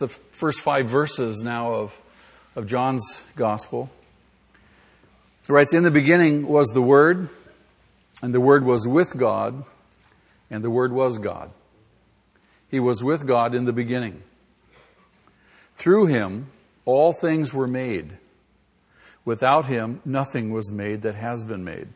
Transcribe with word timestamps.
the 0.00 0.08
first 0.08 0.60
five 0.60 0.90
verses 0.90 1.42
now 1.42 1.72
of, 1.74 2.00
of 2.56 2.66
John's 2.66 3.24
gospel. 3.36 3.90
He 5.46 5.52
writes, 5.52 5.72
In 5.72 5.84
the 5.84 5.90
beginning 5.90 6.48
was 6.48 6.68
the 6.68 6.82
Word, 6.82 7.28
and 8.22 8.34
the 8.34 8.40
Word 8.40 8.64
was 8.64 8.88
with 8.88 9.16
God, 9.16 9.64
and 10.50 10.64
the 10.64 10.70
Word 10.70 10.92
was 10.92 11.18
God. 11.18 11.50
He 12.68 12.80
was 12.80 13.04
with 13.04 13.26
God 13.26 13.54
in 13.54 13.64
the 13.64 13.72
beginning. 13.72 14.22
Through 15.74 16.06
him, 16.06 16.48
all 16.84 17.12
things 17.12 17.54
were 17.54 17.66
made. 17.66 18.18
Without 19.24 19.66
him, 19.66 20.00
nothing 20.04 20.50
was 20.50 20.70
made 20.70 21.02
that 21.02 21.14
has 21.14 21.44
been 21.44 21.64
made. 21.64 21.88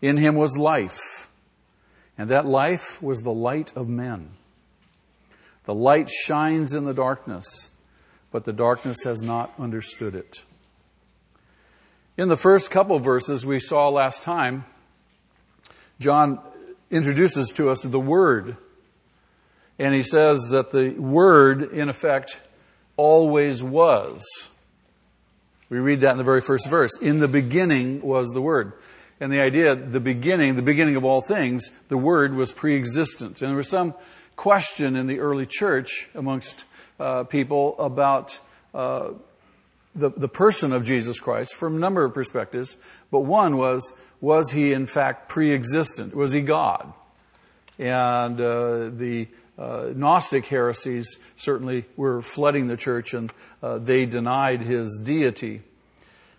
In 0.00 0.16
him 0.16 0.36
was 0.36 0.56
life, 0.56 1.28
and 2.16 2.30
that 2.30 2.46
life 2.46 3.02
was 3.02 3.22
the 3.22 3.32
light 3.32 3.76
of 3.76 3.88
men. 3.88 4.30
The 5.64 5.74
light 5.74 6.10
shines 6.10 6.74
in 6.74 6.84
the 6.84 6.94
darkness, 6.94 7.70
but 8.30 8.44
the 8.44 8.52
darkness 8.52 9.04
has 9.04 9.22
not 9.22 9.52
understood 9.58 10.14
it. 10.14 10.44
In 12.16 12.28
the 12.28 12.36
first 12.36 12.70
couple 12.70 12.98
verses 12.98 13.44
we 13.44 13.58
saw 13.58 13.88
last 13.88 14.22
time, 14.22 14.64
John 15.98 16.38
introduces 16.90 17.50
to 17.52 17.70
us 17.70 17.82
the 17.82 18.00
Word. 18.00 18.56
And 19.78 19.94
he 19.94 20.02
says 20.02 20.48
that 20.50 20.70
the 20.70 20.90
Word, 20.90 21.72
in 21.72 21.88
effect, 21.88 22.40
always 22.96 23.62
was. 23.62 24.24
We 25.68 25.78
read 25.78 26.02
that 26.02 26.12
in 26.12 26.18
the 26.18 26.24
very 26.24 26.40
first 26.40 26.68
verse. 26.68 26.96
In 26.98 27.18
the 27.18 27.28
beginning 27.28 28.00
was 28.02 28.28
the 28.28 28.40
Word. 28.40 28.74
And 29.18 29.32
the 29.32 29.40
idea, 29.40 29.74
the 29.74 30.00
beginning, 30.00 30.56
the 30.56 30.62
beginning 30.62 30.96
of 30.96 31.04
all 31.04 31.20
things, 31.20 31.70
the 31.88 31.96
Word 31.96 32.34
was 32.34 32.52
pre-existent. 32.52 33.40
And 33.40 33.48
there 33.48 33.56
were 33.56 33.62
some 33.62 33.94
question 34.36 34.96
in 34.96 35.06
the 35.06 35.20
early 35.20 35.46
church 35.46 36.08
amongst 36.14 36.64
uh, 36.98 37.24
people 37.24 37.76
about 37.78 38.38
uh, 38.74 39.10
the, 39.94 40.10
the 40.10 40.28
person 40.28 40.72
of 40.72 40.84
Jesus 40.84 41.20
Christ 41.20 41.54
from 41.54 41.76
a 41.76 41.78
number 41.78 42.04
of 42.04 42.14
perspectives. 42.14 42.76
But 43.10 43.20
one 43.20 43.56
was, 43.56 43.96
was 44.20 44.52
he 44.52 44.72
in 44.72 44.86
fact 44.86 45.28
pre-existent? 45.28 46.14
Was 46.14 46.32
he 46.32 46.40
God? 46.42 46.92
And 47.78 48.40
uh, 48.40 48.90
the 48.90 49.28
uh, 49.58 49.90
Gnostic 49.94 50.46
heresies 50.46 51.18
certainly 51.36 51.84
were 51.96 52.22
flooding 52.22 52.68
the 52.68 52.76
church 52.76 53.14
and 53.14 53.32
uh, 53.62 53.78
they 53.78 54.06
denied 54.06 54.62
his 54.62 55.00
deity. 55.04 55.62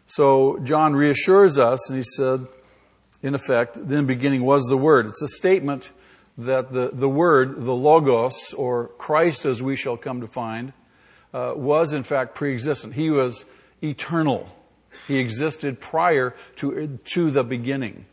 So 0.06 0.60
John 0.60 0.96
reassures 0.96 1.58
us 1.58 1.90
and 1.90 1.98
he 1.98 2.04
said, 2.04 2.48
in 3.24 3.34
effect, 3.34 3.78
in 3.78 3.88
the 3.88 4.04
beginning 4.04 4.44
was 4.44 4.66
the 4.66 4.78
Word. 4.78 5.08
It's 5.08 5.22
a 5.22 5.28
statement 5.28 5.92
that 6.38 6.74
the, 6.74 6.90
the 6.92 7.10
Word, 7.10 7.64
the 7.64 7.74
Logos, 7.74 8.54
or 8.54 8.88
Christ 8.98 9.46
as 9.46 9.62
we 9.62 9.76
shall 9.76 9.98
come 9.98 10.22
to 10.22 10.28
find, 10.28 10.74
uh, 11.34 11.54
was 11.56 11.94
in 11.94 12.04
fact 12.04 12.36
pre-existent. 12.36 12.94
He 12.94 13.10
was 13.10 13.46
eternal. 13.82 14.50
He 15.08 15.18
existed 15.18 15.80
prior 15.80 16.36
to, 16.58 17.00
to 17.14 17.32
the 17.32 17.44
beginning. 17.44 18.06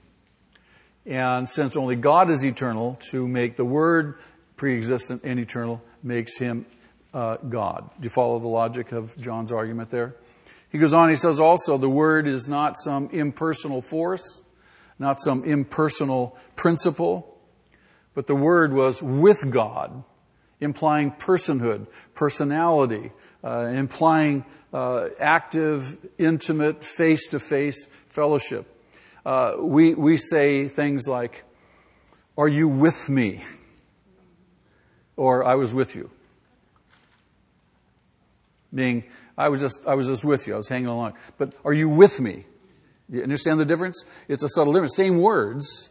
And 1.05 1.49
since 1.49 1.77
only 1.77 1.97
God 1.97 2.31
is 2.31 2.45
eternal, 2.45 2.99
to 3.11 3.27
make 3.27 3.57
the 3.57 3.65
Word 3.65 4.19
pre-existent 4.57 5.23
and 5.25 5.41
eternal 5.41 5.83
makes 6.03 6.39
him 6.39 6.67
uh, 7.13 7.37
God. 7.37 7.91
Do 7.99 8.05
you 8.05 8.11
follow 8.11 8.39
the 8.39 8.49
logic 8.49 8.93
of 8.93 9.17
John's 9.21 9.53
argument 9.53 9.91
there? 9.91 10.15
He 10.71 10.79
goes 10.79 10.95
on, 10.95 11.11
he 11.11 11.17
says 11.17 11.41
also 11.41 11.77
the 11.77 11.91
Word 11.91 12.27
is 12.27 12.49
not 12.49 12.77
some 12.79 13.11
impersonal 13.11 13.83
force, 13.83 14.43
not 14.99 15.19
some 15.19 15.45
impersonal 15.45 16.37
principle, 16.55 17.32
but 18.15 18.27
the 18.27 18.35
Word 18.35 18.73
was 18.73 19.03
with 19.03 19.51
God, 19.51 20.05
implying 20.61 21.11
personhood, 21.13 21.87
personality, 22.15 23.13
uh, 23.43 23.71
implying 23.73 24.45
uh, 24.73 25.09
active, 25.19 25.99
intimate, 26.19 26.85
face-to-face 26.85 27.87
fellowship. 28.09 28.67
Uh, 29.25 29.55
we, 29.59 29.95
we 29.95 30.17
say 30.17 30.69
things 30.69 31.07
like, 31.09 31.45
are 32.37 32.49
you 32.49 32.69
with 32.69 33.09
me? 33.09 33.43
Or 35.17 35.45
I 35.45 35.55
was 35.57 35.73
with 35.75 35.95
you. 35.95 36.11
Meaning, 38.73 39.05
I 39.37 39.51
was 39.51 39.61
just, 39.61 39.87
I 39.87 39.95
was 39.95 40.07
just 40.07 40.25
with 40.25 40.47
you. 40.47 40.55
I 40.55 40.57
was 40.57 40.69
hanging 40.69 40.87
along. 40.87 41.15
But 41.37 41.55
are 41.65 41.75
you 41.75 41.89
with 41.89 42.21
me? 42.21 42.47
You 43.11 43.23
understand 43.23 43.61
the 43.61 43.67
difference? 43.67 44.05
It's 44.29 44.43
a 44.43 44.49
subtle 44.49 44.73
difference. 44.73 44.97
Same 44.97 45.19
words, 45.19 45.91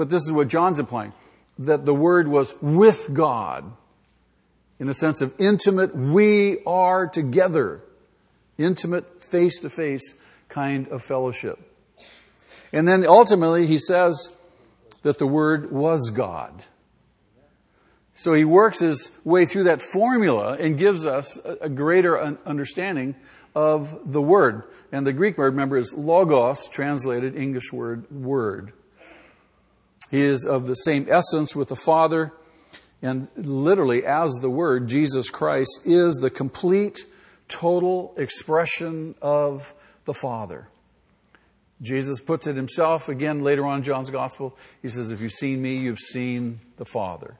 but 0.00 0.08
this 0.08 0.22
is 0.22 0.32
what 0.32 0.48
John's 0.48 0.78
implying. 0.78 1.12
That 1.58 1.84
the 1.84 1.92
word 1.92 2.26
was 2.26 2.54
with 2.62 3.12
God 3.12 3.70
in 4.78 4.88
a 4.88 4.94
sense 4.94 5.20
of 5.20 5.38
intimate, 5.38 5.94
we 5.94 6.64
are 6.64 7.06
together. 7.06 7.82
Intimate, 8.56 9.22
face 9.22 9.60
to 9.60 9.68
face 9.68 10.14
kind 10.48 10.88
of 10.88 11.02
fellowship. 11.02 11.58
And 12.72 12.88
then 12.88 13.06
ultimately 13.06 13.66
he 13.66 13.76
says 13.76 14.34
that 15.02 15.18
the 15.18 15.26
word 15.26 15.70
was 15.70 16.08
God. 16.08 16.64
So 18.14 18.32
he 18.32 18.46
works 18.46 18.78
his 18.78 19.10
way 19.22 19.44
through 19.44 19.64
that 19.64 19.82
formula 19.82 20.56
and 20.58 20.78
gives 20.78 21.04
us 21.04 21.38
a 21.44 21.68
greater 21.68 22.18
understanding 22.46 23.16
of 23.54 24.10
the 24.10 24.22
word. 24.22 24.62
And 24.92 25.06
the 25.06 25.12
Greek 25.12 25.36
word, 25.36 25.52
remember, 25.52 25.76
is 25.76 25.92
logos, 25.92 26.70
translated 26.70 27.36
English 27.36 27.70
word, 27.70 28.10
word. 28.10 28.72
He 30.10 30.20
is 30.20 30.44
of 30.44 30.66
the 30.66 30.74
same 30.74 31.06
essence 31.08 31.54
with 31.54 31.68
the 31.68 31.76
Father, 31.76 32.32
and 33.02 33.28
literally, 33.36 34.04
as 34.04 34.32
the 34.40 34.50
Word, 34.50 34.88
Jesus 34.88 35.30
Christ 35.30 35.82
is 35.86 36.16
the 36.16 36.30
complete, 36.30 37.00
total 37.48 38.12
expression 38.16 39.14
of 39.22 39.72
the 40.04 40.14
Father. 40.14 40.68
Jesus 41.82 42.20
puts 42.20 42.46
it 42.46 42.56
himself 42.56 43.08
again 43.08 43.40
later 43.40 43.64
on 43.64 43.78
in 43.78 43.84
John's 43.84 44.10
Gospel. 44.10 44.56
He 44.82 44.88
says, 44.88 45.10
If 45.10 45.20
you've 45.20 45.32
seen 45.32 45.62
me, 45.62 45.78
you've 45.78 45.98
seen 45.98 46.60
the 46.76 46.84
Father. 46.84 47.36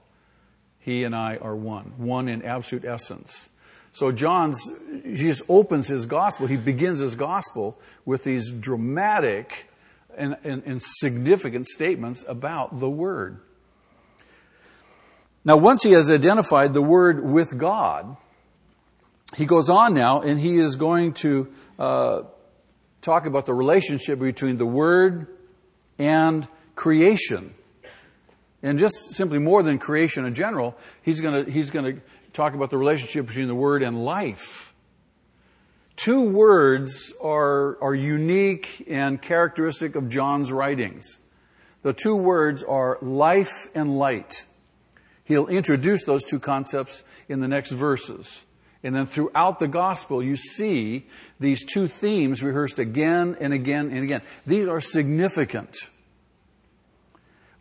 He 0.79 1.05
and 1.05 1.15
I 1.15 1.37
are 1.37 1.55
one, 1.55 1.93
one 1.99 2.29
in 2.29 2.43
absolute 2.43 2.87
essence. 2.87 3.51
So 3.93 4.13
John's, 4.13 4.67
he 5.05 5.17
just 5.17 5.43
opens 5.49 5.89
his 5.89 6.07
gospel. 6.07 6.47
He 6.47 6.57
begins 6.57 7.01
his 7.01 7.17
gospel 7.17 7.79
with 8.07 8.25
these 8.25 8.51
dramatic 8.51 9.70
and, 10.17 10.37
and, 10.45 10.63
and 10.65 10.83
significant 10.83 11.69
statements 11.69 12.25
about 12.29 12.81
the 12.81 12.91
Word. 12.91 13.41
Now, 15.45 15.57
once 15.57 15.83
he 15.83 15.93
has 15.93 16.11
identified 16.11 16.75
the 16.75 16.83
Word 16.83 17.25
with 17.25 17.57
God, 17.57 18.17
he 19.37 19.47
goes 19.47 19.69
on 19.71 19.95
now 19.95 20.21
and 20.21 20.39
he 20.39 20.59
is 20.59 20.77
going 20.77 21.15
to 21.15 21.53
uh, 21.79 22.23
talk 23.01 23.27
about 23.27 23.47
the 23.47 23.55
relationship 23.55 24.19
between 24.19 24.57
the 24.59 24.67
Word 24.67 25.29
and 25.99 26.47
creation. 26.75 27.55
And 28.63 28.79
just 28.79 29.15
simply 29.15 29.39
more 29.39 29.63
than 29.63 29.79
creation 29.79 30.27
in 30.27 30.35
general, 30.35 30.77
he's 31.03 31.21
going 31.21 31.45
to, 31.45 31.51
he's 31.51 31.71
going 31.71 31.97
to 31.97 32.03
talk 32.33 32.55
about 32.55 32.71
the 32.71 32.77
relationship 32.77 33.27
between 33.27 33.49
the 33.49 33.55
Word 33.55 33.83
and 33.83 34.05
life. 34.05 34.70
Two 36.01 36.23
words 36.23 37.13
are, 37.23 37.77
are 37.83 37.95
unique 37.95 38.87
and 38.89 39.21
characteristic 39.21 39.97
of 39.97 40.09
John's 40.09 40.51
writings. 40.51 41.19
The 41.83 41.93
two 41.93 42.17
words 42.17 42.63
are 42.63 42.97
life 43.03 43.67
and 43.75 43.99
light. 43.99 44.47
He'll 45.25 45.49
introduce 45.49 46.05
those 46.05 46.25
two 46.25 46.41
concepts 46.41 47.05
in 47.29 47.41
the 47.41 47.49
next 47.49 47.73
verses. 47.73 48.45
And 48.83 48.97
then 48.97 49.09
throughout 49.09 49.59
the 49.59 49.69
gospel, 49.69 50.23
you 50.23 50.37
see 50.37 51.05
these 51.39 51.67
two 51.67 51.87
themes 51.87 52.43
rehearsed 52.43 52.79
again 52.79 53.37
and 53.39 53.53
again 53.53 53.91
and 53.91 54.03
again. 54.03 54.23
These 54.47 54.69
are 54.69 54.81
significant. 54.81 55.77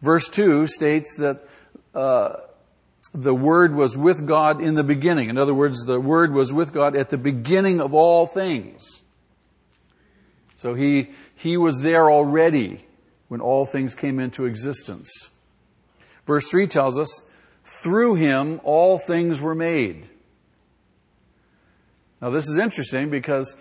Verse 0.02 0.30
2 0.30 0.66
states 0.68 1.18
that 1.18 1.46
uh, 1.94 2.38
the 3.14 3.34
Word 3.34 3.76
was 3.76 3.98
with 3.98 4.28
God 4.28 4.62
in 4.62 4.76
the 4.76 4.84
beginning. 4.84 5.30
In 5.30 5.38
other 5.38 5.54
words, 5.54 5.86
the 5.86 6.00
Word 6.00 6.34
was 6.34 6.54
with 6.54 6.74
God 6.74 6.96
at 6.96 7.10
the 7.10 7.18
beginning 7.18 7.82
of 7.82 7.94
all 7.94 8.26
things. 8.26 9.02
So 10.56 10.74
he, 10.74 11.12
he 11.36 11.58
was 11.58 11.82
there 11.82 12.12
already 12.12 12.86
when 13.30 13.42
all 13.42 13.66
things 13.66 13.96
came 13.96 14.20
into 14.20 14.46
existence. 14.46 15.32
Verse 16.28 16.50
3 16.50 16.68
tells 16.68 16.98
us, 16.98 17.34
through 17.64 18.16
him 18.16 18.60
all 18.64 18.98
things 18.98 19.40
were 19.40 19.56
made. 19.56 20.10
Now 22.22 22.30
this 22.30 22.48
is 22.50 22.58
interesting 22.58 23.10
because 23.10 23.56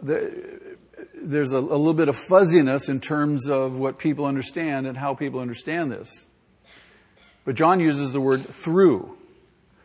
there's 0.00 1.52
a, 1.52 1.58
a, 1.58 1.60
little 1.60 1.94
bit 1.94 2.08
of 2.08 2.16
fuzziness 2.16 2.88
in 2.88 3.00
terms 3.00 3.48
of 3.48 3.78
what 3.78 3.98
people 3.98 4.24
understand 4.24 4.86
and 4.86 4.98
how 4.98 5.14
people 5.14 5.40
understand 5.40 5.92
this. 5.92 6.26
But 7.44 7.54
John 7.54 7.80
uses 7.80 8.12
the 8.12 8.20
word 8.20 8.48
through. 8.48 9.16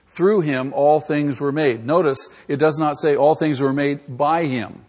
Through 0.08 0.42
him 0.42 0.74
all 0.74 1.00
things 1.00 1.40
were 1.40 1.52
made. 1.52 1.86
Notice 1.86 2.30
it 2.48 2.58
does 2.58 2.78
not 2.78 2.98
say 2.98 3.16
all 3.16 3.36
things 3.36 3.60
were 3.60 3.74
made 3.74 4.18
by 4.18 4.46
him, 4.46 4.86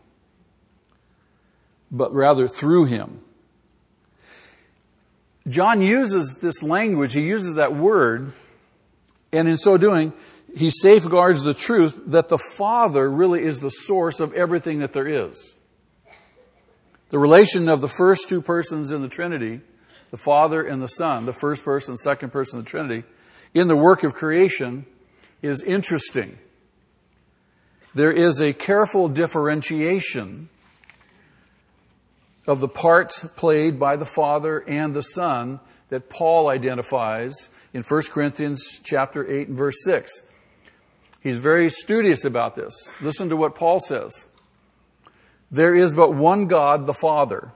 but 1.91 2.13
rather 2.15 2.49
through 2.49 2.87
him. 2.87 3.21
John 5.47 5.81
uses 5.81 6.39
this 6.41 6.63
language, 6.63 7.15
he 7.15 7.23
uses 7.23 7.55
that 7.55 7.75
word, 7.75 8.33
and 9.33 9.49
in 9.49 9.57
so 9.57 9.77
doing, 9.77 10.13
he 10.55 10.71
safeguards 10.71 11.43
the 11.43 11.55
truth 11.55 12.01
that 12.07 12.29
the 12.29 12.39
Father 12.39 13.11
really 13.11 13.43
is 13.43 13.61
the 13.61 13.71
source 13.71 14.21
of 14.21 14.33
everything 14.35 14.79
that 14.81 14.93
there 14.93 15.09
is. 15.09 15.55
The 17.11 17.19
relation 17.19 17.69
of 17.69 17.81
the 17.81 17.89
first 17.89 18.29
two 18.29 18.43
persons 18.43 18.93
in 18.93 19.03
the 19.03 19.09
Trinity, 19.09 19.61
the 20.11 20.17
Father 20.17 20.63
and 20.63 20.83
the 20.83 20.89
Son, 20.89 21.27
the 21.27 21.33
first 21.33 21.65
person, 21.65 21.97
second 21.97 22.33
person 22.33 22.59
of 22.59 22.65
the 22.65 22.71
Trinity, 22.71 23.05
in 23.55 23.69
the 23.69 23.77
work 23.77 24.05
of 24.05 24.15
creation 24.15 24.87
is 25.43 25.63
interesting. 25.63 26.39
There 27.95 28.13
is 28.13 28.41
a 28.41 28.53
careful 28.53 29.09
differentiation 29.09 30.49
of 32.47 32.61
the 32.61 32.69
parts 32.69 33.25
played 33.37 33.79
by 33.79 33.97
the 33.97 34.07
Father 34.07 34.61
and 34.67 34.95
the 34.95 35.03
Son 35.03 35.61
that 35.89 36.09
Paul 36.09 36.49
identifies 36.49 37.51
in 37.73 37.83
1 37.83 38.03
Corinthians 38.11 38.81
chapter 38.83 39.31
8 39.31 39.49
and 39.49 39.57
verse 39.57 39.85
6. 39.85 40.27
He's 41.21 41.39
very 41.39 41.69
studious 41.69 42.25
about 42.25 42.55
this. 42.55 42.75
Listen 43.01 43.29
to 43.29 43.37
what 43.37 43.55
Paul 43.55 43.81
says. 43.81 44.27
There 45.51 45.75
is 45.75 45.95
but 45.95 46.15
one 46.15 46.47
God, 46.47 46.87
the 46.87 46.95
Father, 46.95 47.53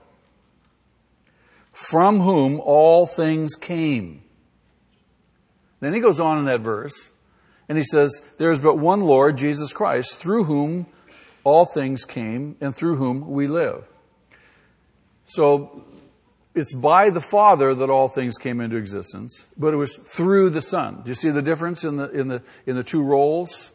from 1.73 2.21
whom 2.21 2.61
all 2.61 3.05
things 3.05 3.55
came. 3.55 4.23
Then 5.81 5.93
he 5.93 5.99
goes 5.99 6.19
on 6.19 6.37
in 6.37 6.45
that 6.45 6.61
verse 6.61 7.11
and 7.67 7.77
he 7.77 7.83
says, 7.83 8.23
There 8.37 8.51
is 8.51 8.59
but 8.59 8.77
one 8.77 9.01
Lord, 9.01 9.37
Jesus 9.37 9.73
Christ, 9.73 10.15
through 10.15 10.45
whom 10.45 10.85
all 11.43 11.65
things 11.65 12.05
came 12.05 12.55
and 12.61 12.73
through 12.73 12.95
whom 12.95 13.29
we 13.29 13.47
live. 13.47 13.83
So 15.25 15.83
it's 16.55 16.73
by 16.73 17.09
the 17.09 17.19
Father 17.19 17.73
that 17.73 17.89
all 17.89 18.07
things 18.07 18.37
came 18.37 18.61
into 18.61 18.77
existence, 18.77 19.47
but 19.57 19.73
it 19.73 19.77
was 19.77 19.95
through 19.95 20.51
the 20.51 20.61
Son. 20.61 21.01
Do 21.03 21.09
you 21.09 21.15
see 21.15 21.31
the 21.31 21.41
difference 21.41 21.83
in 21.83 21.97
the, 21.97 22.09
in 22.11 22.27
the, 22.27 22.43
in 22.65 22.75
the 22.75 22.83
two 22.83 23.03
roles? 23.03 23.71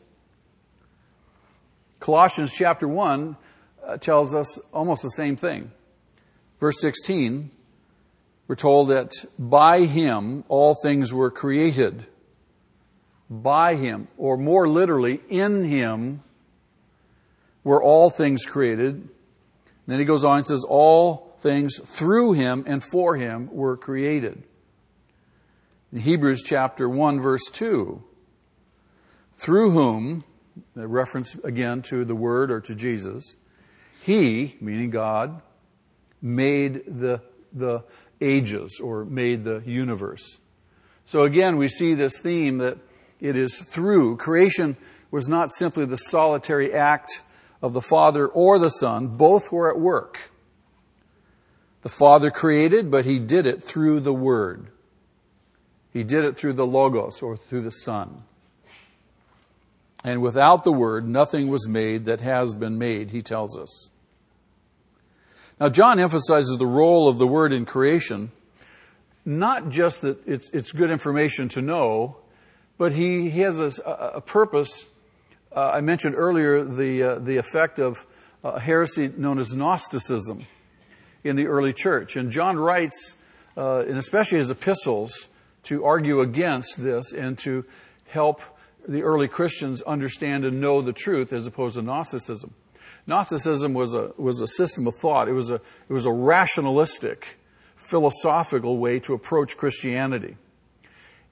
Colossians 1.99 2.55
chapter 2.55 2.87
1 2.87 3.37
uh, 3.85 3.97
tells 3.97 4.35
us 4.35 4.59
almost 4.73 5.03
the 5.03 5.11
same 5.11 5.37
thing. 5.37 5.73
Verse 6.61 6.81
16, 6.81 7.51
we're 8.49 8.57
told 8.57 8.89
that 8.89 9.13
by 9.39 9.85
Him 9.85 10.43
all 10.49 10.75
things 10.75 11.13
were 11.13 11.31
created. 11.31 12.07
By 13.31 13.77
Him, 13.77 14.09
or 14.17 14.37
more 14.37 14.67
literally, 14.67 15.21
in 15.29 15.65
Him 15.65 16.23
were 17.63 17.83
all 17.83 18.09
things 18.09 18.47
created. 18.47 18.95
And 18.95 19.11
then 19.87 19.99
he 19.99 20.05
goes 20.07 20.25
on 20.25 20.39
and 20.39 20.47
says, 20.47 20.65
all 20.65 21.37
things 21.41 21.79
through 21.79 22.33
him 22.33 22.65
and 22.67 22.83
for 22.83 23.17
him 23.17 23.49
were 23.53 23.77
created. 23.77 24.43
In 25.93 26.01
Hebrews 26.01 26.43
chapter 26.43 26.89
1 26.89 27.21
verse 27.21 27.45
2, 27.51 28.03
through 29.35 29.71
whom, 29.71 30.25
a 30.77 30.87
reference 30.87 31.35
again 31.37 31.83
to 31.83 32.05
the 32.05 32.15
Word 32.15 32.51
or 32.51 32.61
to 32.61 32.75
Jesus, 32.75 33.37
He, 34.03 34.57
meaning 34.61 34.91
God, 34.91 35.41
made 36.21 36.85
the, 36.87 37.23
the 37.53 37.85
ages 38.21 38.81
or 38.83 39.05
made 39.05 39.45
the 39.45 39.63
universe. 39.65 40.39
So 41.05 41.23
again, 41.23 41.57
we 41.57 41.69
see 41.69 41.95
this 41.95 42.19
theme 42.19 42.59
that 42.59 42.79
it 43.21 43.37
is 43.37 43.57
through. 43.57 44.17
Creation 44.17 44.77
was 45.11 45.29
not 45.29 45.51
simply 45.51 45.85
the 45.87 45.97
solitary 45.97 46.73
act 46.75 47.23
of 47.63 47.73
the 47.73 47.81
Father 47.81 48.27
or 48.27 48.59
the 48.59 48.69
Son. 48.69 49.09
Both 49.09 49.51
were 49.51 49.71
at 49.71 49.81
work. 49.81 50.31
The 51.83 51.89
Father 51.89 52.31
created, 52.31 52.91
but 52.91 53.05
He 53.05 53.19
did 53.19 53.47
it 53.47 53.63
through 53.63 54.01
the 54.01 54.13
Word. 54.13 54.69
He 55.93 56.05
did 56.05 56.25
it 56.25 56.37
through 56.37 56.53
the 56.55 56.67
Logos 56.67 57.23
or 57.23 57.37
through 57.37 57.63
the 57.63 57.71
Son. 57.71 58.25
And 60.05 60.23
without 60.23 60.65
the 60.65 60.73
Word, 60.73 61.09
nothing 61.09 61.49
was 61.49 61.67
made 61.67 62.05
that 62.05 62.21
has 62.21 62.55
been 62.55 62.79
made, 62.79 63.11
he 63.11 63.23
tells 63.23 63.59
us. 63.59 63.91
Now, 65.61 65.69
John 65.69 65.99
emphasizes 65.99 66.57
the 66.57 66.67
role 66.67 67.09
of 67.09 67.19
the 67.19 67.27
Word 67.27 67.53
in 67.53 67.65
creation, 67.65 68.31
not 69.25 69.71
just 69.71 70.03
that 70.03 70.27
it's, 70.27 70.49
it's 70.51 70.71
good 70.71 70.91
information 70.91 71.49
to 71.51 71.63
know, 71.63 72.17
but 72.79 72.93
he, 72.93 73.29
he 73.31 73.41
has 73.41 73.59
a, 73.59 73.83
a 74.15 74.21
purpose. 74.21 74.87
Uh, 75.55 75.71
I 75.75 75.81
mentioned 75.81 76.15
earlier 76.15 76.63
the, 76.63 77.03
uh, 77.03 77.19
the 77.19 77.39
effect 77.39 77.81
of 77.81 78.07
a 78.45 78.61
heresy 78.61 79.13
known 79.17 79.41
as 79.41 79.53
Gnosticism 79.53 80.47
in 81.25 81.35
the 81.35 81.49
early 81.49 81.73
church. 81.73 82.15
And 82.15 82.31
John 82.31 82.57
writes, 82.57 83.17
uh, 83.57 83.81
and 83.81 83.99
especially 83.99 84.39
his 84.39 84.51
epistles, 84.51 85.29
to 85.65 85.85
argue 85.85 86.21
against 86.21 86.83
this 86.83 87.13
and 87.13 87.37
to 87.39 87.65
help 88.07 88.41
the 88.87 89.03
early 89.03 89.27
Christians 89.27 89.83
understand 89.83 90.45
and 90.45 90.61
know 90.61 90.81
the 90.81 90.93
truth 90.93 91.33
as 91.33 91.49
opposed 91.49 91.75
to 91.75 91.83
Gnosticism. 91.83 92.55
Gnosticism 93.09 93.73
was 93.73 93.95
a, 93.95 94.13
was 94.19 94.43
a 94.43 94.47
system 94.47 94.87
of 94.87 94.95
thought. 94.95 95.29
It 95.29 95.33
was 95.33 95.51
a, 95.51 95.55
it 95.55 95.93
was 95.93 96.05
a 96.05 96.13
rationalistic, 96.13 97.39
philosophical 97.75 98.77
way 98.77 99.01
to 99.01 99.15
approach 99.15 99.57
Christianity. 99.57 100.37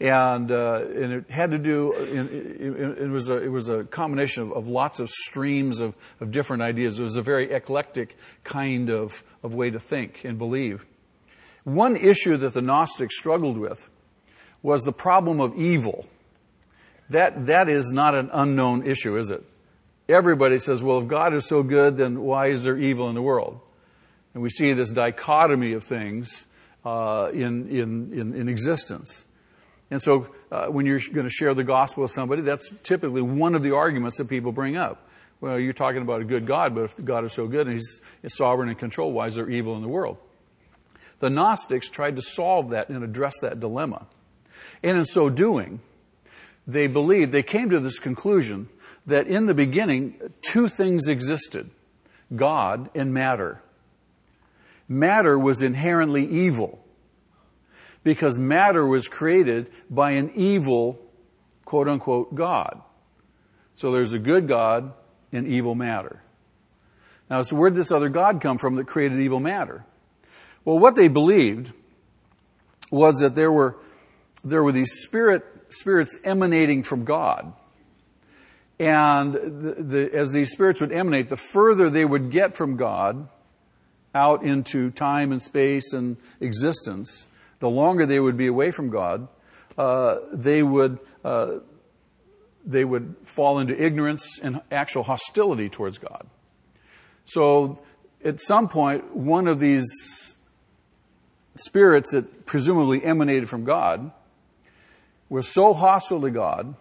And, 0.00 0.50
uh, 0.50 0.84
and 0.84 1.12
it 1.12 1.31
had 1.31 1.50
to 1.50 1.58
do, 1.58 1.93
it, 1.93 3.02
it, 3.02 3.11
was 3.11 3.28
a, 3.28 3.37
it 3.43 3.49
was 3.49 3.69
a 3.69 3.84
combination 3.84 4.44
of, 4.44 4.52
of 4.52 4.69
lots 4.69 5.00
of 5.00 5.11
streams 5.11 5.81
of, 5.81 5.94
of 6.19 6.31
different 6.31 6.62
ideas. 6.62 6.99
It 6.99 7.02
was 7.02 7.17
a 7.17 7.23
very 7.23 7.52
eclectic 7.52 8.17
kind 8.43 8.88
of, 8.88 9.23
of 9.43 9.55
way 9.55 9.69
to 9.70 9.78
think 9.78 10.25
and 10.25 10.38
believe. 10.38 10.87
One 11.64 11.94
issue 11.94 12.38
that 12.38 12.55
the 12.55 12.62
Gnostics 12.62 13.19
struggled 13.19 13.58
with 13.58 13.88
was 14.62 14.84
the 14.84 14.93
problem 14.93 15.40
of 15.40 15.55
evil. 15.56 16.06
That, 17.11 17.46
that 17.46 17.69
is 17.69 17.93
not 17.93 18.14
an 18.14 18.31
unknown 18.32 18.87
issue, 18.87 19.19
is 19.19 19.31
it? 19.31 19.44
Everybody 20.08 20.58
says, 20.58 20.82
well, 20.82 21.00
if 21.00 21.08
God 21.08 21.35
is 21.35 21.47
so 21.47 21.62
good, 21.62 21.97
then 21.97 22.23
why 22.23 22.49
is 22.49 22.62
there 22.62 22.79
evil 22.79 23.08
in 23.08 23.14
the 23.14 23.23
world? 23.23 23.61
And 24.35 24.43
we 24.43 24.50
see 24.50 24.73
this 24.73 24.91
dichotomy 24.91 25.73
of 25.73 25.82
things 25.82 26.47
uh, 26.85 27.31
in, 27.32 27.69
in, 27.69 28.12
in, 28.12 28.35
in, 28.35 28.49
existence. 28.49 29.25
And 29.91 30.00
so 30.00 30.32
uh, 30.53 30.67
when 30.67 30.87
you're 30.87 31.00
going 31.12 31.26
to 31.26 31.32
share 31.32 31.55
the 31.55 31.64
gospel 31.64 32.03
with 32.03 32.12
somebody, 32.12 32.43
that's 32.43 32.73
typically 32.85 33.23
one 33.23 33.56
of 33.56 33.62
the 33.62 33.75
arguments 33.75 34.19
that 34.19 34.29
people 34.29 34.53
bring 34.53 34.76
up. 34.76 35.08
Well, 35.41 35.58
you're 35.58 35.73
talking 35.73 36.03
about 36.03 36.20
a 36.20 36.25
good 36.25 36.47
God, 36.47 36.75
but 36.75 36.85
if 36.85 37.05
God 37.05 37.25
is 37.25 37.32
so 37.32 37.49
good 37.49 37.67
and 37.67 37.76
He's, 37.76 38.00
sovereign 38.29 38.69
and 38.69 38.79
control, 38.79 39.12
why 39.12 39.26
is 39.26 39.35
there 39.35 39.50
evil 39.50 39.75
in 39.76 39.82
the 39.82 39.88
world? 39.88 40.17
The 41.19 41.31
Gnostics 41.31 41.88
tried 41.88 42.17
to 42.17 42.23
solve 42.23 42.70
that 42.70 42.88
and 42.88 43.02
address 43.02 43.41
that 43.41 43.59
dilemma. 43.59 44.06
And 44.82 44.99
in 44.99 45.05
so 45.05 45.29
doing, 45.31 45.81
they 46.67 46.87
believed, 46.87 47.32
they 47.32 47.43
came 47.43 47.70
to 47.70 47.81
this 47.81 47.99
conclusion 47.99 48.69
that 49.06 49.26
in 49.26 49.47
the 49.47 49.55
beginning, 49.55 50.17
two 50.41 50.69
things 50.69 51.09
existed 51.09 51.71
God 52.35 52.90
and 52.95 53.14
matter. 53.14 53.62
Matter 54.88 55.38
was 55.38 55.62
inherently 55.62 56.26
evil 56.26 56.85
because 58.02 58.38
matter 58.38 58.87
was 58.87 59.09
created 59.09 59.71
by 59.90 60.12
an 60.12 60.33
evil, 60.35 60.99
quote 61.64 61.88
unquote, 61.88 62.35
God. 62.35 62.80
So 63.76 63.92
there's 63.92 64.12
a 64.12 64.19
good 64.19 64.49
God 64.49 64.92
and 65.33 65.47
evil 65.47 65.75
matter. 65.75 66.23
Now, 67.28 67.42
so 67.42 67.57
where 67.57 67.71
did 67.71 67.76
this 67.76 67.90
other 67.90 68.09
God 68.09 68.40
come 68.40 68.59
from 68.59 68.76
that 68.76 68.87
created 68.87 69.19
evil 69.19 69.40
matter? 69.40 69.85
Well, 70.64 70.78
what 70.78 70.95
they 70.95 71.09
believed 71.09 71.73
was 72.90 73.19
that 73.19 73.35
there 73.35 73.50
were, 73.50 73.76
there 74.45 74.62
were 74.62 74.73
these 74.73 74.92
spirit, 74.92 75.45
spirits 75.69 76.16
emanating 76.25 76.83
from 76.83 77.04
God. 77.04 77.52
And 78.78 79.33
the, 79.35 79.76
the, 79.78 80.11
as 80.14 80.33
these 80.33 80.50
spirits 80.50 80.80
would 80.80 80.92
emanate, 80.92 81.30
the 81.30 81.37
further 81.37 81.88
they 81.88 82.04
would 82.04 82.30
get 82.30 82.54
from 82.54 82.76
God 82.76 83.28
out 84.14 84.42
into 84.42 84.90
time 84.90 85.33
and 85.33 85.40
space 85.40 85.92
and 85.92 86.16
existence, 86.40 87.26
the 87.61 87.71
longer 87.71 88.04
they 88.04 88.21
would 88.21 88.37
be 88.37 88.47
away 88.47 88.71
from 88.71 88.90
God, 88.90 89.28
uh, 89.78 90.16
they 90.33 90.62
would 90.62 90.99
uh, 91.25 91.59
they 92.64 92.85
would 92.85 93.14
fall 93.23 93.59
into 93.59 93.80
ignorance 93.80 94.40
and 94.42 94.61
actual 94.71 95.04
hostility 95.04 95.68
towards 95.68 95.99
God. 95.99 96.26
So 97.25 97.83
at 98.25 98.40
some 98.40 98.68
point, 98.68 99.14
one 99.14 99.47
of 99.47 99.61
these 99.61 100.42
spirits 101.54 102.11
that 102.11 102.45
presumably 102.45 103.04
emanated 103.04 103.49
from 103.49 103.64
God 103.64 104.11
was 105.28 105.49
so 105.49 105.75
hostile 105.75 106.21
to 106.21 106.30
God, 106.30 106.75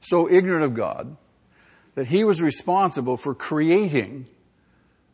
so 0.00 0.30
ignorant 0.30 0.64
of 0.64 0.74
God, 0.74 1.16
that 1.96 2.06
he 2.06 2.22
was 2.22 2.40
responsible 2.40 3.16
for 3.16 3.34
creating 3.34 4.28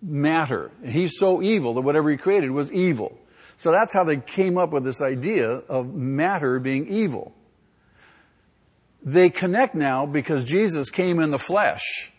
matter. 0.03 0.71
And 0.83 0.93
he's 0.93 1.17
so 1.17 1.41
evil 1.41 1.75
that 1.75 1.81
whatever 1.81 2.11
he 2.11 2.19
created 2.19 2.51
was 2.51 2.71
evil. 2.71 3.19
So 3.57 3.71
that's 3.71 3.95
how 3.95 4.05
they 4.05 4.17
came 4.17 4.59
up 4.59 4.71
with 4.71 4.85
this 4.85 5.01
idea 5.01 5.49
of 5.49 5.95
matter 5.95 6.59
being 6.59 6.89
evil. 6.89 7.33
They 9.05 9.31
connect 9.31 9.75
now 9.75 10.05
because 10.05 10.45
Jesus 10.45 10.91
came 10.91 11.21
in 11.21 11.31
the 11.31 11.39
flesh. 11.39 12.13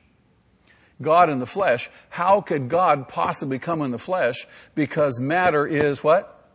God 1.02 1.30
in 1.30 1.40
the 1.40 1.46
flesh. 1.46 1.90
How 2.10 2.40
could 2.40 2.70
God 2.70 3.10
possibly 3.10 3.60
come 3.60 3.82
in 3.82 3.92
the 3.92 4.00
flesh? 4.00 4.48
Because 4.76 5.20
matter 5.20 5.68
is 5.68 6.04
what? 6.04 6.50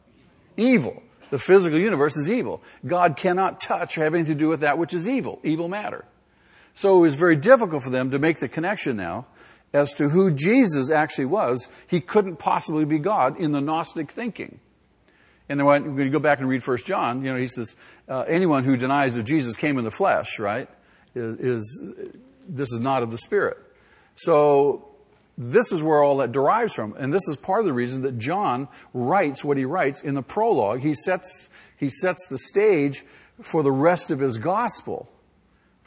Evil. 0.56 1.02
The 1.30 1.38
physical 1.38 1.78
universe 1.78 2.16
is 2.16 2.30
evil. 2.30 2.62
God 2.86 3.16
cannot 3.16 3.60
touch 3.60 3.98
or 3.98 4.04
have 4.04 4.14
anything 4.14 4.34
to 4.34 4.38
do 4.38 4.48
with 4.48 4.60
that 4.60 4.78
which 4.78 4.94
is 4.94 5.06
evil, 5.06 5.40
evil 5.44 5.68
matter. 5.68 6.06
So 6.78 6.98
it 6.98 7.00
was 7.00 7.16
very 7.16 7.34
difficult 7.34 7.82
for 7.82 7.90
them 7.90 8.12
to 8.12 8.20
make 8.20 8.38
the 8.38 8.46
connection 8.46 8.96
now 8.96 9.26
as 9.72 9.94
to 9.94 10.10
who 10.10 10.30
Jesus 10.30 10.92
actually 10.92 11.24
was. 11.24 11.66
He 11.88 12.00
couldn't 12.00 12.36
possibly 12.36 12.84
be 12.84 13.00
God 13.00 13.36
in 13.40 13.50
the 13.50 13.60
Gnostic 13.60 14.12
thinking. 14.12 14.60
And 15.48 15.58
then 15.58 15.66
when 15.66 15.98
you 15.98 16.10
go 16.10 16.20
back 16.20 16.38
and 16.38 16.48
read 16.48 16.62
First 16.62 16.86
John, 16.86 17.24
you 17.24 17.32
know, 17.32 17.36
he 17.36 17.48
says, 17.48 17.74
uh, 18.08 18.20
anyone 18.28 18.62
who 18.62 18.76
denies 18.76 19.16
that 19.16 19.24
Jesus 19.24 19.56
came 19.56 19.76
in 19.76 19.84
the 19.84 19.90
flesh, 19.90 20.38
right, 20.38 20.70
is, 21.16 21.34
is 21.38 21.82
this 22.48 22.70
is 22.70 22.78
not 22.78 23.02
of 23.02 23.10
the 23.10 23.18
Spirit. 23.18 23.58
So 24.14 24.88
this 25.36 25.72
is 25.72 25.82
where 25.82 26.00
all 26.00 26.18
that 26.18 26.30
derives 26.30 26.74
from. 26.74 26.94
And 26.96 27.12
this 27.12 27.26
is 27.26 27.36
part 27.36 27.58
of 27.58 27.66
the 27.66 27.72
reason 27.72 28.02
that 28.02 28.20
John 28.20 28.68
writes 28.94 29.42
what 29.42 29.56
he 29.56 29.64
writes 29.64 30.00
in 30.00 30.14
the 30.14 30.22
prologue. 30.22 30.82
He 30.82 30.94
sets, 30.94 31.48
he 31.76 31.90
sets 31.90 32.28
the 32.28 32.38
stage 32.38 33.04
for 33.42 33.64
the 33.64 33.72
rest 33.72 34.12
of 34.12 34.20
his 34.20 34.38
gospel 34.38 35.10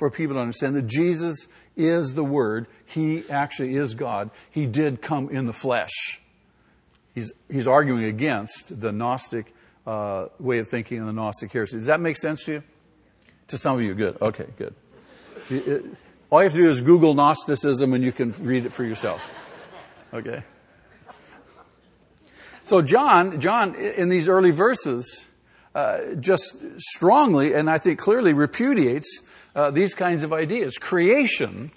for 0.01 0.09
people 0.09 0.35
to 0.35 0.39
understand 0.39 0.75
that 0.75 0.87
Jesus 0.87 1.45
is 1.77 2.15
the 2.15 2.23
Word. 2.23 2.65
He 2.87 3.23
actually 3.29 3.75
is 3.75 3.93
God. 3.93 4.31
He 4.49 4.65
did 4.65 4.99
come 4.99 5.29
in 5.29 5.45
the 5.45 5.53
flesh. 5.53 6.19
He's, 7.13 7.31
he's 7.51 7.67
arguing 7.67 8.05
against 8.05 8.81
the 8.81 8.91
Gnostic 8.91 9.53
uh, 9.85 10.29
way 10.39 10.57
of 10.57 10.67
thinking 10.67 10.97
and 10.97 11.07
the 11.07 11.13
Gnostic 11.13 11.51
heresy. 11.51 11.77
Does 11.77 11.85
that 11.85 11.99
make 11.99 12.17
sense 12.17 12.45
to 12.45 12.53
you? 12.53 12.63
To 13.49 13.59
some 13.59 13.75
of 13.75 13.83
you, 13.83 13.93
good. 13.93 14.19
Okay, 14.19 14.47
good. 14.57 14.73
It, 15.51 15.85
all 16.31 16.39
you 16.39 16.45
have 16.45 16.53
to 16.53 16.57
do 16.57 16.69
is 16.71 16.81
Google 16.81 17.13
Gnosticism 17.13 17.93
and 17.93 18.03
you 18.03 18.11
can 18.11 18.33
read 18.39 18.65
it 18.65 18.73
for 18.73 18.83
yourself. 18.83 19.23
Okay. 20.11 20.41
So 22.63 22.81
John, 22.81 23.39
John, 23.39 23.75
in 23.75 24.09
these 24.09 24.27
early 24.27 24.49
verses, 24.49 25.25
uh, 25.75 26.15
just 26.19 26.57
strongly 26.79 27.53
and 27.53 27.69
I 27.69 27.77
think 27.77 27.99
clearly 27.99 28.33
repudiates 28.33 29.27
uh, 29.55 29.71
these 29.71 29.93
kinds 29.93 30.23
of 30.23 30.33
ideas. 30.33 30.77
Creation 30.77 31.71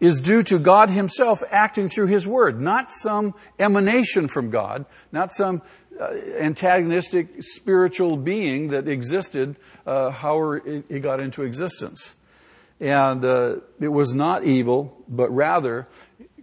is 0.00 0.20
due 0.20 0.42
to 0.44 0.58
God 0.58 0.90
Himself 0.90 1.42
acting 1.50 1.88
through 1.88 2.06
His 2.06 2.26
Word, 2.26 2.60
not 2.60 2.90
some 2.90 3.34
emanation 3.58 4.28
from 4.28 4.50
God, 4.50 4.86
not 5.12 5.32
some 5.32 5.62
uh, 6.00 6.12
antagonistic 6.38 7.42
spiritual 7.42 8.16
being 8.16 8.68
that 8.68 8.86
existed 8.86 9.56
uh, 9.88 10.10
however 10.10 10.58
it, 10.88 11.00
got 11.00 11.20
into 11.20 11.42
existence. 11.42 12.14
And 12.78 13.24
uh, 13.24 13.56
it 13.80 13.88
was 13.88 14.14
not 14.14 14.44
evil, 14.44 14.96
but 15.08 15.30
rather 15.30 15.88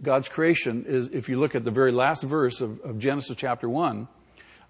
God's 0.02 0.28
creation 0.28 0.84
is, 0.86 1.08
if 1.08 1.28
you 1.28 1.38
look 1.38 1.54
at 1.54 1.64
the 1.64 1.70
very 1.70 1.92
last 1.92 2.22
verse 2.22 2.60
of, 2.60 2.80
of 2.80 2.98
Genesis 2.98 3.36
chapter 3.36 3.68
1, 3.68 4.08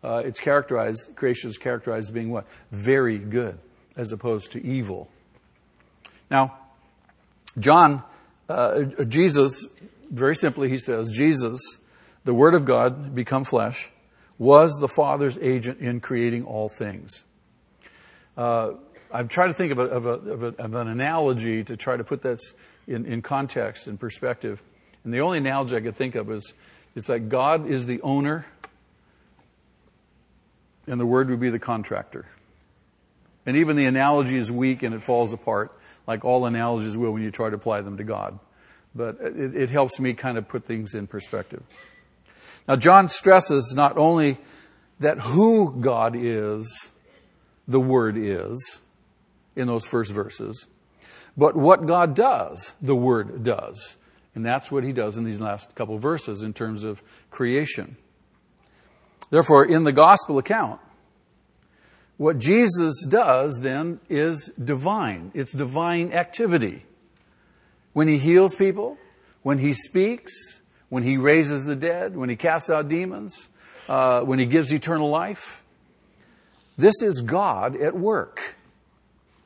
uh, 0.04 0.22
it's 0.24 0.38
characterized, 0.38 1.16
creation 1.16 1.50
is 1.50 1.56
characterized 1.58 2.08
as 2.08 2.14
being 2.14 2.30
what? 2.30 2.46
Very 2.70 3.18
good, 3.18 3.58
as 3.96 4.12
opposed 4.12 4.52
to 4.52 4.64
evil. 4.64 5.08
Now, 6.30 6.58
John 7.58 8.02
uh, 8.48 8.82
Jesus, 9.08 9.66
very 10.10 10.36
simply, 10.36 10.68
he 10.68 10.78
says, 10.78 11.10
Jesus, 11.10 11.60
the 12.24 12.34
Word 12.34 12.54
of 12.54 12.64
God, 12.64 13.14
become 13.14 13.44
flesh, 13.44 13.90
was 14.38 14.78
the 14.80 14.88
Father's 14.88 15.38
agent 15.38 15.80
in 15.80 16.00
creating 16.00 16.44
all 16.44 16.68
things. 16.68 17.24
Uh, 18.36 18.72
I'm 19.12 19.28
trying 19.28 19.48
to 19.48 19.54
think 19.54 19.72
of, 19.72 19.78
a, 19.78 19.82
of, 19.82 20.06
a, 20.06 20.10
of, 20.10 20.42
a, 20.42 20.46
of, 20.46 20.74
an 20.74 20.88
analogy 20.88 21.64
to 21.64 21.76
try 21.76 21.96
to 21.96 22.04
put 22.04 22.22
this 22.22 22.54
in, 22.86 23.06
in 23.06 23.22
context 23.22 23.86
and 23.86 23.98
perspective. 23.98 24.60
And 25.04 25.12
the 25.12 25.20
only 25.20 25.38
analogy 25.38 25.76
I 25.76 25.80
could 25.80 25.96
think 25.96 26.14
of 26.14 26.30
is 26.30 26.52
it's 26.94 27.08
like 27.08 27.28
God 27.28 27.68
is 27.68 27.86
the 27.86 28.00
owner 28.02 28.46
and 30.86 31.00
the 31.00 31.06
Word 31.06 31.30
would 31.30 31.40
be 31.40 31.50
the 31.50 31.58
contractor. 31.58 32.26
And 33.44 33.56
even 33.56 33.76
the 33.76 33.86
analogy 33.86 34.36
is 34.36 34.52
weak 34.52 34.82
and 34.82 34.94
it 34.94 35.02
falls 35.02 35.32
apart 35.32 35.75
like 36.06 36.24
all 36.24 36.46
analogies 36.46 36.96
will 36.96 37.12
when 37.12 37.22
you 37.22 37.30
try 37.30 37.48
to 37.50 37.56
apply 37.56 37.80
them 37.80 37.96
to 37.96 38.04
God. 38.04 38.38
But 38.94 39.18
it, 39.20 39.56
it 39.56 39.70
helps 39.70 40.00
me 40.00 40.14
kind 40.14 40.38
of 40.38 40.48
put 40.48 40.64
things 40.64 40.94
in 40.94 41.06
perspective. 41.06 41.62
Now, 42.66 42.76
John 42.76 43.08
stresses 43.08 43.74
not 43.76 43.96
only 43.96 44.38
that 45.00 45.20
who 45.20 45.76
God 45.80 46.16
is, 46.16 46.88
the 47.68 47.80
Word 47.80 48.16
is, 48.16 48.80
in 49.54 49.66
those 49.66 49.86
first 49.86 50.12
verses, 50.12 50.66
but 51.36 51.56
what 51.56 51.86
God 51.86 52.14
does, 52.14 52.72
the 52.80 52.96
Word 52.96 53.44
does. 53.44 53.96
And 54.34 54.44
that's 54.44 54.70
what 54.70 54.84
he 54.84 54.92
does 54.92 55.16
in 55.16 55.24
these 55.24 55.40
last 55.40 55.74
couple 55.74 55.96
verses 55.98 56.42
in 56.42 56.52
terms 56.52 56.84
of 56.84 57.02
creation. 57.30 57.96
Therefore, 59.30 59.64
in 59.64 59.84
the 59.84 59.92
gospel 59.92 60.38
account, 60.38 60.80
what 62.16 62.38
Jesus 62.38 63.04
does 63.06 63.60
then 63.60 64.00
is 64.08 64.46
divine. 64.62 65.30
It's 65.34 65.52
divine 65.52 66.12
activity. 66.12 66.84
When 67.92 68.08
he 68.08 68.18
heals 68.18 68.56
people, 68.56 68.96
when 69.42 69.58
he 69.58 69.74
speaks, 69.74 70.62
when 70.88 71.02
he 71.02 71.18
raises 71.18 71.64
the 71.64 71.76
dead, 71.76 72.16
when 72.16 72.28
he 72.28 72.36
casts 72.36 72.70
out 72.70 72.88
demons, 72.88 73.48
uh, 73.88 74.22
when 74.22 74.38
he 74.38 74.46
gives 74.46 74.72
eternal 74.72 75.10
life, 75.10 75.62
this 76.78 77.02
is 77.02 77.20
God 77.20 77.76
at 77.76 77.96
work, 77.96 78.56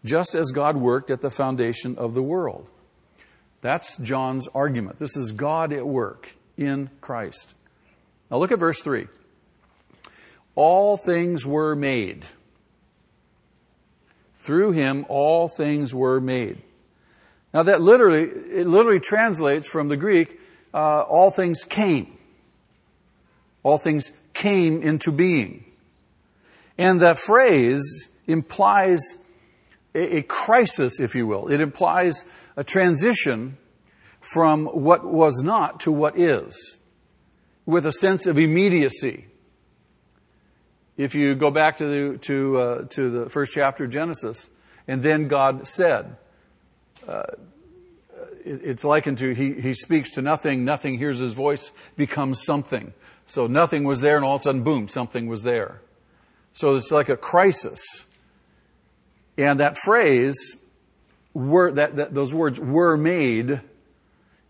just 0.04 0.34
as 0.34 0.50
God 0.50 0.76
worked 0.76 1.10
at 1.10 1.20
the 1.20 1.30
foundation 1.30 1.96
of 1.96 2.14
the 2.14 2.22
world. 2.22 2.68
That's 3.60 3.96
John's 3.98 4.48
argument. 4.48 4.98
This 4.98 5.16
is 5.16 5.32
God 5.32 5.72
at 5.72 5.86
work 5.86 6.34
in 6.56 6.90
Christ. 7.00 7.54
Now 8.30 8.38
look 8.38 8.52
at 8.52 8.58
verse 8.58 8.80
3. 8.80 9.06
All 10.54 10.96
things 10.96 11.46
were 11.46 11.76
made. 11.76 12.24
Through 14.40 14.72
him 14.72 15.04
all 15.10 15.48
things 15.48 15.94
were 15.94 16.18
made. 16.18 16.62
Now 17.52 17.62
that 17.64 17.82
literally, 17.82 18.22
it 18.22 18.66
literally 18.66 18.98
translates 18.98 19.66
from 19.66 19.88
the 19.88 19.98
Greek, 19.98 20.40
uh, 20.72 21.02
all 21.02 21.30
things 21.30 21.62
came. 21.62 22.16
All 23.62 23.76
things 23.76 24.12
came 24.32 24.80
into 24.80 25.12
being. 25.12 25.66
And 26.78 27.02
that 27.02 27.18
phrase 27.18 28.08
implies 28.26 29.02
a, 29.94 30.16
a 30.16 30.22
crisis, 30.22 31.00
if 31.00 31.14
you 31.14 31.26
will. 31.26 31.48
It 31.48 31.60
implies 31.60 32.24
a 32.56 32.64
transition 32.64 33.58
from 34.22 34.64
what 34.64 35.04
was 35.04 35.42
not 35.42 35.80
to 35.80 35.92
what 35.92 36.18
is, 36.18 36.80
with 37.66 37.84
a 37.84 37.92
sense 37.92 38.24
of 38.24 38.38
immediacy. 38.38 39.26
If 41.00 41.14
you 41.14 41.34
go 41.34 41.50
back 41.50 41.78
to 41.78 41.86
the, 41.86 42.18
to, 42.18 42.58
uh, 42.58 42.84
to 42.90 43.10
the 43.10 43.30
first 43.30 43.54
chapter 43.54 43.84
of 43.84 43.90
Genesis, 43.90 44.50
and 44.86 45.00
then 45.00 45.28
God 45.28 45.66
said, 45.66 46.18
uh, 47.08 47.22
it, 48.44 48.60
it's 48.62 48.84
likened 48.84 49.16
to 49.16 49.32
he, 49.32 49.54
he 49.54 49.72
speaks 49.72 50.10
to 50.16 50.20
nothing, 50.20 50.62
nothing 50.62 50.98
hears 50.98 51.18
his 51.18 51.32
voice, 51.32 51.70
becomes 51.96 52.44
something. 52.44 52.92
So 53.24 53.46
nothing 53.46 53.84
was 53.84 54.02
there, 54.02 54.16
and 54.16 54.26
all 54.26 54.34
of 54.34 54.42
a 54.42 54.44
sudden, 54.44 54.62
boom, 54.62 54.88
something 54.88 55.26
was 55.26 55.42
there. 55.42 55.80
So 56.52 56.76
it's 56.76 56.90
like 56.90 57.08
a 57.08 57.16
crisis. 57.16 57.80
And 59.38 59.58
that 59.58 59.78
phrase, 59.78 60.62
were, 61.32 61.72
that, 61.72 61.96
that 61.96 62.12
those 62.12 62.34
words 62.34 62.60
were 62.60 62.98
made, 62.98 63.62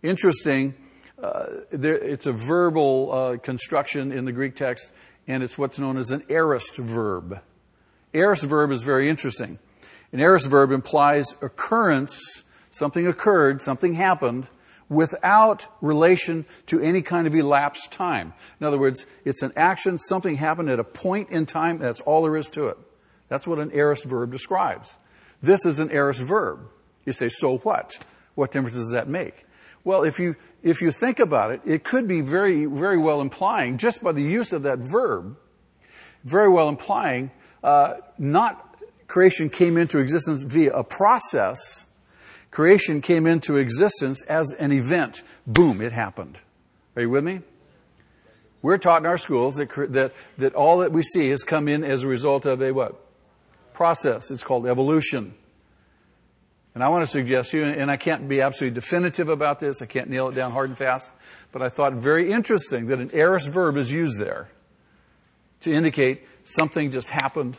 interesting. 0.02 0.74
Uh, 1.22 1.46
there, 1.70 1.94
it's 1.94 2.26
a 2.26 2.32
verbal 2.32 3.12
uh, 3.12 3.36
construction 3.36 4.10
in 4.10 4.24
the 4.24 4.32
Greek 4.32 4.56
text 4.56 4.92
and 5.30 5.44
it's 5.44 5.56
what's 5.56 5.78
known 5.78 5.96
as 5.96 6.10
an 6.10 6.24
aorist 6.28 6.76
verb. 6.76 7.40
Aorist 8.12 8.42
verb 8.42 8.72
is 8.72 8.82
very 8.82 9.08
interesting. 9.08 9.60
An 10.12 10.18
aorist 10.18 10.48
verb 10.48 10.72
implies 10.72 11.36
occurrence, 11.40 12.42
something 12.72 13.06
occurred, 13.06 13.62
something 13.62 13.94
happened, 13.94 14.48
without 14.88 15.68
relation 15.80 16.46
to 16.66 16.80
any 16.80 17.00
kind 17.00 17.28
of 17.28 17.34
elapsed 17.36 17.92
time. 17.92 18.32
In 18.60 18.66
other 18.66 18.76
words, 18.76 19.06
it's 19.24 19.42
an 19.42 19.52
action, 19.54 19.98
something 19.98 20.34
happened 20.34 20.68
at 20.68 20.80
a 20.80 20.84
point 20.84 21.30
in 21.30 21.46
time, 21.46 21.78
that's 21.78 22.00
all 22.00 22.22
there 22.24 22.36
is 22.36 22.48
to 22.50 22.66
it. 22.66 22.76
That's 23.28 23.46
what 23.46 23.60
an 23.60 23.70
aorist 23.72 24.04
verb 24.06 24.32
describes. 24.32 24.98
This 25.40 25.64
is 25.64 25.78
an 25.78 25.92
aorist 25.92 26.22
verb. 26.22 26.68
You 27.06 27.12
say, 27.12 27.28
so 27.28 27.58
what? 27.58 28.04
What 28.34 28.50
difference 28.50 28.76
does 28.76 28.90
that 28.90 29.08
make? 29.08 29.46
Well, 29.84 30.04
if 30.04 30.18
you, 30.18 30.36
if 30.62 30.82
you 30.82 30.90
think 30.90 31.18
about 31.18 31.52
it, 31.52 31.62
it 31.64 31.84
could 31.84 32.06
be 32.06 32.20
very, 32.20 32.66
very 32.66 32.98
well 32.98 33.20
implying, 33.20 33.78
just 33.78 34.02
by 34.02 34.12
the 34.12 34.22
use 34.22 34.52
of 34.52 34.62
that 34.64 34.78
verb, 34.78 35.36
very 36.24 36.50
well 36.50 36.68
implying, 36.68 37.30
uh, 37.64 37.94
not 38.18 38.76
creation 39.06 39.48
came 39.50 39.76
into 39.76 39.98
existence 39.98 40.42
via 40.42 40.72
a 40.72 40.84
process. 40.84 41.86
Creation 42.50 43.00
came 43.00 43.26
into 43.26 43.56
existence 43.56 44.22
as 44.22 44.52
an 44.52 44.72
event. 44.72 45.22
Boom, 45.46 45.80
it 45.80 45.92
happened. 45.92 46.38
Are 46.96 47.02
you 47.02 47.10
with 47.10 47.24
me? 47.24 47.40
We're 48.62 48.78
taught 48.78 49.02
in 49.02 49.06
our 49.06 49.16
schools 49.16 49.56
that, 49.56 49.70
that, 49.92 50.12
that 50.36 50.54
all 50.54 50.78
that 50.78 50.92
we 50.92 51.02
see 51.02 51.30
has 51.30 51.42
come 51.42 51.68
in 51.68 51.82
as 51.82 52.02
a 52.02 52.08
result 52.08 52.44
of 52.44 52.60
a 52.60 52.72
what? 52.72 53.00
Process. 53.72 54.30
It's 54.30 54.44
called 54.44 54.66
evolution. 54.66 55.34
And 56.74 56.84
I 56.84 56.88
want 56.88 57.02
to 57.02 57.06
suggest 57.06 57.50
to 57.50 57.58
you, 57.58 57.64
and 57.64 57.90
I 57.90 57.96
can't 57.96 58.28
be 58.28 58.40
absolutely 58.40 58.74
definitive 58.74 59.28
about 59.28 59.58
this, 59.58 59.82
I 59.82 59.86
can't 59.86 60.08
nail 60.08 60.28
it 60.28 60.34
down 60.34 60.52
hard 60.52 60.68
and 60.68 60.78
fast, 60.78 61.10
but 61.50 61.62
I 61.62 61.68
thought 61.68 61.94
very 61.94 62.30
interesting 62.30 62.86
that 62.86 63.00
an 63.00 63.10
aorist 63.12 63.48
verb 63.48 63.76
is 63.76 63.92
used 63.92 64.20
there 64.20 64.48
to 65.62 65.72
indicate 65.72 66.26
something 66.44 66.90
just 66.90 67.10
happened 67.10 67.56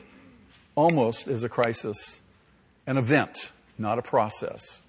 almost 0.76 1.28
as 1.28 1.44
a 1.44 1.50
crisis, 1.50 2.22
an 2.88 2.98
event, 2.98 3.52
not 3.78 4.00
a 4.00 4.02
process. 4.02 4.82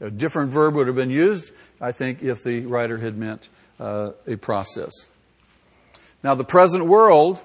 A 0.00 0.10
different 0.10 0.50
verb 0.50 0.74
would 0.74 0.86
have 0.86 0.96
been 0.96 1.10
used, 1.10 1.52
I 1.80 1.92
think, 1.92 2.22
if 2.22 2.42
the 2.42 2.66
writer 2.66 2.98
had 2.98 3.16
meant 3.16 3.48
uh, 3.78 4.12
a 4.26 4.36
process. 4.36 4.92
Now, 6.22 6.34
the 6.34 6.44
present 6.44 6.86
world, 6.86 7.42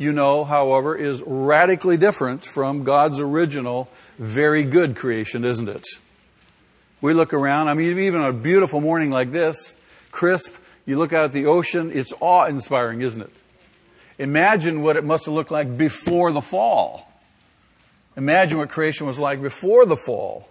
you 0.00 0.12
know, 0.12 0.44
however, 0.44 0.96
is 0.96 1.22
radically 1.26 1.98
different 1.98 2.42
from 2.42 2.84
God's 2.84 3.20
original, 3.20 3.86
very 4.18 4.64
good 4.64 4.96
creation, 4.96 5.44
isn't 5.44 5.68
it? 5.68 5.86
We 7.02 7.12
look 7.12 7.34
around, 7.34 7.68
I 7.68 7.74
mean, 7.74 7.98
even 7.98 8.22
on 8.22 8.30
a 8.30 8.32
beautiful 8.32 8.80
morning 8.80 9.10
like 9.10 9.30
this, 9.30 9.76
crisp, 10.10 10.56
you 10.86 10.96
look 10.96 11.12
out 11.12 11.26
at 11.26 11.32
the 11.32 11.44
ocean, 11.44 11.92
it's 11.92 12.14
awe 12.18 12.46
inspiring, 12.46 13.02
isn't 13.02 13.20
it? 13.20 13.30
Imagine 14.18 14.80
what 14.80 14.96
it 14.96 15.04
must 15.04 15.26
have 15.26 15.34
looked 15.34 15.50
like 15.50 15.76
before 15.76 16.32
the 16.32 16.40
fall. 16.40 17.06
Imagine 18.16 18.56
what 18.56 18.70
creation 18.70 19.06
was 19.06 19.18
like 19.18 19.42
before 19.42 19.84
the 19.84 19.96
fall. 19.96 20.48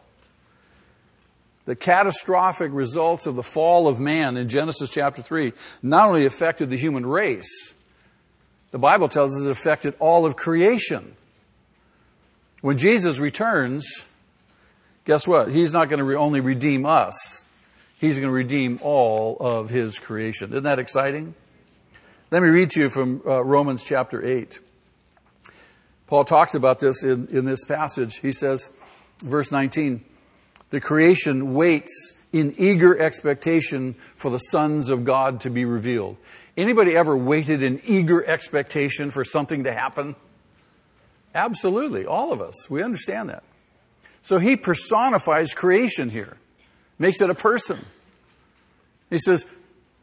The 1.66 1.76
catastrophic 1.76 2.70
results 2.72 3.26
of 3.26 3.36
the 3.36 3.44
fall 3.44 3.88
of 3.88 4.00
man 4.00 4.38
in 4.38 4.48
Genesis 4.48 4.92
chapter 4.92 5.24
3 5.24 5.54
not 5.82 6.08
only 6.08 6.28
affected 6.28 6.70
the 6.70 6.78
human 6.78 7.04
race, 7.04 7.74
the 8.72 8.78
Bible 8.78 9.10
tells 9.10 9.36
us 9.36 9.46
it 9.46 9.52
affected 9.52 9.96
all 10.00 10.26
of 10.26 10.36
creation. 10.36 11.16
When 12.62 12.78
Jesus 12.78 13.20
returns, 13.20 14.06
guess 15.06 15.28
what? 15.28 15.52
He's 15.52 15.74
not 15.74 15.90
going 15.90 16.00
to 16.00 16.04
re- 16.04 16.16
only 16.16 16.40
redeem 16.40 16.86
us, 16.86 17.46
He's 18.00 18.18
going 18.18 18.30
to 18.30 18.34
redeem 18.34 18.80
all 18.82 19.38
of 19.40 19.70
His 19.70 20.00
creation. 20.00 20.52
Isn't 20.52 20.64
that 20.64 20.80
exciting? 20.80 21.36
Let 22.32 22.44
me 22.44 22.50
read 22.50 22.70
to 22.72 22.82
you 22.82 22.90
from 22.90 23.22
uh, 23.26 23.44
Romans 23.44 23.84
chapter 23.84 24.24
8. 24.26 24.60
Paul 26.06 26.26
talks 26.26 26.54
about 26.54 26.80
this 26.80 27.04
in, 27.04 27.28
in 27.28 27.46
this 27.46 27.66
passage. 27.66 28.18
He 28.18 28.32
says, 28.32 28.72
verse 29.24 29.52
19, 29.52 30.04
the 30.70 30.80
creation 30.80 31.54
waits 31.54 32.14
in 32.32 32.56
eager 32.58 32.98
expectation 33.00 33.96
for 34.16 34.30
the 34.32 34.38
sons 34.38 34.90
of 34.90 35.04
God 35.04 35.42
to 35.42 35.50
be 35.50 35.66
revealed. 35.66 36.18
Anybody 36.60 36.94
ever 36.94 37.16
waited 37.16 37.64
in 37.64 37.80
eager 37.86 38.22
expectation 38.26 39.12
for 39.12 39.24
something 39.24 39.64
to 39.64 39.74
happen? 39.74 40.18
Absolutely, 41.34 42.06
all 42.06 42.34
of 42.34 42.42
us. 42.42 42.70
We 42.70 42.84
understand 42.84 43.30
that. 43.30 43.44
So 44.22 44.40
he 44.40 44.58
personifies 44.58 45.54
creation 45.54 46.10
here, 46.10 46.36
makes 46.98 47.22
it 47.22 47.30
a 47.30 47.34
person. 47.34 47.86
He 49.10 49.20
says, 49.20 49.46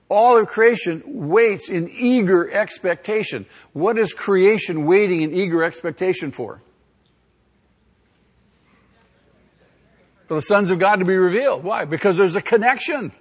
all 0.09 0.39
of 0.39 0.47
creation 0.47 1.03
waits 1.29 1.69
in 1.69 1.91
eager 1.91 2.51
expectation. 2.51 3.45
What 3.75 3.99
is 3.99 4.15
creation 4.15 4.87
waiting 4.87 5.21
in 5.21 5.35
eager 5.35 5.63
expectation 5.63 6.31
for? 6.31 6.63
For 10.27 10.35
the 10.37 10.41
sons 10.41 10.71
of 10.71 10.79
God 10.79 11.01
to 11.01 11.05
be 11.05 11.17
revealed. 11.17 11.65
Why? 11.65 11.85
Because 11.85 12.17
there's 12.17 12.35
a 12.35 12.41
connection. 12.41 13.13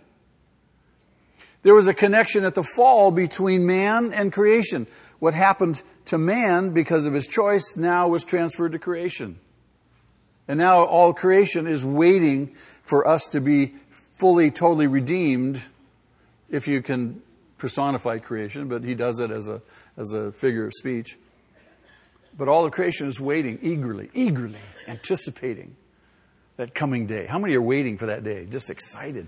There 1.66 1.74
was 1.74 1.88
a 1.88 1.96
connection 1.96 2.46
at 2.46 2.54
the 2.54 2.64
fall 2.64 3.10
between 3.10 3.66
man 3.66 4.14
and 4.14 4.32
creation. 4.32 4.86
What 5.18 5.34
happened 5.34 5.82
to 6.06 6.20
man 6.20 6.74
because 6.74 7.08
of 7.08 7.14
his 7.14 7.26
choice 7.26 7.76
now 7.76 8.08
was 8.08 8.24
transferred 8.24 8.74
to 8.74 8.78
creation. 8.78 9.40
And 10.48 10.60
now 10.60 10.84
all 10.84 11.12
creation 11.12 11.66
is 11.66 11.84
waiting 11.84 12.54
for 12.84 13.08
us 13.08 13.26
to 13.30 13.42
be 13.42 13.74
fully, 13.90 14.52
totally 14.52 14.86
redeemed 14.86 15.60
if 16.52 16.68
you 16.68 16.84
can 16.84 17.24
personify 17.58 18.20
creation, 18.20 18.68
but 18.68 18.84
he 18.84 18.94
does 18.94 19.20
it 19.20 19.32
as 19.32 19.48
a, 19.48 19.60
as 19.98 20.14
a 20.14 20.32
figure 20.34 20.68
of 20.68 20.74
speech. 20.76 21.18
But 22.38 22.48
all 22.48 22.64
of 22.64 22.74
creation 22.74 23.08
is 23.08 23.20
waiting 23.20 23.58
eagerly, 23.64 24.12
eagerly, 24.14 24.60
anticipating 24.88 25.76
that 26.58 26.76
coming 26.76 27.08
day. 27.08 27.26
How 27.26 27.40
many 27.40 27.56
are 27.56 27.62
waiting 27.62 27.98
for 27.98 28.06
that 28.06 28.24
day? 28.24 28.46
Just 28.46 28.70
excited. 28.70 29.28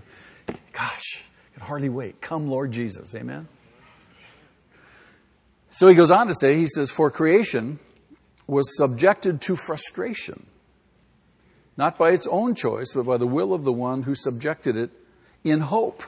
Gosh, 0.72 1.24
Hardly 1.60 1.88
wait. 1.88 2.20
Come, 2.20 2.48
Lord 2.48 2.72
Jesus. 2.72 3.14
Amen. 3.14 3.48
So 5.70 5.88
he 5.88 5.94
goes 5.94 6.10
on 6.10 6.26
to 6.28 6.34
say, 6.34 6.56
he 6.56 6.66
says, 6.66 6.90
For 6.90 7.10
creation 7.10 7.78
was 8.46 8.76
subjected 8.76 9.40
to 9.42 9.56
frustration, 9.56 10.46
not 11.76 11.98
by 11.98 12.10
its 12.10 12.26
own 12.26 12.54
choice, 12.54 12.92
but 12.94 13.04
by 13.04 13.18
the 13.18 13.26
will 13.26 13.52
of 13.52 13.64
the 13.64 13.72
one 13.72 14.04
who 14.04 14.14
subjected 14.14 14.76
it 14.76 14.90
in 15.44 15.60
hope 15.60 16.02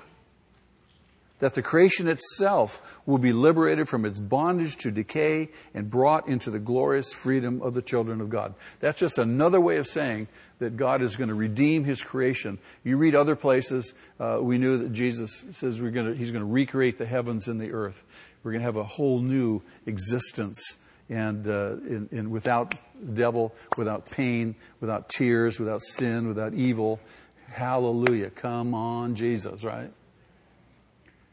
that 1.41 1.55
the 1.55 1.63
creation 1.63 2.09
itself 2.09 3.01
will 3.05 3.19
be 3.19 3.33
liberated 3.33 3.89
from 3.89 4.05
its 4.05 4.19
bondage 4.19 4.77
to 4.77 4.91
decay 4.91 5.49
and 5.75 5.91
brought 5.91 6.29
into 6.29 6.51
the 6.51 6.59
glorious 6.59 7.13
freedom 7.13 7.61
of 7.63 7.75
the 7.75 7.83
children 7.83 8.21
of 8.21 8.31
God. 8.31 8.55
That's 8.79 8.99
just 8.99 9.19
another 9.19 9.61
way 9.61 9.79
of 9.79 9.87
saying 9.87 10.29
that 10.59 10.77
God 10.77 11.03
is 11.03 11.17
going 11.17 11.29
to 11.29 11.35
redeem 11.35 11.85
His 11.85 12.03
creation. 12.03 12.59
You 12.85 12.97
read 12.97 13.15
other 13.15 13.35
places, 13.35 13.93
uh, 14.21 14.39
we 14.41 14.59
knew 14.59 14.79
that 14.79 14.93
Jesus 14.93 15.45
says 15.53 15.81
we're 15.81 15.91
going 15.91 16.07
to, 16.07 16.15
He's 16.15 16.31
going 16.31 16.45
to 16.45 16.51
recreate 16.51 16.99
the 16.99 17.07
heavens 17.07 17.49
and 17.49 17.61
the 17.61 17.73
earth. 17.73 18.03
We're 18.43 18.53
going 18.53 18.61
to 18.61 18.67
have 18.67 18.77
a 18.77 18.85
whole 18.85 19.21
new 19.21 19.63
existence 19.87 20.77
and, 21.09 21.47
uh, 21.47 21.73
in, 21.73 22.09
in 22.13 22.31
without 22.31 22.75
the 23.03 23.13
devil, 23.13 23.55
without 23.77 24.09
pain, 24.11 24.55
without 24.81 25.09
tears, 25.09 25.59
without 25.59 25.83
sin, 25.83 26.29
without 26.29 26.55
evil. 26.55 27.01
Hallelujah. 27.49 28.31
Come 28.31 28.75
on, 28.75 29.17
Jesus, 29.17 29.65
right? 29.65 29.91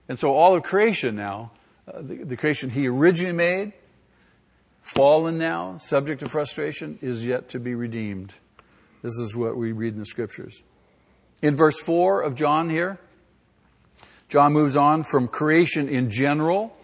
And 0.09 0.17
so 0.17 0.33
all 0.33 0.55
of 0.55 0.63
creation 0.63 1.15
now, 1.15 1.51
uh, 1.87 2.01
the, 2.01 2.15
the 2.23 2.37
creation 2.37 2.69
he 2.69 2.87
originally 2.87 3.35
made, 3.35 3.73
fallen 4.81 5.37
now, 5.37 5.77
subject 5.77 6.21
to 6.21 6.29
frustration, 6.29 6.97
is 7.01 7.25
yet 7.25 7.49
to 7.49 7.59
be 7.59 7.75
redeemed. 7.75 8.33
This 9.01 9.17
is 9.17 9.35
what 9.35 9.57
we 9.57 9.71
read 9.71 9.93
in 9.93 9.99
the 9.99 10.05
scriptures. 10.05 10.63
In 11.41 11.55
verse 11.55 11.79
4 11.79 12.21
of 12.21 12.35
John 12.35 12.69
here, 12.69 12.99
John 14.29 14.53
moves 14.53 14.75
on 14.75 15.03
from 15.03 15.27
creation 15.27 15.87
in 15.87 16.09
general. 16.09 16.75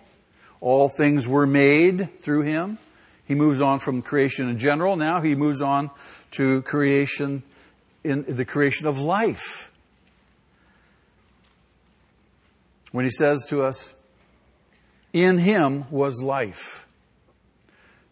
All 0.62 0.90
things 0.90 1.28
were 1.28 1.48
made 1.48 2.20
through 2.20 2.44
him. 2.44 2.78
He 3.26 3.36
moves 3.36 3.62
on 3.62 3.80
from 3.80 4.02
creation 4.02 4.50
in 4.50 4.60
general. 4.60 4.96
Now 4.96 5.22
he 5.22 5.36
moves 5.36 5.62
on 5.62 5.92
to 6.32 6.62
creation 6.64 7.44
in 8.04 8.24
the 8.28 8.46
creation 8.46 8.88
of 8.88 9.00
life. 9.00 9.73
When 12.94 13.04
he 13.04 13.12
says 13.12 13.46
to 13.50 13.64
us, 13.64 13.94
In 15.12 15.40
him 15.40 15.86
was 15.92 16.22
life. 16.22 16.88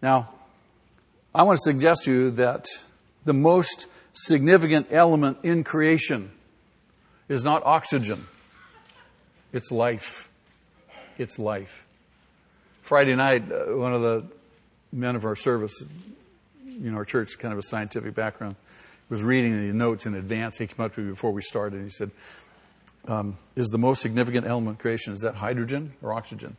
Now, 0.02 0.34
I 1.34 1.44
want 1.44 1.60
to 1.60 1.62
suggest 1.62 2.04
to 2.06 2.12
you 2.12 2.32
that 2.32 2.66
the 3.24 3.34
most 3.34 3.88
significant 4.12 4.88
element 4.92 5.38
in 5.44 5.64
creation 5.64 6.32
is 7.30 7.46
not 7.46 7.64
oxygen, 7.66 8.28
it's 9.54 9.72
life. 9.72 10.28
It's 11.18 11.38
life. 11.38 11.86
Friday 12.82 13.16
night, 13.16 13.44
uh, 13.52 13.78
one 13.78 13.94
of 13.94 14.02
the 14.02 14.26
men 14.92 15.16
of 15.16 15.24
our 15.24 15.36
service, 15.36 15.84
you 16.66 16.90
know, 16.90 16.98
our 16.98 17.06
church, 17.06 17.38
kind 17.38 17.52
of 17.52 17.60
a 17.60 17.64
scientific 17.64 18.16
background, 18.16 18.56
was 19.08 19.24
reading 19.24 19.68
the 19.68 19.74
notes 19.74 20.08
in 20.08 20.16
advance. 20.16 20.58
He 20.58 20.66
came 20.66 20.84
up 20.84 20.96
to 20.96 21.02
me 21.02 21.12
before 21.12 21.32
we 21.32 21.44
started 21.44 21.76
and 21.76 21.86
he 21.86 21.92
said, 21.92 22.10
um, 23.08 23.38
is 23.56 23.70
the 23.70 23.78
most 23.78 24.02
significant 24.02 24.46
element 24.46 24.78
in 24.78 24.82
creation. 24.82 25.14
Is 25.14 25.22
that 25.22 25.36
hydrogen 25.36 25.94
or 26.02 26.14
oxygen? 26.14 26.58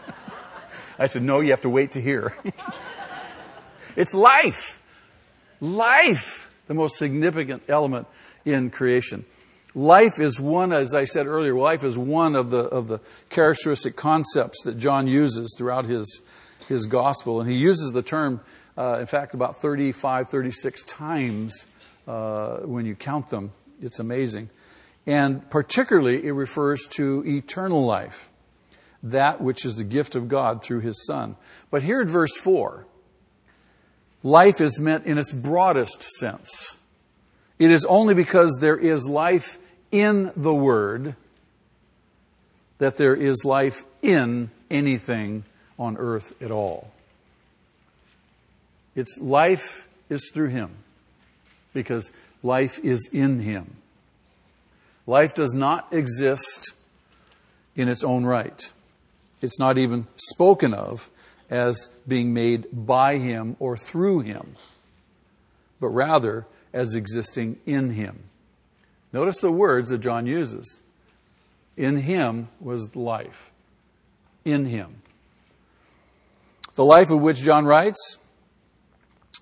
I 0.98 1.06
said, 1.06 1.22
no, 1.22 1.40
you 1.40 1.50
have 1.50 1.62
to 1.62 1.70
wait 1.70 1.92
to 1.92 2.00
hear. 2.00 2.36
it's 3.96 4.14
life. 4.14 4.82
Life, 5.60 6.50
the 6.66 6.74
most 6.74 6.96
significant 6.96 7.62
element 7.68 8.06
in 8.44 8.70
creation. 8.70 9.24
Life 9.74 10.18
is 10.18 10.40
one, 10.40 10.72
as 10.72 10.94
I 10.94 11.04
said 11.04 11.26
earlier, 11.26 11.54
life 11.54 11.84
is 11.84 11.96
one 11.96 12.34
of 12.34 12.50
the, 12.50 12.60
of 12.60 12.88
the 12.88 12.98
characteristic 13.28 13.94
concepts 13.94 14.62
that 14.64 14.78
John 14.78 15.06
uses 15.06 15.54
throughout 15.56 15.86
his, 15.86 16.22
his 16.68 16.86
gospel. 16.86 17.40
And 17.40 17.48
he 17.48 17.56
uses 17.56 17.92
the 17.92 18.02
term, 18.02 18.40
uh, 18.76 18.98
in 18.98 19.06
fact, 19.06 19.32
about 19.32 19.60
35, 19.60 20.28
36 20.28 20.82
times 20.84 21.66
uh, 22.08 22.58
when 22.58 22.84
you 22.84 22.96
count 22.96 23.30
them. 23.30 23.52
It's 23.80 24.00
amazing. 24.00 24.50
And 25.10 25.50
particularly, 25.50 26.24
it 26.24 26.30
refers 26.30 26.86
to 26.92 27.24
eternal 27.26 27.84
life, 27.84 28.30
that 29.02 29.40
which 29.40 29.64
is 29.64 29.74
the 29.74 29.82
gift 29.82 30.14
of 30.14 30.28
God 30.28 30.62
through 30.62 30.82
His 30.82 31.04
Son. 31.04 31.34
But 31.68 31.82
here 31.82 32.00
in 32.00 32.06
verse 32.06 32.36
4, 32.36 32.86
life 34.22 34.60
is 34.60 34.78
meant 34.78 35.06
in 35.06 35.18
its 35.18 35.32
broadest 35.32 36.04
sense. 36.04 36.76
It 37.58 37.72
is 37.72 37.84
only 37.86 38.14
because 38.14 38.58
there 38.60 38.76
is 38.76 39.08
life 39.08 39.58
in 39.90 40.30
the 40.36 40.54
Word 40.54 41.16
that 42.78 42.96
there 42.96 43.16
is 43.16 43.44
life 43.44 43.82
in 44.02 44.52
anything 44.70 45.42
on 45.76 45.96
earth 45.96 46.40
at 46.40 46.52
all. 46.52 46.92
Its 48.94 49.18
life 49.18 49.88
is 50.08 50.30
through 50.32 50.50
Him 50.50 50.70
because 51.74 52.12
life 52.44 52.78
is 52.84 53.10
in 53.12 53.40
Him. 53.40 53.78
Life 55.10 55.34
does 55.34 55.54
not 55.54 55.92
exist 55.92 56.70
in 57.74 57.88
its 57.88 58.04
own 58.04 58.24
right. 58.24 58.72
It's 59.42 59.58
not 59.58 59.76
even 59.76 60.06
spoken 60.14 60.72
of 60.72 61.10
as 61.50 61.88
being 62.06 62.32
made 62.32 62.68
by 62.72 63.18
him 63.18 63.56
or 63.58 63.76
through 63.76 64.20
him, 64.20 64.54
but 65.80 65.88
rather 65.88 66.46
as 66.72 66.94
existing 66.94 67.58
in 67.66 67.90
him. 67.90 68.20
Notice 69.12 69.40
the 69.40 69.50
words 69.50 69.90
that 69.90 69.98
John 69.98 70.26
uses. 70.26 70.80
In 71.76 71.96
him 71.96 72.46
was 72.60 72.94
life. 72.94 73.50
In 74.44 74.66
him. 74.66 75.02
The 76.76 76.84
life 76.84 77.10
of 77.10 77.20
which 77.20 77.42
John 77.42 77.64
writes 77.64 78.18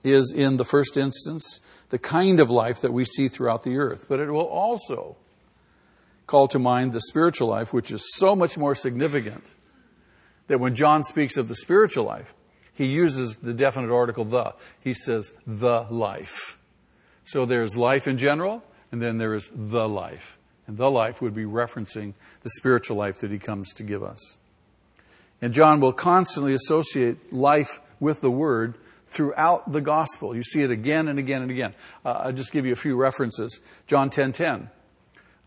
is, 0.03 0.33
in 0.35 0.57
the 0.57 0.65
first 0.65 0.97
instance, 0.97 1.61
the 1.91 1.99
kind 1.99 2.41
of 2.41 2.49
life 2.49 2.81
that 2.81 2.95
we 2.95 3.05
see 3.05 3.29
throughout 3.29 3.65
the 3.65 3.77
earth. 3.77 4.07
But 4.09 4.19
it 4.19 4.31
will 4.31 4.47
also 4.47 5.17
call 6.29 6.47
to 6.47 6.61
mind 6.61 6.93
the 6.93 7.01
spiritual 7.01 7.49
life, 7.49 7.73
which 7.73 7.91
is 7.91 8.15
so 8.15 8.37
much 8.37 8.57
more 8.57 8.77
significant 8.77 9.45
that 10.47 10.61
when 10.61 10.77
John 10.77 11.03
speaks 11.03 11.37
of 11.37 11.49
the 11.49 11.57
spiritual 11.57 12.05
life, 12.05 12.33
he 12.73 12.87
uses 12.87 13.39
the 13.39 13.55
definite 13.55 13.93
article 13.93 14.25
the. 14.25 14.55
He 14.81 14.95
says 14.95 15.33
the 15.45 15.87
life. 15.91 16.59
So 17.25 17.45
there's 17.45 17.77
life 17.77 18.07
in 18.07 18.19
general, 18.19 18.63
and 18.93 19.03
then 19.03 19.19
there 19.19 19.35
is 19.35 19.51
the 19.53 19.89
life. 19.89 20.39
And 20.67 20.77
the 20.77 20.91
life 20.91 21.21
would 21.21 21.35
be 21.35 21.45
referencing 21.45 22.13
the 22.43 22.51
spiritual 22.51 22.97
life 22.97 23.19
that 23.21 23.31
he 23.31 23.39
comes 23.39 23.73
to 23.75 23.83
give 23.83 24.03
us. 24.03 24.37
And 25.41 25.53
John 25.53 25.81
will 25.81 25.93
constantly 25.93 26.53
associate 26.53 27.33
life 27.33 27.81
with 28.01 28.21
the 28.21 28.31
word 28.31 28.75
throughout 29.07 29.73
the 29.73 29.81
gospel. 29.81 30.37
You 30.37 30.43
see 30.43 30.63
it 30.63 30.71
again 30.71 31.09
and 31.09 31.19
again 31.19 31.43
and 31.43 31.51
again. 31.51 31.75
Uh, 32.05 32.11
I'll 32.11 32.33
just 32.33 32.53
give 32.53 32.67
you 32.67 32.73
a 32.73 32.77
few 32.77 32.97
references. 32.97 33.61
John 33.87 34.11
10:10. 34.11 34.33
10, 34.33 34.33
10. 34.33 34.71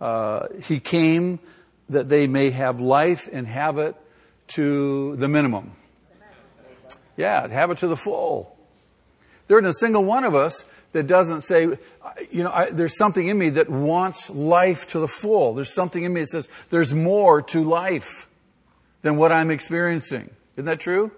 Uh, 0.01 0.47
he 0.63 0.81
came 0.81 1.39
that 1.89 2.09
they 2.09 2.27
may 2.27 2.49
have 2.49 2.81
life 2.81 3.29
and 3.31 3.47
have 3.47 3.77
it 3.77 3.95
to 4.47 5.15
the 5.17 5.29
minimum. 5.29 5.71
Yeah, 7.15 7.47
have 7.47 7.71
it 7.71 7.77
to 7.79 7.87
the 7.87 7.95
full. 7.95 8.57
There 9.47 9.59
isn't 9.59 9.69
a 9.69 9.73
single 9.73 10.03
one 10.03 10.23
of 10.23 10.33
us 10.33 10.65
that 10.93 11.07
doesn't 11.07 11.41
say, 11.41 11.77
you 12.31 12.43
know, 12.43 12.51
I, 12.51 12.71
there's 12.71 12.97
something 12.97 13.27
in 13.27 13.37
me 13.37 13.51
that 13.51 13.69
wants 13.69 14.29
life 14.29 14.87
to 14.89 14.99
the 14.99 15.07
full. 15.07 15.53
There's 15.53 15.73
something 15.73 16.03
in 16.03 16.13
me 16.13 16.21
that 16.21 16.29
says 16.29 16.49
there's 16.69 16.93
more 16.93 17.41
to 17.43 17.63
life 17.63 18.27
than 19.01 19.17
what 19.17 19.31
I'm 19.31 19.51
experiencing. 19.51 20.29
Isn't 20.55 20.65
that 20.65 20.79
true? 20.79 21.11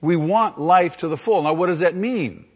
We 0.00 0.16
want 0.16 0.60
life 0.60 0.98
to 0.98 1.08
the 1.08 1.16
full. 1.16 1.42
Now, 1.42 1.52
what 1.52 1.66
does 1.66 1.80
that 1.80 1.94
mean? 1.94 2.46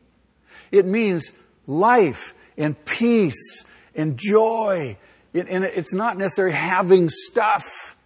It 0.70 0.86
means 0.86 1.32
life 1.66 2.34
and 2.56 2.82
peace 2.84 3.64
and 3.94 4.16
joy. 4.16 4.96
And 5.34 5.64
it's 5.64 5.94
not 5.94 6.18
necessarily 6.18 6.54
having 6.54 7.08
stuff. 7.08 7.96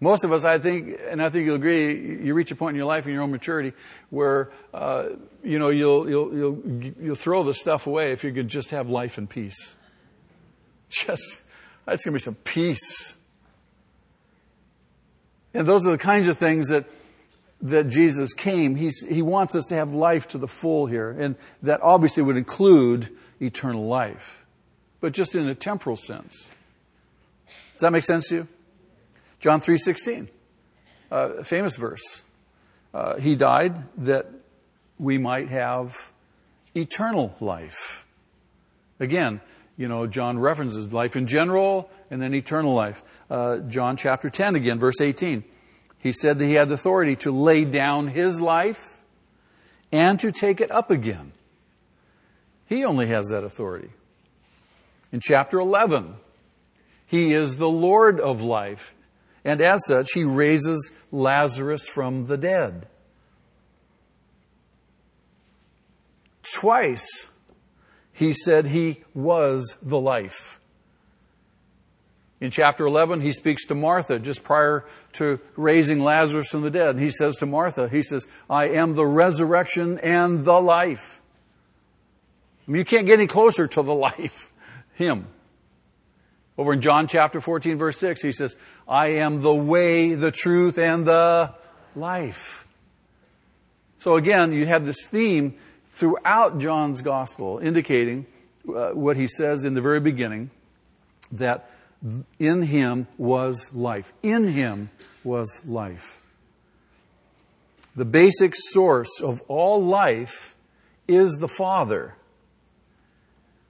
Most 0.00 0.24
of 0.24 0.32
us, 0.32 0.44
I 0.44 0.58
think, 0.58 1.00
and 1.08 1.22
I 1.22 1.30
think 1.30 1.46
you'll 1.46 1.54
agree, 1.54 2.24
you 2.24 2.34
reach 2.34 2.50
a 2.50 2.56
point 2.56 2.74
in 2.74 2.76
your 2.76 2.86
life 2.86 3.06
in 3.06 3.14
your 3.14 3.22
own 3.22 3.30
maturity 3.30 3.72
where, 4.10 4.50
uh, 4.74 5.06
you 5.42 5.58
know, 5.58 5.70
you'll, 5.70 6.08
you'll, 6.08 6.34
you'll, 6.34 6.92
you'll 7.00 7.14
throw 7.14 7.42
the 7.42 7.54
stuff 7.54 7.86
away 7.86 8.12
if 8.12 8.22
you 8.22 8.32
could 8.32 8.48
just 8.48 8.70
have 8.70 8.90
life 8.90 9.16
and 9.16 9.30
peace. 9.30 9.76
Just, 10.90 11.40
that's 11.86 12.04
going 12.04 12.12
to 12.12 12.18
be 12.18 12.22
some 12.22 12.34
peace. 12.34 13.14
And 15.54 15.66
those 15.66 15.86
are 15.86 15.92
the 15.92 15.98
kinds 15.98 16.26
of 16.26 16.36
things 16.36 16.68
that, 16.68 16.84
that 17.62 17.88
Jesus 17.88 18.34
came. 18.34 18.76
He's, 18.76 19.06
he 19.06 19.22
wants 19.22 19.54
us 19.54 19.64
to 19.66 19.74
have 19.74 19.94
life 19.94 20.28
to 20.28 20.38
the 20.38 20.48
full 20.48 20.86
here. 20.86 21.10
And 21.10 21.36
that 21.62 21.80
obviously 21.82 22.22
would 22.22 22.36
include 22.36 23.08
eternal 23.40 23.86
life, 23.86 24.43
but 25.04 25.12
just 25.12 25.34
in 25.34 25.46
a 25.46 25.54
temporal 25.54 25.98
sense. 25.98 26.48
Does 27.74 27.82
that 27.82 27.92
make 27.92 28.04
sense 28.04 28.28
to 28.28 28.36
you? 28.36 28.48
John 29.38 29.60
3.16, 29.60 30.28
a 31.10 31.44
famous 31.44 31.76
verse. 31.76 32.22
Uh, 32.94 33.18
he 33.18 33.36
died 33.36 33.84
that 33.98 34.30
we 34.98 35.18
might 35.18 35.50
have 35.50 36.10
eternal 36.74 37.36
life. 37.38 38.06
Again, 38.98 39.42
you 39.76 39.88
know, 39.88 40.06
John 40.06 40.38
references 40.38 40.90
life 40.90 41.16
in 41.16 41.26
general 41.26 41.90
and 42.10 42.22
then 42.22 42.32
eternal 42.32 42.72
life. 42.72 43.02
Uh, 43.28 43.58
John 43.58 43.98
chapter 43.98 44.30
10 44.30 44.56
again, 44.56 44.78
verse 44.78 45.02
18. 45.02 45.44
He 45.98 46.12
said 46.12 46.38
that 46.38 46.46
he 46.46 46.54
had 46.54 46.70
the 46.70 46.76
authority 46.76 47.14
to 47.16 47.30
lay 47.30 47.66
down 47.66 48.06
his 48.08 48.40
life 48.40 49.02
and 49.92 50.18
to 50.20 50.32
take 50.32 50.62
it 50.62 50.70
up 50.70 50.90
again. 50.90 51.32
He 52.64 52.86
only 52.86 53.08
has 53.08 53.26
that 53.26 53.44
authority. 53.44 53.90
In 55.14 55.20
chapter 55.20 55.60
11, 55.60 56.16
he 57.06 57.32
is 57.32 57.56
the 57.56 57.68
Lord 57.68 58.18
of 58.18 58.42
life. 58.42 58.92
And 59.44 59.60
as 59.60 59.86
such, 59.86 60.08
he 60.12 60.24
raises 60.24 60.90
Lazarus 61.12 61.86
from 61.86 62.24
the 62.24 62.36
dead. 62.36 62.88
Twice, 66.42 67.30
he 68.12 68.32
said 68.32 68.66
he 68.66 69.04
was 69.14 69.78
the 69.80 70.00
life. 70.00 70.58
In 72.40 72.50
chapter 72.50 72.84
11, 72.84 73.20
he 73.20 73.30
speaks 73.30 73.64
to 73.66 73.76
Martha 73.76 74.18
just 74.18 74.42
prior 74.42 74.84
to 75.12 75.38
raising 75.54 76.02
Lazarus 76.02 76.48
from 76.48 76.62
the 76.62 76.72
dead. 76.72 76.98
He 76.98 77.12
says 77.12 77.36
to 77.36 77.46
Martha, 77.46 77.88
he 77.88 78.02
says, 78.02 78.26
I 78.50 78.64
am 78.64 78.96
the 78.96 79.06
resurrection 79.06 79.96
and 80.00 80.44
the 80.44 80.60
life. 80.60 81.20
I 82.66 82.70
mean, 82.72 82.80
you 82.80 82.84
can't 82.84 83.06
get 83.06 83.20
any 83.20 83.28
closer 83.28 83.68
to 83.68 83.82
the 83.82 83.94
life. 83.94 84.50
Him. 84.94 85.26
Over 86.56 86.72
in 86.72 86.80
John 86.80 87.08
chapter 87.08 87.40
14 87.40 87.78
verse 87.78 87.98
6, 87.98 88.22
he 88.22 88.32
says, 88.32 88.56
I 88.86 89.08
am 89.08 89.40
the 89.40 89.54
way, 89.54 90.14
the 90.14 90.30
truth, 90.30 90.78
and 90.78 91.06
the 91.06 91.54
life. 91.96 92.66
So 93.98 94.16
again, 94.16 94.52
you 94.52 94.66
have 94.66 94.84
this 94.84 95.04
theme 95.06 95.56
throughout 95.90 96.58
John's 96.58 97.00
gospel 97.00 97.58
indicating 97.58 98.26
uh, 98.68 98.90
what 98.90 99.16
he 99.16 99.26
says 99.26 99.64
in 99.64 99.74
the 99.74 99.80
very 99.80 100.00
beginning, 100.00 100.50
that 101.32 101.70
in 102.38 102.62
him 102.62 103.06
was 103.18 103.72
life. 103.72 104.12
In 104.22 104.48
him 104.48 104.90
was 105.22 105.62
life. 105.66 106.20
The 107.96 108.04
basic 108.04 108.54
source 108.54 109.20
of 109.20 109.40
all 109.48 109.84
life 109.84 110.54
is 111.06 111.38
the 111.38 111.48
Father, 111.48 112.14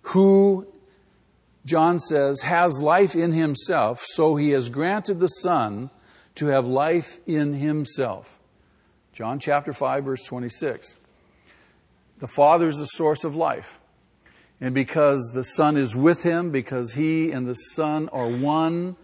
who 0.03 0.67
John 1.65 1.99
says, 1.99 2.43
has 2.43 2.81
life 2.81 3.15
in 3.17 3.33
himself, 3.33 4.05
so 4.05 4.37
he 4.37 4.51
has 4.51 4.69
granted 4.69 5.19
the 5.19 5.29
Son 5.29 5.91
to 6.35 6.47
have 6.49 6.67
life 6.67 7.21
in 7.27 7.55
himself. 7.55 8.39
John 9.13 9.39
chapter 9.39 9.73
5, 9.73 10.05
verse 10.05 10.25
26. 10.25 10.97
The 12.19 12.29
Father 12.29 12.69
is 12.69 12.79
the 12.79 12.87
source 12.87 13.25
of 13.25 13.37
life. 13.37 13.79
And 14.61 14.75
because 14.75 15.31
the 15.33 15.45
Son 15.45 15.77
is 15.77 15.97
with 15.97 16.23
him, 16.23 16.51
because 16.51 16.95
he 16.95 17.31
and 17.31 17.47
the 17.47 17.55
Son 17.55 18.09
are 18.11 18.29
one, 18.29 18.97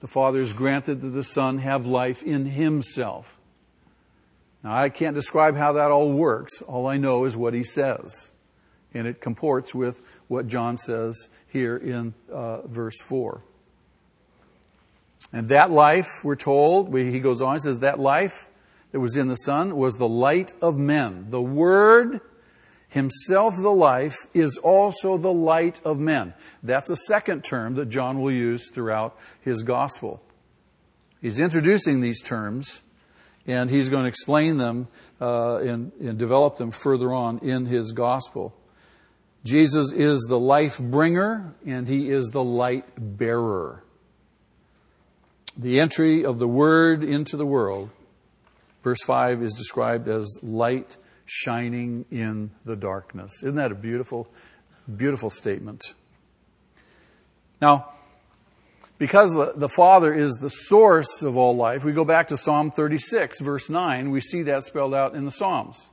the 0.00 0.08
Father 0.08 0.38
has 0.38 0.52
granted 0.52 1.00
that 1.00 1.08
the 1.08 1.24
Son 1.24 1.58
have 1.58 1.86
life 1.86 2.22
in 2.22 2.46
himself. 2.46 3.36
Now, 4.62 4.76
I 4.76 4.88
can't 4.88 5.14
describe 5.14 5.56
how 5.56 5.72
that 5.72 5.90
all 5.90 6.12
works. 6.12 6.62
All 6.62 6.86
I 6.86 6.96
know 6.96 7.24
is 7.24 7.36
what 7.36 7.54
he 7.54 7.64
says. 7.64 8.30
And 8.92 9.06
it 9.06 9.20
comports 9.20 9.74
with 9.74 10.02
what 10.28 10.48
John 10.48 10.76
says 10.76 11.28
here 11.48 11.76
in 11.76 12.14
uh, 12.32 12.66
verse 12.66 13.00
4. 13.00 13.42
And 15.32 15.48
that 15.48 15.70
life, 15.70 16.22
we're 16.24 16.36
told, 16.36 16.90
we, 16.90 17.10
he 17.10 17.20
goes 17.20 17.42
on, 17.42 17.56
he 17.56 17.58
says, 17.60 17.80
that 17.80 17.98
life 17.98 18.48
that 18.92 19.00
was 19.00 19.16
in 19.16 19.28
the 19.28 19.36
Son 19.36 19.76
was 19.76 19.96
the 19.96 20.08
light 20.08 20.52
of 20.62 20.76
men. 20.76 21.26
The 21.30 21.42
Word, 21.42 22.20
himself 22.88 23.54
the 23.60 23.72
life, 23.72 24.16
is 24.32 24.58
also 24.58 25.18
the 25.18 25.32
light 25.32 25.80
of 25.84 25.98
men. 25.98 26.34
That's 26.62 26.88
a 26.88 26.96
second 26.96 27.44
term 27.44 27.74
that 27.74 27.88
John 27.88 28.20
will 28.20 28.32
use 28.32 28.70
throughout 28.70 29.18
his 29.40 29.62
gospel. 29.62 30.22
He's 31.20 31.38
introducing 31.38 32.00
these 32.00 32.22
terms 32.22 32.82
and 33.46 33.70
he's 33.70 33.88
going 33.88 34.04
to 34.04 34.08
explain 34.08 34.58
them 34.58 34.88
uh, 35.20 35.56
and, 35.56 35.90
and 36.00 36.18
develop 36.18 36.56
them 36.56 36.70
further 36.70 37.12
on 37.12 37.38
in 37.38 37.66
his 37.66 37.92
gospel. 37.92 38.54
Jesus 39.44 39.92
is 39.92 40.26
the 40.28 40.38
life 40.38 40.78
bringer 40.78 41.54
and 41.66 41.88
he 41.88 42.10
is 42.10 42.28
the 42.28 42.42
light 42.42 42.84
bearer. 42.96 43.82
The 45.56 45.80
entry 45.80 46.24
of 46.24 46.38
the 46.38 46.48
Word 46.48 47.02
into 47.02 47.36
the 47.36 47.46
world, 47.46 47.90
verse 48.82 49.02
5 49.04 49.42
is 49.42 49.54
described 49.54 50.08
as 50.08 50.38
light 50.42 50.96
shining 51.26 52.04
in 52.10 52.50
the 52.64 52.76
darkness. 52.76 53.42
Isn't 53.42 53.56
that 53.56 53.72
a 53.72 53.74
beautiful, 53.74 54.28
beautiful 54.96 55.30
statement? 55.30 55.94
Now, 57.60 57.92
because 58.98 59.32
the 59.56 59.68
Father 59.68 60.12
is 60.12 60.34
the 60.34 60.50
source 60.50 61.22
of 61.22 61.36
all 61.36 61.56
life, 61.56 61.84
we 61.84 61.92
go 61.92 62.04
back 62.04 62.28
to 62.28 62.36
Psalm 62.36 62.70
36, 62.70 63.40
verse 63.40 63.70
9. 63.70 64.10
We 64.10 64.20
see 64.20 64.42
that 64.42 64.64
spelled 64.64 64.94
out 64.94 65.14
in 65.14 65.24
the 65.24 65.30
Psalms. 65.30 65.86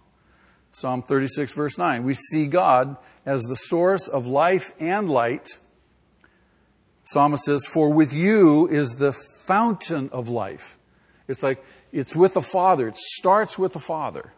Psalm 0.76 1.02
36, 1.02 1.54
verse 1.54 1.78
9. 1.78 2.04
We 2.04 2.14
see 2.14 2.48
God 2.48 2.98
as 3.26 3.44
the 3.44 3.56
source 3.56 4.10
of 4.10 4.28
life 4.28 4.74
and 4.78 5.10
light. 5.10 5.48
Psalmist 7.06 7.46
says, 7.46 7.66
For 7.66 7.94
with 7.94 8.14
you 8.14 8.68
is 8.68 8.98
the 8.98 9.14
fountain 9.14 10.10
of 10.12 10.28
life. 10.28 10.78
It's 11.30 11.42
like 11.42 11.64
it's 11.94 12.14
with 12.14 12.34
the 12.34 12.42
Father. 12.42 12.90
It 12.90 12.98
starts 12.98 13.58
with 13.58 13.72
the 13.72 13.80
Father. 13.80 14.34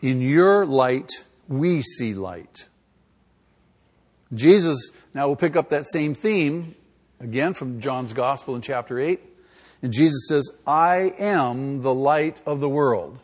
In 0.00 0.20
your 0.20 0.64
light, 0.64 1.10
we 1.48 1.82
see 1.82 2.14
light. 2.14 2.68
Jesus, 4.32 4.92
now 5.12 5.26
we'll 5.26 5.34
pick 5.34 5.56
up 5.56 5.70
that 5.70 5.86
same 5.86 6.14
theme 6.14 6.76
again 7.18 7.52
from 7.52 7.80
John's 7.80 8.12
Gospel 8.12 8.54
in 8.54 8.62
chapter 8.62 9.00
8. 9.00 9.20
And 9.82 9.92
Jesus 9.92 10.28
says, 10.28 10.48
I 10.68 11.14
am 11.18 11.82
the 11.82 11.92
light 11.92 12.40
of 12.46 12.60
the 12.60 12.68
world. 12.68 13.18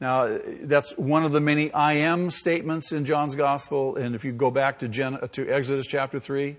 Now, 0.00 0.38
that's 0.62 0.96
one 0.98 1.24
of 1.24 1.32
the 1.32 1.40
many 1.40 1.72
I 1.72 1.94
am 1.94 2.30
statements 2.30 2.92
in 2.92 3.06
John's 3.06 3.34
Gospel. 3.34 3.96
And 3.96 4.14
if 4.14 4.24
you 4.24 4.32
go 4.32 4.50
back 4.50 4.80
to, 4.80 4.88
Gen- 4.88 5.18
to 5.32 5.50
Exodus 5.50 5.86
chapter 5.86 6.20
3, 6.20 6.56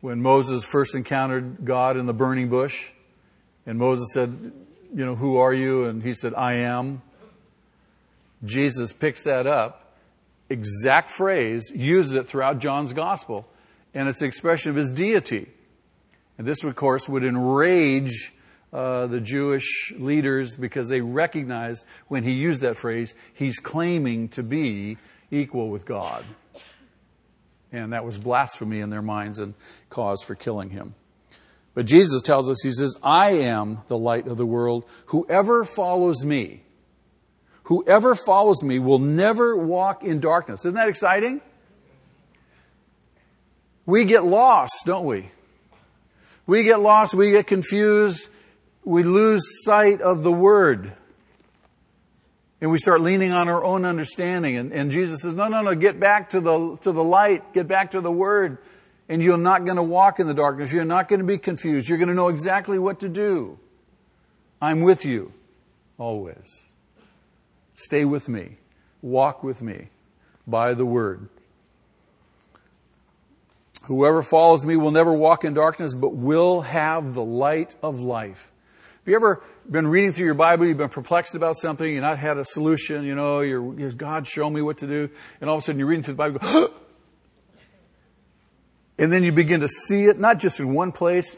when 0.00 0.20
Moses 0.20 0.64
first 0.64 0.94
encountered 0.94 1.64
God 1.64 1.96
in 1.96 2.06
the 2.06 2.12
burning 2.12 2.48
bush, 2.48 2.90
and 3.66 3.78
Moses 3.78 4.12
said, 4.12 4.52
You 4.94 5.04
know, 5.06 5.14
who 5.14 5.36
are 5.36 5.54
you? 5.54 5.84
And 5.84 6.02
he 6.02 6.12
said, 6.12 6.34
I 6.34 6.54
am. 6.54 7.02
Jesus 8.44 8.92
picks 8.92 9.22
that 9.24 9.46
up, 9.46 9.94
exact 10.48 11.10
phrase, 11.10 11.70
uses 11.74 12.14
it 12.14 12.28
throughout 12.28 12.58
John's 12.58 12.92
Gospel, 12.92 13.48
and 13.94 14.08
it's 14.08 14.20
the 14.20 14.26
expression 14.26 14.70
of 14.70 14.76
his 14.76 14.90
deity. 14.90 15.48
And 16.38 16.46
this, 16.46 16.62
of 16.62 16.76
course, 16.76 17.08
would 17.08 17.24
enrage 17.24 18.32
uh, 18.76 19.06
the 19.06 19.20
Jewish 19.20 19.90
leaders 19.96 20.54
because 20.54 20.90
they 20.90 21.00
recognized 21.00 21.86
when 22.08 22.24
he 22.24 22.32
used 22.32 22.60
that 22.60 22.76
phrase, 22.76 23.14
he's 23.32 23.58
claiming 23.58 24.28
to 24.28 24.42
be 24.42 24.98
equal 25.30 25.70
with 25.70 25.86
God. 25.86 26.26
And 27.72 27.94
that 27.94 28.04
was 28.04 28.18
blasphemy 28.18 28.80
in 28.80 28.90
their 28.90 29.00
minds 29.00 29.38
and 29.38 29.54
cause 29.88 30.22
for 30.22 30.34
killing 30.34 30.68
him. 30.68 30.94
But 31.72 31.86
Jesus 31.86 32.20
tells 32.20 32.50
us, 32.50 32.62
He 32.62 32.70
says, 32.70 32.94
I 33.02 33.30
am 33.30 33.78
the 33.88 33.96
light 33.96 34.28
of 34.28 34.36
the 34.36 34.44
world. 34.44 34.84
Whoever 35.06 35.64
follows 35.64 36.22
me, 36.22 36.62
whoever 37.64 38.14
follows 38.14 38.62
me 38.62 38.78
will 38.78 38.98
never 38.98 39.56
walk 39.56 40.04
in 40.04 40.20
darkness. 40.20 40.60
Isn't 40.60 40.74
that 40.74 40.88
exciting? 40.88 41.40
We 43.86 44.04
get 44.04 44.26
lost, 44.26 44.84
don't 44.84 45.06
we? 45.06 45.30
We 46.46 46.62
get 46.62 46.80
lost, 46.80 47.14
we 47.14 47.30
get 47.30 47.46
confused, 47.46 48.28
we 48.86 49.02
lose 49.02 49.64
sight 49.64 50.00
of 50.00 50.22
the 50.22 50.32
Word. 50.32 50.92
And 52.60 52.70
we 52.70 52.78
start 52.78 53.00
leaning 53.00 53.32
on 53.32 53.48
our 53.48 53.62
own 53.62 53.84
understanding. 53.84 54.56
And, 54.56 54.72
and 54.72 54.90
Jesus 54.90 55.22
says, 55.22 55.34
no, 55.34 55.48
no, 55.48 55.60
no, 55.60 55.74
get 55.74 56.00
back 56.00 56.30
to 56.30 56.40
the, 56.40 56.78
to 56.82 56.92
the 56.92 57.04
light, 57.04 57.52
get 57.52 57.66
back 57.66 57.90
to 57.90 58.00
the 58.00 58.12
Word. 58.12 58.58
And 59.08 59.22
you're 59.22 59.36
not 59.36 59.64
going 59.64 59.76
to 59.76 59.82
walk 59.82 60.20
in 60.20 60.28
the 60.28 60.34
darkness. 60.34 60.72
You're 60.72 60.84
not 60.84 61.08
going 61.08 61.18
to 61.18 61.26
be 61.26 61.36
confused. 61.36 61.88
You're 61.88 61.98
going 61.98 62.08
to 62.08 62.14
know 62.14 62.28
exactly 62.28 62.78
what 62.78 63.00
to 63.00 63.08
do. 63.08 63.58
I'm 64.62 64.80
with 64.80 65.04
you 65.04 65.32
always. 65.98 66.62
Stay 67.74 68.04
with 68.04 68.28
me. 68.28 68.56
Walk 69.02 69.42
with 69.42 69.60
me 69.60 69.88
by 70.46 70.74
the 70.74 70.86
Word. 70.86 71.28
Whoever 73.86 74.22
follows 74.22 74.64
me 74.64 74.76
will 74.76 74.92
never 74.92 75.12
walk 75.12 75.44
in 75.44 75.54
darkness, 75.54 75.92
but 75.92 76.14
will 76.14 76.62
have 76.62 77.14
the 77.14 77.24
light 77.24 77.74
of 77.82 78.00
life. 78.00 78.50
Have 79.06 79.12
you 79.12 79.16
ever 79.18 79.40
been 79.70 79.86
reading 79.86 80.10
through 80.10 80.24
your 80.24 80.34
Bible, 80.34 80.66
you've 80.66 80.78
been 80.78 80.88
perplexed 80.88 81.36
about 81.36 81.56
something, 81.56 81.88
you've 81.88 82.02
not 82.02 82.18
had 82.18 82.38
a 82.38 82.44
solution, 82.44 83.04
you 83.04 83.14
know, 83.14 83.38
you're, 83.38 83.92
God, 83.92 84.26
show 84.26 84.50
me 84.50 84.60
what 84.60 84.78
to 84.78 84.88
do, 84.88 85.08
and 85.40 85.48
all 85.48 85.58
of 85.58 85.62
a 85.62 85.64
sudden 85.64 85.78
you're 85.78 85.86
reading 85.86 86.02
through 86.02 86.14
the 86.14 86.18
Bible, 86.18 86.40
go, 86.40 86.72
and 88.98 89.12
then 89.12 89.22
you 89.22 89.30
begin 89.30 89.60
to 89.60 89.68
see 89.68 90.06
it, 90.06 90.18
not 90.18 90.40
just 90.40 90.58
in 90.58 90.74
one 90.74 90.90
place, 90.90 91.36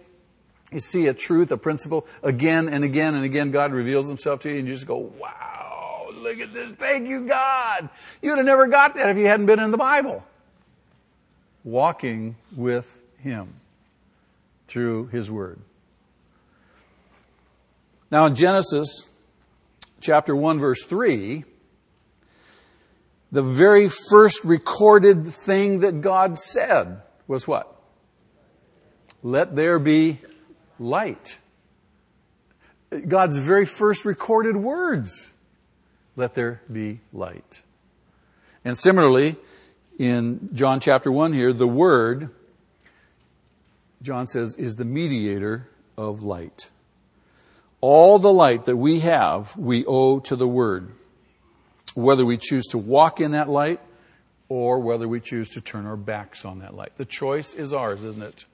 you 0.72 0.80
see 0.80 1.08
a 1.08 1.12
truth, 1.12 1.52
a 1.52 1.58
principle, 1.58 2.06
again 2.22 2.70
and 2.70 2.84
again 2.84 3.14
and 3.14 3.22
again, 3.22 3.50
God 3.50 3.72
reveals 3.72 4.08
himself 4.08 4.40
to 4.40 4.50
you, 4.50 4.60
and 4.60 4.66
you 4.66 4.72
just 4.72 4.86
go, 4.86 4.96
wow, 4.96 6.06
look 6.14 6.40
at 6.40 6.54
this, 6.54 6.70
thank 6.78 7.06
you, 7.06 7.28
God. 7.28 7.90
You'd 8.22 8.38
have 8.38 8.46
never 8.46 8.66
got 8.68 8.94
that 8.94 9.10
if 9.10 9.18
you 9.18 9.26
hadn't 9.26 9.44
been 9.44 9.60
in 9.60 9.72
the 9.72 9.76
Bible 9.76 10.24
walking 11.64 12.36
with 12.56 12.98
Him 13.18 13.56
through 14.68 15.08
His 15.08 15.30
Word. 15.30 15.58
Now, 18.10 18.24
in 18.26 18.34
Genesis 18.34 19.04
chapter 20.00 20.34
1, 20.34 20.58
verse 20.58 20.84
3, 20.84 21.44
the 23.30 23.42
very 23.42 23.88
first 23.88 24.44
recorded 24.44 25.26
thing 25.26 25.80
that 25.80 26.00
God 26.00 26.38
said 26.38 27.02
was 27.26 27.46
what? 27.46 27.74
Let 29.22 29.56
there 29.56 29.78
be 29.78 30.20
light. 30.78 31.38
God's 33.06 33.36
very 33.36 33.66
first 33.66 34.06
recorded 34.06 34.56
words. 34.56 35.30
Let 36.16 36.34
there 36.34 36.62
be 36.72 37.00
light. 37.12 37.60
And 38.64 38.76
similarly, 38.76 39.36
in 39.98 40.48
John 40.54 40.80
chapter 40.80 41.12
1 41.12 41.34
here, 41.34 41.52
the 41.52 41.68
Word, 41.68 42.30
John 44.00 44.26
says, 44.26 44.56
is 44.56 44.76
the 44.76 44.86
mediator 44.86 45.68
of 45.98 46.22
light. 46.22 46.70
All 47.80 48.18
the 48.18 48.32
light 48.32 48.64
that 48.64 48.76
we 48.76 49.00
have, 49.00 49.56
we 49.56 49.84
owe 49.86 50.18
to 50.20 50.36
the 50.36 50.48
Word. 50.48 50.90
Whether 51.94 52.24
we 52.24 52.36
choose 52.36 52.66
to 52.66 52.78
walk 52.78 53.20
in 53.20 53.32
that 53.32 53.48
light 53.48 53.80
or 54.48 54.80
whether 54.80 55.06
we 55.06 55.20
choose 55.20 55.48
to 55.50 55.60
turn 55.60 55.86
our 55.86 55.96
backs 55.96 56.44
on 56.44 56.60
that 56.60 56.74
light. 56.74 56.92
The 56.96 57.04
choice 57.04 57.52
is 57.52 57.72
ours, 57.72 58.02
isn't 58.02 58.22
it? 58.22 58.44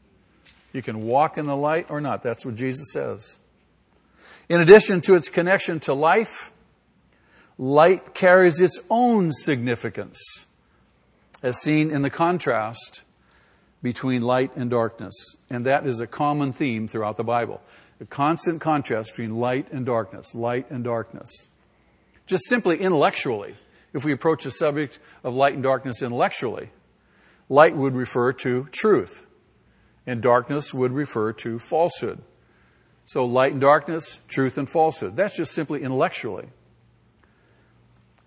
You 0.73 0.83
can 0.83 1.07
walk 1.07 1.39
in 1.39 1.47
the 1.47 1.57
light 1.57 1.87
or 1.89 2.01
not. 2.01 2.23
That's 2.23 2.45
what 2.45 2.57
Jesus 2.57 2.93
says. 2.93 3.39
In 4.49 4.61
addition 4.61 5.01
to 5.03 5.15
its 5.15 5.29
connection 5.29 5.81
to 5.81 5.95
life, 5.95 6.51
light 7.59 8.15
carries 8.15 8.61
its 8.61 8.81
own 8.91 9.33
significance 9.33 10.47
as 11.43 11.61
seen 11.61 11.91
in 11.91 12.03
the 12.03 12.11
contrast 12.11 13.03
between 13.83 14.23
light 14.23 14.51
and 14.57 14.71
darkness. 14.71 15.15
And 15.49 15.65
that 15.67 15.87
is 15.87 16.01
a 16.01 16.07
common 16.07 16.53
theme 16.53 16.89
throughout 16.89 17.17
the 17.17 17.25
Bible. 17.25 17.61
A 18.01 18.05
constant 18.05 18.61
contrast 18.61 19.11
between 19.11 19.37
light 19.37 19.71
and 19.73 19.87
darkness, 19.87 20.35
light 20.35 20.71
and 20.71 20.83
darkness. 20.83 21.49
Just 22.27 22.45
simply 22.49 22.81
intellectually, 22.81 23.57
if 23.93 24.05
we 24.05 24.13
approach 24.13 24.45
the 24.45 24.51
subject 24.51 24.99
of 25.23 25.35
light 25.35 25.55
and 25.55 25.63
darkness 25.63 26.03
intellectually, 26.03 26.71
light 27.49 27.77
would 27.77 27.95
refer 27.95 28.33
to 28.33 28.69
truth, 28.73 29.27
and 30.07 30.21
darkness 30.21 30.75
would 30.75 30.93
refer 30.93 31.33
to 31.33 31.59
falsehood. 31.59 32.21
So 33.07 33.25
light 33.25 33.53
and 33.53 33.61
darkness, 33.61 34.21
truth 34.29 34.59
and 34.59 34.69
falsehood. 34.69 35.17
That's 35.17 35.37
just 35.37 35.53
simply 35.53 35.83
intellectually. 35.83 36.49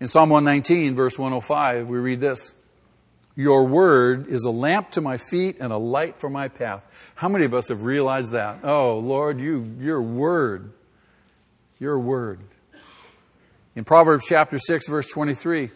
In 0.00 0.06
Psalm 0.06 0.30
119, 0.30 0.94
verse 0.94 1.18
105, 1.18 1.88
we 1.88 1.98
read 1.98 2.20
this 2.20 2.54
your 3.38 3.62
word 3.62 4.26
is 4.26 4.42
a 4.42 4.50
lamp 4.50 4.90
to 4.90 5.00
my 5.00 5.16
feet 5.16 5.58
and 5.60 5.72
a 5.72 5.76
light 5.76 6.18
for 6.18 6.28
my 6.28 6.48
path. 6.48 6.82
How 7.14 7.28
many 7.28 7.44
of 7.44 7.54
us 7.54 7.68
have 7.68 7.84
realized 7.84 8.32
that? 8.32 8.64
Oh, 8.64 8.98
Lord, 8.98 9.38
you, 9.38 9.76
your 9.78 10.02
word, 10.02 10.72
your 11.78 12.00
word. 12.00 12.40
In 13.76 13.84
Proverbs 13.84 14.26
chapter 14.26 14.58
6, 14.58 14.88
verse 14.88 15.08
23, 15.10 15.70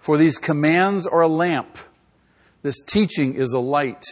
for 0.00 0.18
these 0.18 0.36
commands 0.36 1.06
are 1.06 1.22
a 1.22 1.28
lamp, 1.28 1.78
this 2.60 2.78
teaching 2.84 3.36
is 3.36 3.54
a 3.54 3.58
light, 3.58 4.04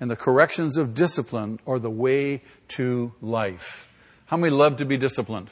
and 0.00 0.10
the 0.10 0.16
corrections 0.16 0.76
of 0.76 0.96
discipline 0.96 1.60
are 1.68 1.78
the 1.78 1.88
way 1.88 2.42
to 2.66 3.12
life. 3.22 3.88
How 4.26 4.36
many 4.36 4.52
love 4.52 4.78
to 4.78 4.84
be 4.84 4.96
disciplined? 4.96 5.50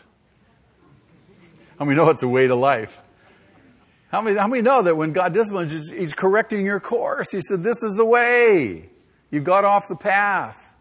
How 1.79 1.85
many 1.85 1.97
know 1.97 2.11
it's 2.11 2.25
a 2.25 2.29
way 2.29 2.49
to 2.49 2.57
life? 2.57 3.01
How 4.09 4.23
many, 4.23 4.37
how 4.37 4.47
many 4.47 4.63
know 4.63 4.83
that 4.83 4.97
when 4.97 5.13
God 5.13 5.35
disciplines, 5.35 5.73
he's, 5.73 5.91
he's 5.91 6.15
correcting 6.15 6.65
your 6.65 6.81
course? 6.81 7.33
He 7.33 7.41
said, 7.41 7.63
this 7.63 7.83
is 7.83 7.97
the 7.97 8.05
way. 8.05 8.91
You 9.31 9.41
got 9.41 9.65
off 9.65 9.89
the 9.89 9.97
path. 9.97 10.75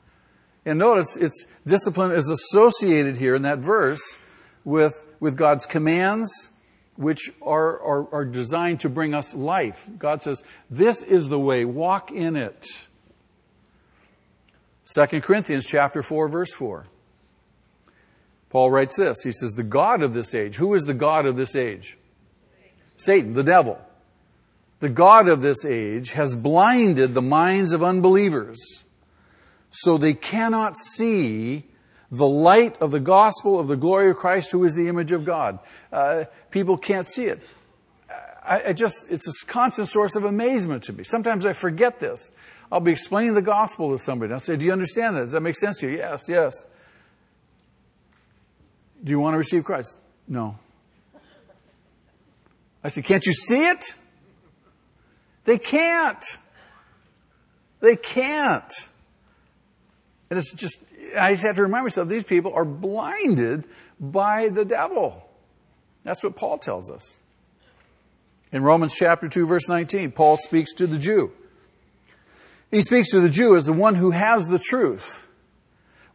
And 0.65 0.79
notice, 0.79 1.15
it's 1.15 1.45
discipline 1.65 2.11
is 2.11 2.29
associated 2.29 3.17
here 3.17 3.35
in 3.35 3.43
that 3.43 3.59
verse 3.59 4.01
with, 4.63 5.05
with 5.19 5.37
God's 5.37 5.65
commands, 5.65 6.51
which 6.95 7.31
are, 7.41 7.79
are, 7.81 8.13
are 8.13 8.25
designed 8.25 8.79
to 8.81 8.89
bring 8.89 9.13
us 9.13 9.33
life. 9.33 9.87
God 9.97 10.21
says, 10.21 10.43
this 10.69 11.01
is 11.01 11.29
the 11.29 11.39
way, 11.39 11.65
walk 11.65 12.11
in 12.11 12.35
it. 12.35 12.67
2 14.93 15.21
Corinthians 15.21 15.65
chapter 15.65 16.03
4, 16.03 16.29
verse 16.29 16.53
4. 16.53 16.85
Paul 18.49 18.71
writes 18.71 18.95
this. 18.95 19.23
He 19.23 19.31
says, 19.31 19.51
The 19.53 19.63
God 19.63 20.01
of 20.01 20.13
this 20.13 20.33
age. 20.33 20.55
Who 20.55 20.73
is 20.75 20.83
the 20.83 20.93
God 20.93 21.25
of 21.25 21.35
this 21.35 21.55
age? 21.55 21.97
Satan, 22.97 23.33
the 23.33 23.43
devil, 23.43 23.79
the 24.79 24.89
God 24.89 25.27
of 25.27 25.41
this 25.41 25.65
age, 25.65 26.11
has 26.11 26.35
blinded 26.35 27.13
the 27.13 27.21
minds 27.21 27.71
of 27.71 27.83
unbelievers 27.83 28.83
so 29.69 29.97
they 29.97 30.13
cannot 30.13 30.77
see 30.77 31.65
the 32.09 32.27
light 32.27 32.81
of 32.81 32.91
the 32.91 32.99
gospel 32.99 33.59
of 33.59 33.67
the 33.67 33.75
glory 33.75 34.09
of 34.09 34.15
Christ, 34.15 34.51
who 34.51 34.63
is 34.63 34.73
the 34.73 34.87
image 34.87 35.11
of 35.11 35.25
God. 35.25 35.59
Uh, 35.91 36.25
people 36.49 36.77
can't 36.77 37.05
see 37.05 37.25
it. 37.25 37.41
I, 38.45 38.69
I, 38.69 38.73
just, 38.73 39.11
it's 39.11 39.27
a 39.27 39.45
constant 39.47 39.87
source 39.87 40.15
of 40.15 40.23
amazement 40.23 40.83
to 40.83 40.93
me. 40.93 41.03
Sometimes 41.03 41.45
I 41.45 41.53
forget 41.53 41.99
this. 41.99 42.29
I'll 42.71 42.79
be 42.79 42.91
explaining 42.91 43.33
the 43.33 43.41
gospel 43.41 43.91
to 43.91 44.01
somebody. 44.01 44.33
I'll 44.33 44.39
say, 44.39 44.55
Do 44.55 44.65
you 44.65 44.71
understand 44.71 45.17
that? 45.17 45.21
Does 45.21 45.31
that 45.33 45.41
make 45.41 45.55
sense 45.55 45.79
to 45.79 45.89
you? 45.89 45.97
Yes, 45.97 46.27
yes. 46.29 46.65
Do 49.03 49.11
you 49.11 49.19
want 49.19 49.33
to 49.33 49.37
receive 49.37 49.63
Christ? 49.63 49.97
No. 50.27 50.57
I 52.85 52.89
said, 52.89 53.03
Can't 53.03 53.25
you 53.25 53.33
see 53.33 53.65
it? 53.65 53.95
They 55.45 55.57
can't. 55.57 56.23
They 57.79 57.95
can't. 57.95 58.71
And 60.29 60.37
it's 60.37 60.53
just, 60.53 60.83
I 61.19 61.33
just 61.33 61.43
have 61.43 61.55
to 61.55 61.63
remind 61.63 61.85
myself 61.85 62.07
these 62.07 62.23
people 62.23 62.53
are 62.53 62.63
blinded 62.63 63.65
by 63.99 64.49
the 64.49 64.63
devil. 64.63 65.27
That's 66.03 66.23
what 66.23 66.35
Paul 66.35 66.59
tells 66.59 66.91
us. 66.91 67.17
In 68.51 68.61
Romans 68.61 68.93
chapter 68.95 69.27
2 69.27 69.47
verse 69.47 69.67
19, 69.67 70.11
Paul 70.11 70.37
speaks 70.37 70.71
to 70.75 70.85
the 70.85 70.99
Jew. 70.99 71.31
He 72.69 72.81
speaks 72.81 73.09
to 73.09 73.19
the 73.19 73.29
Jew 73.29 73.55
as 73.55 73.65
the 73.65 73.73
one 73.73 73.95
who 73.95 74.11
has 74.11 74.47
the 74.47 74.59
truth, 74.59 75.24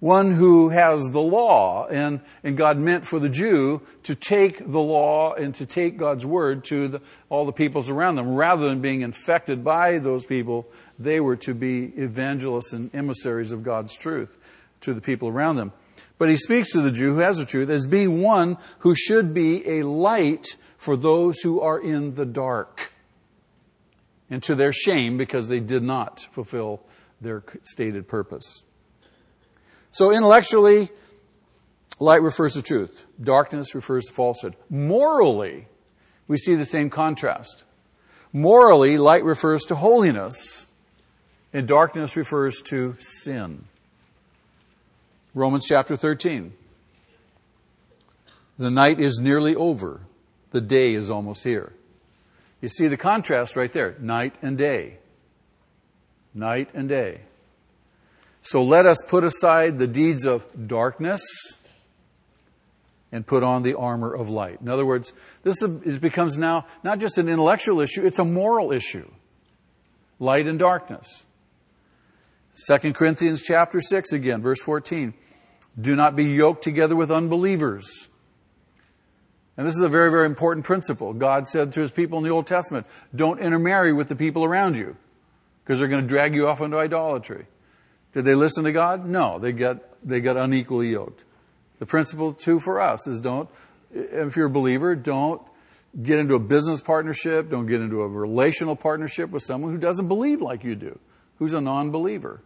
one 0.01 0.33
who 0.33 0.71
has 0.71 1.11
the 1.11 1.21
law, 1.21 1.87
and, 1.87 2.21
and 2.43 2.57
God 2.57 2.79
meant 2.79 3.07
for 3.07 3.19
the 3.19 3.29
Jew 3.29 3.83
to 4.05 4.15
take 4.15 4.59
the 4.59 4.81
law 4.81 5.35
and 5.35 5.55
to 5.57 5.67
take 5.67 5.99
God's 5.99 6.25
word 6.25 6.65
to 6.65 6.89
the, 6.89 7.03
all 7.29 7.45
the 7.45 7.53
peoples 7.53 7.91
around 7.91 8.17
them. 8.17 8.35
Rather 8.35 8.69
than 8.69 8.81
being 8.81 9.03
infected 9.03 9.63
by 9.63 9.99
those 9.99 10.25
people, 10.25 10.67
they 10.99 11.21
were 11.21 11.37
to 11.37 11.55
be 11.55 11.85
evangelists 11.97 12.73
and 12.73 12.93
emissaries 12.95 13.53
of 13.53 13.63
God's 13.63 13.95
truth 13.95 14.39
to 14.81 14.95
the 14.95 15.03
people 15.03 15.29
around 15.29 15.57
them. 15.57 15.73
But 16.17 16.31
he 16.31 16.37
speaks 16.37 16.73
to 16.73 16.81
the 16.81 16.93
Jew 16.93 17.15
who 17.15 17.21
has 17.21 17.37
the 17.37 17.47
truth 17.47 17.69
as 17.69 17.87
being 17.87 18.23
one 18.23 18.57
who 18.81 18.95
should 18.95 19.35
be 19.35 19.67
a 19.67 19.83
light 19.83 20.57
for 20.79 20.97
those 20.97 21.41
who 21.41 21.61
are 21.61 21.79
in 21.79 22.15
the 22.15 22.27
dark. 22.27 22.93
And 24.31 24.43
to 24.45 24.55
their 24.55 24.73
shame 24.73 25.19
because 25.19 25.49
they 25.49 25.61
did 25.61 25.83
not 25.83 26.21
fulfill 26.33 26.81
their 27.21 27.43
stated 27.65 28.07
purpose. 28.07 28.63
So 29.91 30.13
intellectually, 30.13 30.91
light 31.99 32.23
refers 32.23 32.55
to 32.55 32.63
truth. 32.63 33.05
Darkness 33.23 33.75
refers 33.75 34.05
to 34.05 34.13
falsehood. 34.13 34.57
Morally, 34.69 35.67
we 36.29 36.37
see 36.37 36.55
the 36.55 36.65
same 36.65 36.91
contrast. 36.91 37.65
Morally, 38.33 38.99
light 38.99 39.25
refers 39.25 39.65
to 39.65 39.75
holiness, 39.75 40.67
and 41.53 41.67
darkness 41.67 42.17
refers 42.17 42.63
to 42.63 42.97
sin. 43.01 43.65
Romans 45.35 45.67
chapter 45.69 45.97
13. 45.97 46.53
The 48.59 48.71
night 48.71 49.01
is 49.01 49.19
nearly 49.19 49.57
over. 49.57 50.03
The 50.53 50.61
day 50.61 50.95
is 50.95 51.11
almost 51.11 51.45
here. 51.45 51.73
You 52.61 52.69
see 52.69 52.89
the 52.89 52.97
contrast 52.97 53.57
right 53.57 53.73
there. 53.73 53.97
Night 53.99 54.35
and 54.43 54.59
day. 54.59 54.99
Night 56.35 56.69
and 56.75 56.89
day. 56.89 57.23
So 58.43 58.63
let 58.63 58.87
us 58.87 59.03
put 59.07 59.25
aside 59.25 59.79
the 59.79 59.87
deeds 59.87 60.25
of 60.25 60.45
darkness 60.67 61.23
and 63.13 63.27
put 63.27 63.43
on 63.43 63.63
the 63.63 63.75
armor 63.75 64.15
of 64.15 64.29
light. 64.29 64.61
In 64.61 64.69
other 64.69 64.87
words, 64.87 65.13
this 65.43 65.63
becomes 65.99 66.39
now 66.39 66.67
not 66.83 67.01
just 67.01 67.19
an 67.19 67.29
intellectual 67.29 67.81
issue, 67.81 68.05
it's 68.05 68.19
a 68.19 68.25
moral 68.25 68.73
issue. 68.73 69.11
Light 70.19 70.47
and 70.47 70.59
darkness. 70.59 71.25
2 72.67 72.93
Corinthians 72.93 73.43
chapter 73.43 73.81
6 73.81 74.13
again, 74.13 74.43
verse 74.43 74.61
14. 74.61 75.15
Do 75.81 75.97
not 75.97 76.17
be 76.17 76.25
yoked 76.25 76.63
together 76.63 76.97
with 76.97 77.11
unbelievers. 77.11 78.09
And 79.57 79.67
this 79.67 79.77
is 79.77 79.83
a 79.83 79.89
very, 79.89 80.11
very 80.11 80.27
important 80.27 80.65
principle. 80.65 81.13
God 81.13 81.47
said 81.47 81.73
to 81.75 81.81
his 81.81 81.91
people 81.91 82.19
in 82.19 82.25
the 82.25 82.31
Old 82.31 82.47
Testament, 82.47 82.87
don't 83.15 83.39
intermarry 83.41 83.93
with 83.93 84.09
the 84.09 84.17
people 84.17 84.45
around 84.45 84.77
you 84.77 84.97
because 85.63 85.79
they're 85.79 85.89
going 85.89 86.03
to 86.03 86.09
drag 86.09 86.35
you 86.35 86.49
off 86.49 86.61
into 86.61 86.79
idolatry. 86.79 87.47
Did 88.13 88.25
they 88.25 88.35
listen 88.35 88.65
to 88.65 88.73
God? 88.73 89.07
No, 89.07 89.39
they 89.39 89.53
got, 89.53 89.79
they 90.07 90.21
got 90.21 90.37
unequally 90.37 90.91
yoked. 90.91 91.25
The 91.79 91.87
principle 91.87 92.33
too 92.33 92.61
for 92.61 92.81
us 92.81 93.07
is 93.07 93.21
don't, 93.21 93.49
if 93.93 94.37
you're 94.37 94.47
a 94.47 94.51
believer, 94.51 94.95
don't 94.95 95.41
get 96.03 96.19
into 96.19 96.35
a 96.35 96.39
business 96.39 96.81
partnership, 96.81 97.51
don't 97.51 97.67
get 97.67 97.81
into 97.81 98.03
a 98.03 98.09
relational 98.09 98.77
partnership 98.77 99.31
with 99.31 99.43
someone 99.43 99.73
who 99.73 99.79
doesn't 99.79 100.09
believe 100.09 100.41
like 100.41 100.63
you 100.63 100.75
do, 100.75 100.99
who's 101.39 101.55
a 101.55 101.61
non-believer. 101.61 102.41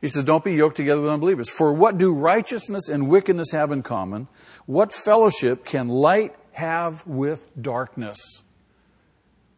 He 0.00 0.08
says, 0.08 0.24
don't 0.24 0.44
be 0.44 0.54
yoked 0.54 0.76
together 0.76 1.00
with 1.00 1.10
unbelievers. 1.10 1.48
For 1.48 1.72
what 1.72 1.96
do 1.96 2.12
righteousness 2.12 2.88
and 2.88 3.08
wickedness 3.08 3.52
have 3.52 3.72
in 3.72 3.82
common? 3.82 4.28
What 4.66 4.92
fellowship 4.92 5.64
can 5.64 5.88
light 5.88 6.34
have 6.52 7.06
with 7.06 7.46
darkness? 7.60 8.18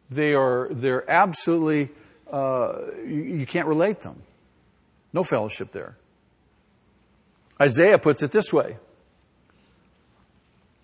They 0.09 0.35
are, 0.35 0.69
they're 0.71 1.09
absolutely, 1.11 1.90
uh, 2.31 2.79
you, 2.99 3.23
you 3.23 3.47
can't 3.47 3.66
relate 3.66 4.01
them. 4.01 4.23
No 5.12 5.25
fellowship 5.25 5.73
there. 5.73 5.97
Isaiah 7.61 7.99
puts 7.99 8.23
it 8.23 8.33
this 8.33 8.53
way. 8.53 8.77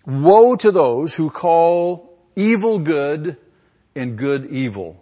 Woe 0.05 0.55
to 0.55 0.71
those 0.71 1.15
who 1.15 1.29
call 1.29 2.17
evil 2.35 2.79
good 2.79 3.37
and 3.95 4.17
good 4.17 4.47
evil, 4.47 5.01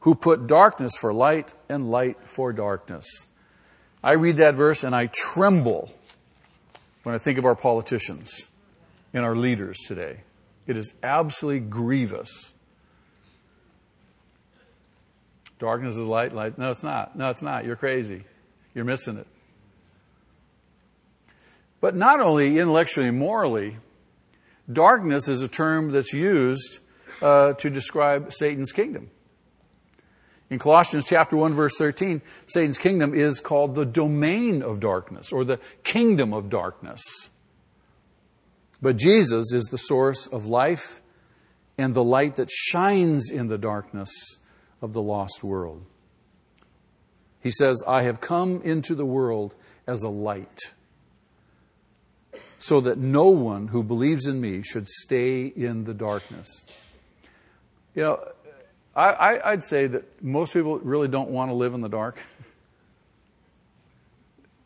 who 0.00 0.14
put 0.14 0.46
darkness 0.46 0.96
for 0.96 1.12
light 1.12 1.52
and 1.68 1.90
light 1.90 2.18
for 2.26 2.52
darkness. 2.52 3.28
I 4.02 4.12
read 4.12 4.36
that 4.36 4.54
verse 4.54 4.84
and 4.84 4.94
I 4.94 5.06
tremble 5.06 5.92
when 7.02 7.14
I 7.14 7.18
think 7.18 7.38
of 7.38 7.44
our 7.44 7.56
politicians 7.56 8.46
and 9.12 9.24
our 9.24 9.36
leaders 9.36 9.78
today. 9.86 10.20
It 10.66 10.76
is 10.76 10.92
absolutely 11.02 11.60
grievous. 11.60 12.52
Darkness 15.58 15.96
is 15.96 16.06
light, 16.06 16.32
light. 16.34 16.56
No, 16.56 16.70
it's 16.70 16.82
not. 16.82 17.16
No, 17.16 17.28
it's 17.30 17.42
not. 17.42 17.64
You're 17.64 17.76
crazy. 17.76 18.24
You're 18.74 18.84
missing 18.84 19.16
it. 19.16 19.26
But 21.80 21.96
not 21.96 22.20
only 22.20 22.58
intellectually 22.58 23.08
and 23.08 23.18
morally, 23.18 23.78
darkness 24.70 25.28
is 25.28 25.42
a 25.42 25.48
term 25.48 25.92
that's 25.92 26.12
used 26.12 26.80
uh, 27.22 27.54
to 27.54 27.70
describe 27.70 28.32
Satan's 28.32 28.72
kingdom. 28.72 29.10
In 30.50 30.58
Colossians 30.58 31.04
chapter 31.04 31.36
1 31.36 31.54
verse 31.54 31.76
13, 31.78 32.22
Satan's 32.46 32.76
kingdom 32.76 33.14
is 33.14 33.40
called 33.40 33.74
the 33.74 33.86
domain 33.86 34.62
of 34.62 34.80
darkness 34.80 35.32
or 35.32 35.44
the 35.44 35.60
kingdom 35.84 36.32
of 36.34 36.50
darkness. 36.50 37.02
But 38.82 38.96
Jesus 38.96 39.52
is 39.52 39.64
the 39.66 39.78
source 39.78 40.26
of 40.26 40.46
life 40.46 41.00
and 41.78 41.94
the 41.94 42.04
light 42.04 42.36
that 42.36 42.50
shines 42.50 43.30
in 43.30 43.46
the 43.46 43.58
darkness 43.58 44.10
of 44.82 44.92
the 44.92 45.02
lost 45.02 45.44
world. 45.44 45.84
He 47.42 47.50
says, 47.50 47.82
I 47.86 48.02
have 48.02 48.20
come 48.20 48.60
into 48.62 48.94
the 48.94 49.06
world 49.06 49.54
as 49.86 50.02
a 50.02 50.08
light 50.08 50.58
so 52.58 52.80
that 52.80 52.98
no 52.98 53.28
one 53.28 53.68
who 53.68 53.82
believes 53.82 54.26
in 54.26 54.40
me 54.40 54.62
should 54.62 54.86
stay 54.86 55.46
in 55.46 55.84
the 55.84 55.94
darkness. 55.94 56.66
You 57.94 58.02
know, 58.02 58.28
I, 58.94 59.50
would 59.50 59.62
say 59.62 59.86
that 59.86 60.22
most 60.22 60.52
people 60.52 60.78
really 60.78 61.08
don't 61.08 61.30
want 61.30 61.50
to 61.50 61.54
live 61.54 61.72
in 61.72 61.80
the 61.80 61.88
dark. 61.88 62.20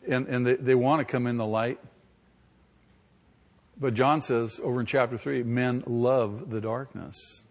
and, 0.08 0.26
and 0.26 0.46
they, 0.46 0.54
they 0.54 0.74
want 0.74 1.00
to 1.00 1.04
come 1.04 1.28
in 1.28 1.36
the 1.36 1.46
light. 1.46 1.78
But 3.78 3.94
John 3.94 4.20
says 4.20 4.60
over 4.62 4.80
in 4.80 4.86
chapter 4.86 5.16
3 5.16 5.44
men 5.44 5.84
love 5.86 6.50
the 6.50 6.60
darkness. 6.60 7.44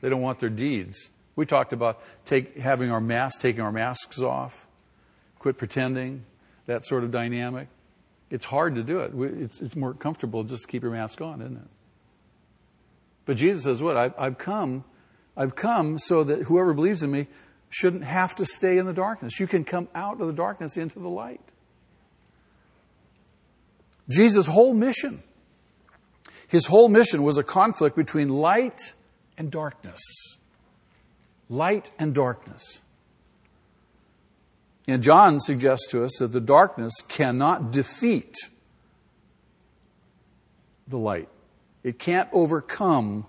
They 0.00 0.08
don't 0.08 0.22
want 0.22 0.38
their 0.38 0.50
deeds. 0.50 1.10
We 1.38 1.46
talked 1.46 1.72
about 1.72 2.00
take, 2.24 2.56
having 2.56 2.90
our 2.90 3.00
masks, 3.00 3.40
taking 3.40 3.60
our 3.60 3.70
masks 3.70 4.20
off, 4.20 4.66
quit 5.38 5.56
pretending, 5.56 6.24
that 6.66 6.84
sort 6.84 7.04
of 7.04 7.12
dynamic. 7.12 7.68
It's 8.28 8.46
hard 8.46 8.74
to 8.74 8.82
do 8.82 8.98
it. 8.98 9.12
It's, 9.40 9.60
it's 9.60 9.76
more 9.76 9.94
comfortable 9.94 10.42
just 10.42 10.62
to 10.62 10.66
keep 10.68 10.82
your 10.82 10.90
mask 10.90 11.20
on, 11.20 11.40
isn't 11.40 11.56
it? 11.56 11.68
But 13.24 13.36
Jesus 13.36 13.62
says, 13.62 13.80
What? 13.80 13.96
I've, 13.96 14.14
I've 14.18 14.36
come 14.36 14.82
I've 15.36 15.54
come 15.54 16.00
so 16.00 16.24
that 16.24 16.42
whoever 16.42 16.74
believes 16.74 17.04
in 17.04 17.12
me 17.12 17.28
shouldn't 17.70 18.02
have 18.02 18.34
to 18.34 18.44
stay 18.44 18.76
in 18.76 18.86
the 18.86 18.92
darkness. 18.92 19.38
You 19.38 19.46
can 19.46 19.64
come 19.64 19.86
out 19.94 20.20
of 20.20 20.26
the 20.26 20.32
darkness 20.32 20.76
into 20.76 20.98
the 20.98 21.08
light. 21.08 21.40
Jesus' 24.08 24.48
whole 24.48 24.74
mission, 24.74 25.22
his 26.48 26.66
whole 26.66 26.88
mission 26.88 27.22
was 27.22 27.38
a 27.38 27.44
conflict 27.44 27.94
between 27.94 28.28
light 28.28 28.92
and 29.36 29.52
darkness. 29.52 30.00
Light 31.48 31.90
and 31.98 32.14
darkness. 32.14 32.82
And 34.86 35.02
John 35.02 35.40
suggests 35.40 35.86
to 35.88 36.04
us 36.04 36.16
that 36.18 36.28
the 36.28 36.40
darkness 36.40 36.94
cannot 37.08 37.70
defeat 37.70 38.34
the 40.86 40.98
light. 40.98 41.28
It 41.82 41.98
can't 41.98 42.28
overcome 42.32 43.26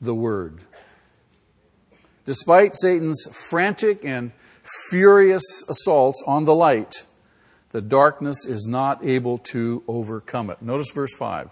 the 0.00 0.14
Word. 0.14 0.60
Despite 2.24 2.76
Satan's 2.76 3.24
frantic 3.32 4.04
and 4.04 4.32
furious 4.90 5.64
assaults 5.68 6.22
on 6.26 6.44
the 6.44 6.54
light, 6.54 7.04
the 7.70 7.80
darkness 7.80 8.44
is 8.44 8.66
not 8.66 9.04
able 9.04 9.38
to 9.38 9.84
overcome 9.86 10.50
it. 10.50 10.60
Notice 10.60 10.90
verse 10.90 11.14
5. 11.14 11.50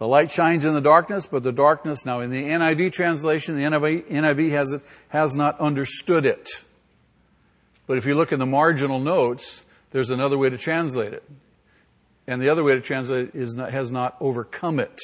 The 0.00 0.08
light 0.08 0.30
shines 0.30 0.64
in 0.64 0.72
the 0.72 0.80
darkness, 0.80 1.26
but 1.26 1.42
the 1.42 1.52
darkness, 1.52 2.06
now 2.06 2.20
in 2.20 2.30
the 2.30 2.42
NIV 2.42 2.90
translation, 2.90 3.54
the 3.54 3.64
NIV, 3.64 4.04
NIV 4.10 4.50
has, 4.52 4.72
it, 4.72 4.80
has 5.10 5.36
not 5.36 5.60
understood 5.60 6.24
it. 6.24 6.48
But 7.86 7.98
if 7.98 8.06
you 8.06 8.14
look 8.14 8.32
in 8.32 8.38
the 8.38 8.46
marginal 8.46 8.98
notes, 8.98 9.62
there's 9.90 10.08
another 10.08 10.38
way 10.38 10.48
to 10.48 10.56
translate 10.56 11.12
it. 11.12 11.22
And 12.26 12.40
the 12.40 12.48
other 12.48 12.64
way 12.64 12.76
to 12.76 12.80
translate 12.80 13.28
it 13.28 13.34
is 13.34 13.54
not, 13.56 13.72
has 13.72 13.90
not 13.90 14.16
overcome 14.20 14.80
it. 14.80 14.98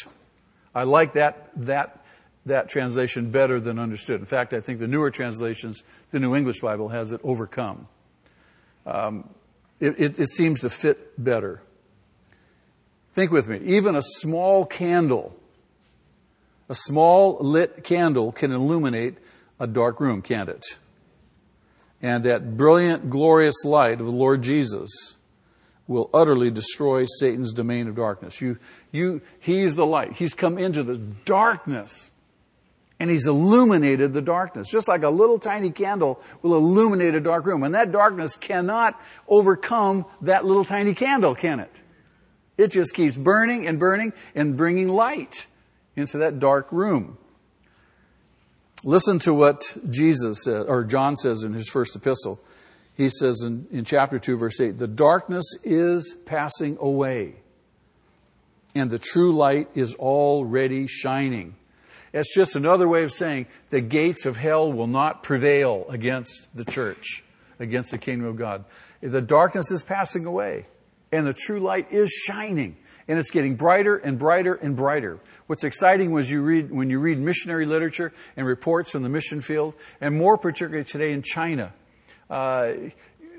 I 0.75 0.85
like 0.85 1.13
that, 1.13 1.51
that 1.57 2.03
that 2.47 2.71
translation 2.71 3.31
better 3.31 3.61
than 3.61 3.79
understood. 3.79 4.21
In 4.21 4.27
fact, 4.27 4.55
I 4.55 4.61
think 4.61 4.79
the 4.79 4.89
newer 4.89 5.11
translations, 5.11 5.83
the 6.11 6.21
New 6.21 6.35
English 6.35 6.61
Bible, 6.61 6.89
has 6.89 7.13
it 7.13 7.21
overcome. 7.23 7.87
Um, 8.87 9.29
it, 9.79 10.01
it, 10.01 10.19
it 10.19 10.31
seems 10.31 10.61
to 10.61 10.71
fit 10.71 11.23
better. 11.23 11.61
Think 13.17 13.31
with 13.31 13.49
me. 13.49 13.59
Even 13.65 13.97
a 13.97 14.03
small 14.03 14.67
candle, 14.67 15.35
a 16.69 16.75
small 16.75 17.39
lit 17.41 17.83
candle 17.83 18.31
can 18.31 18.53
illuminate 18.53 19.17
a 19.59 19.67
dark 19.67 20.01
room, 20.01 20.21
can't 20.21 20.51
it? 20.51 20.67
And 22.03 22.25
that 22.25 22.59
brilliant, 22.59 23.09
glorious 23.09 23.65
light 23.65 24.01
of 24.01 24.07
the 24.07 24.13
Lord 24.13 24.43
Jesus 24.43 25.17
will 25.89 26.11
utterly 26.13 26.51
destroy 26.51 27.07
Satan's 27.07 27.55
domain 27.55 27.89
of 27.89 27.97
darkness. 27.97 28.43
You, 28.43 28.59
you, 28.93 29.23
he's 29.41 29.77
the 29.77 29.87
light. 29.87 30.13
He's 30.13 30.35
come 30.35 30.59
into 30.59 30.83
the 30.83 30.99
darkness 30.99 32.11
and 33.01 33.09
he's 33.09 33.27
illuminated 33.27 34.13
the 34.13 34.21
darkness. 34.21 34.69
Just 34.71 34.89
like 34.89 35.05
a 35.05 35.09
little 35.09 35.39
tiny 35.39 35.71
candle 35.71 36.21
will 36.43 36.55
illuminate 36.55 37.15
a 37.15 37.21
dark 37.21 37.47
room. 37.47 37.63
And 37.63 37.75
that 37.75 37.93
darkness 37.93 38.37
cannot 38.37 39.01
overcome 39.27 40.05
that 40.21 40.45
little 40.45 40.67
tiny 40.67 40.93
candle, 40.93 41.35
can 41.35 41.61
it? 41.61 41.73
It 42.57 42.69
just 42.69 42.95
keeps 42.95 43.17
burning 43.17 43.67
and 43.67 43.79
burning 43.79 44.13
and 44.35 44.57
bringing 44.57 44.89
light 44.89 45.47
into 45.95 46.19
that 46.19 46.39
dark 46.39 46.71
room. 46.71 47.19
Listen 48.85 49.19
to 49.21 49.35
what 49.35 49.77
Jesus 49.91 50.45
says, 50.45 50.67
or 50.67 50.85
John 50.85 51.17
says 51.17 51.43
in 51.43 51.55
his 51.55 51.69
first 51.69 51.97
epistle. 51.97 52.41
He 52.95 53.09
says 53.09 53.43
in, 53.43 53.67
in 53.71 53.85
chapter 53.85 54.19
2, 54.19 54.37
verse 54.37 54.61
8, 54.61 54.79
the 54.79 54.87
darkness 54.87 55.45
is 55.65 56.15
passing 56.25 56.79
away, 56.81 57.37
and 58.75 58.91
the 58.91 58.99
true 58.99 59.35
light 59.35 59.69
is 59.75 59.95
already 59.97 60.87
shining. 60.87 61.57
That's 62.13 62.35
just 62.35 62.57
another 62.57 62.89
way 62.89 63.03
of 63.03 63.13
saying 63.13 63.47
the 63.69 63.83
gates 63.83 64.25
of 64.25 64.37
hell 64.37 64.73
will 64.73 64.87
not 64.87 65.23
prevail 65.23 65.85
against 65.91 66.49
the 66.55 66.65
church, 66.65 67.23
against 67.59 67.91
the 67.91 67.99
kingdom 67.99 68.27
of 68.27 68.37
God. 68.37 68.65
The 69.03 69.21
darkness 69.21 69.71
is 69.71 69.83
passing 69.83 70.25
away 70.25 70.67
and 71.17 71.27
the 71.27 71.33
true 71.33 71.61
light 71.61 71.91
is 71.91 72.11
shining 72.11 72.77
and 73.09 73.19
it's 73.19 73.31
getting 73.31 73.57
brighter 73.57 73.97
and 73.97 74.19
brighter 74.19 74.55
and 74.55 74.77
brighter. 74.77 75.19
What's 75.47 75.65
exciting 75.65 76.11
was 76.11 76.31
you 76.31 76.43
read, 76.43 76.71
when 76.71 76.91
you 76.91 76.99
read 76.99 77.19
missionary 77.19 77.65
literature 77.65 78.13
and 78.37 78.47
reports 78.47 78.91
from 78.91 79.03
the 79.03 79.09
mission 79.09 79.41
field, 79.41 79.75
and 80.01 80.19
more 80.19 80.37
particularly 80.37 80.85
today 80.85 81.13
in 81.13 81.23
China. 81.23 81.73
Uh, 82.29 82.73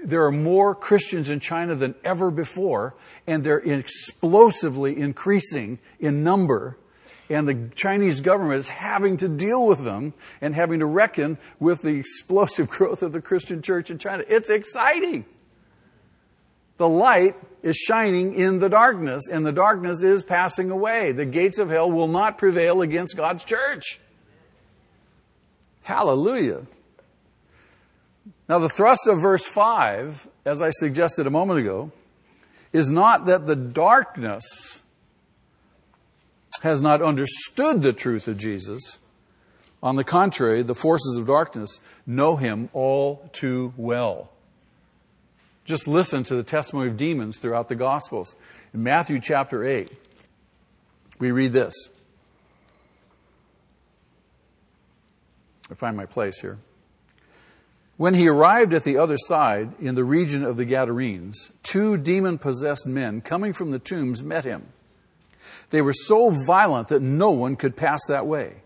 there 0.03 0.25
are 0.25 0.31
more 0.31 0.73
Christians 0.73 1.29
in 1.29 1.39
China 1.39 1.75
than 1.75 1.95
ever 2.03 2.31
before, 2.31 2.95
and 3.27 3.43
they're 3.43 3.59
explosively 3.59 4.97
increasing 4.97 5.79
in 5.99 6.23
number 6.23 6.77
and 7.29 7.45
the 7.45 7.69
Chinese 7.75 8.21
government 8.21 8.57
is 8.59 8.69
having 8.69 9.17
to 9.17 9.27
deal 9.27 9.65
with 9.65 9.83
them 9.83 10.13
and 10.39 10.55
having 10.55 10.79
to 10.79 10.85
reckon 10.85 11.37
with 11.59 11.81
the 11.81 11.89
explosive 11.89 12.69
growth 12.69 13.03
of 13.03 13.11
the 13.11 13.19
Christian 13.19 13.61
church 13.61 13.91
in 13.91 13.99
China. 13.99 14.23
It's 14.29 14.49
exciting. 14.49 15.25
The 16.77 16.87
light 16.87 17.35
is 17.63 17.75
shining 17.75 18.35
in 18.35 18.59
the 18.59 18.69
darkness, 18.69 19.27
and 19.29 19.45
the 19.45 19.51
darkness 19.51 20.03
is 20.03 20.21
passing 20.21 20.69
away. 20.71 21.11
The 21.11 21.25
gates 21.25 21.57
of 21.59 21.69
hell 21.69 21.91
will 21.91 22.07
not 22.07 22.37
prevail 22.37 22.81
against 22.81 23.17
God's 23.17 23.43
church. 23.43 23.99
Hallelujah. 25.83 26.63
Now, 28.47 28.59
the 28.59 28.69
thrust 28.69 29.07
of 29.07 29.21
verse 29.21 29.45
5, 29.45 30.27
as 30.45 30.61
I 30.61 30.69
suggested 30.69 31.27
a 31.27 31.31
moment 31.31 31.59
ago, 31.59 31.91
is 32.71 32.89
not 32.89 33.25
that 33.25 33.45
the 33.45 33.55
darkness 33.55 34.81
has 36.61 36.81
not 36.81 37.01
understood 37.01 37.81
the 37.81 37.93
truth 37.93 38.27
of 38.27 38.37
Jesus. 38.37 38.99
On 39.81 39.95
the 39.95 40.03
contrary, 40.03 40.63
the 40.63 40.75
forces 40.75 41.17
of 41.17 41.27
darkness 41.27 41.79
know 42.05 42.35
him 42.35 42.69
all 42.73 43.29
too 43.33 43.73
well. 43.77 44.31
Just 45.67 45.85
listen 45.85 46.23
to 46.23 46.35
the 46.35 46.43
testimony 46.43 46.89
of 46.89 46.95
demons 46.95 47.37
throughout 47.37 47.67
the 47.67 47.75
Gospels. 47.75 48.37
In 48.73 48.83
Matthew 48.83 49.19
chapter 49.19 49.65
8, 49.65 49.91
we 51.19 51.31
read 51.31 51.51
this. 51.51 51.89
I 55.69 55.73
find 55.73 55.97
my 55.97 56.05
place 56.05 56.39
here. 56.39 56.57
When 57.97 58.13
he 58.13 58.29
arrived 58.29 58.73
at 58.73 58.85
the 58.85 58.97
other 58.97 59.17
side, 59.17 59.73
in 59.81 59.95
the 59.95 60.05
region 60.05 60.45
of 60.45 60.55
the 60.55 60.63
Gadarenes, 60.63 61.51
two 61.63 61.97
demon 61.97 62.37
possessed 62.37 62.87
men 62.87 63.19
coming 63.19 63.51
from 63.51 63.71
the 63.71 63.79
tombs 63.79 64.23
met 64.23 64.45
him. 64.45 64.67
They 65.71 65.81
were 65.81 65.93
so 65.93 66.29
violent 66.29 66.87
that 66.87 67.01
no 67.01 67.31
one 67.31 67.57
could 67.57 67.75
pass 67.75 67.99
that 68.07 68.25
way. 68.25 68.61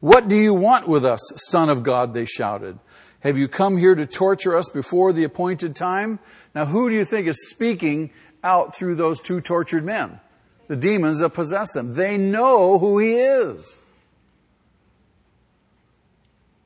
What 0.00 0.28
do 0.28 0.36
you 0.36 0.52
want 0.52 0.88
with 0.88 1.06
us, 1.06 1.20
Son 1.48 1.70
of 1.70 1.82
God? 1.82 2.12
They 2.12 2.26
shouted. 2.26 2.78
Have 3.24 3.38
you 3.38 3.48
come 3.48 3.78
here 3.78 3.94
to 3.94 4.04
torture 4.04 4.54
us 4.54 4.68
before 4.68 5.14
the 5.14 5.24
appointed 5.24 5.74
time? 5.74 6.18
Now, 6.54 6.66
who 6.66 6.90
do 6.90 6.94
you 6.94 7.06
think 7.06 7.26
is 7.26 7.48
speaking 7.48 8.10
out 8.44 8.74
through 8.76 8.96
those 8.96 9.18
two 9.18 9.40
tortured 9.40 9.82
men? 9.82 10.20
The 10.68 10.76
demons 10.76 11.20
that 11.20 11.30
possess 11.30 11.72
them. 11.72 11.94
They 11.94 12.18
know 12.18 12.78
who 12.78 12.98
he 12.98 13.14
is. 13.14 13.76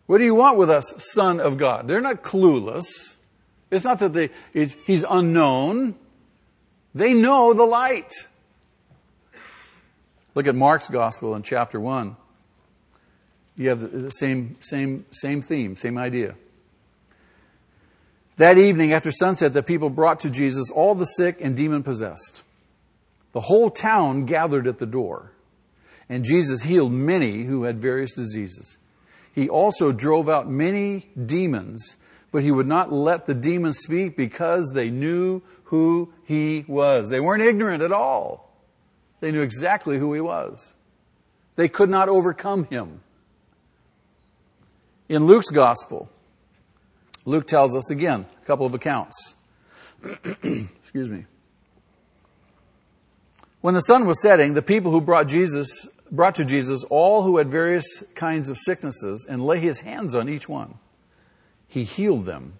What 0.06 0.18
do 0.18 0.24
you 0.24 0.34
want 0.34 0.58
with 0.58 0.68
us, 0.68 0.92
Son 1.12 1.38
of 1.38 1.58
God? 1.58 1.86
They're 1.86 2.00
not 2.00 2.24
clueless. 2.24 3.14
It's 3.70 3.84
not 3.84 4.00
that 4.00 4.12
they, 4.12 4.30
he's 4.52 5.04
unknown. 5.08 5.94
They 6.92 7.14
know 7.14 7.54
the 7.54 7.64
light. 7.64 8.12
Look 10.34 10.48
at 10.48 10.56
Mark's 10.56 10.88
gospel 10.88 11.36
in 11.36 11.42
chapter 11.42 11.78
1. 11.78 12.16
You 13.56 13.68
have 13.68 13.92
the 13.92 14.10
same, 14.10 14.56
same, 14.58 15.04
same 15.12 15.40
theme, 15.40 15.76
same 15.76 15.96
idea. 15.98 16.34
That 18.38 18.56
evening 18.56 18.92
after 18.92 19.10
sunset, 19.10 19.52
the 19.52 19.64
people 19.64 19.90
brought 19.90 20.20
to 20.20 20.30
Jesus 20.30 20.70
all 20.70 20.94
the 20.94 21.04
sick 21.04 21.38
and 21.40 21.56
demon 21.56 21.82
possessed. 21.82 22.44
The 23.32 23.40
whole 23.40 23.68
town 23.68 24.26
gathered 24.26 24.68
at 24.68 24.78
the 24.78 24.86
door, 24.86 25.32
and 26.08 26.24
Jesus 26.24 26.62
healed 26.62 26.92
many 26.92 27.42
who 27.44 27.64
had 27.64 27.82
various 27.82 28.14
diseases. 28.14 28.78
He 29.34 29.48
also 29.48 29.90
drove 29.90 30.28
out 30.28 30.48
many 30.48 31.10
demons, 31.26 31.96
but 32.30 32.44
he 32.44 32.52
would 32.52 32.68
not 32.68 32.92
let 32.92 33.26
the 33.26 33.34
demons 33.34 33.78
speak 33.78 34.16
because 34.16 34.70
they 34.72 34.88
knew 34.88 35.42
who 35.64 36.12
he 36.24 36.64
was. 36.68 37.08
They 37.08 37.20
weren't 37.20 37.42
ignorant 37.42 37.82
at 37.82 37.92
all. 37.92 38.56
They 39.18 39.32
knew 39.32 39.42
exactly 39.42 39.98
who 39.98 40.14
he 40.14 40.20
was. 40.20 40.74
They 41.56 41.68
could 41.68 41.90
not 41.90 42.08
overcome 42.08 42.64
him. 42.66 43.00
In 45.08 45.26
Luke's 45.26 45.50
gospel, 45.50 46.08
Luke 47.28 47.46
tells 47.46 47.76
us 47.76 47.90
again 47.90 48.26
a 48.42 48.46
couple 48.46 48.64
of 48.64 48.74
accounts. 48.74 49.34
Excuse 50.42 51.10
me. 51.10 51.26
When 53.60 53.74
the 53.74 53.82
sun 53.82 54.06
was 54.06 54.22
setting, 54.22 54.54
the 54.54 54.62
people 54.62 54.92
who 54.92 55.00
brought 55.00 55.28
Jesus 55.28 55.88
brought 56.10 56.36
to 56.36 56.44
Jesus 56.44 56.84
all 56.84 57.24
who 57.24 57.36
had 57.36 57.50
various 57.50 58.02
kinds 58.14 58.48
of 58.48 58.56
sicknesses 58.56 59.26
and 59.28 59.44
lay 59.44 59.60
his 59.60 59.80
hands 59.80 60.14
on 60.14 60.28
each 60.28 60.48
one. 60.48 60.78
He 61.66 61.84
healed 61.84 62.24
them. 62.24 62.54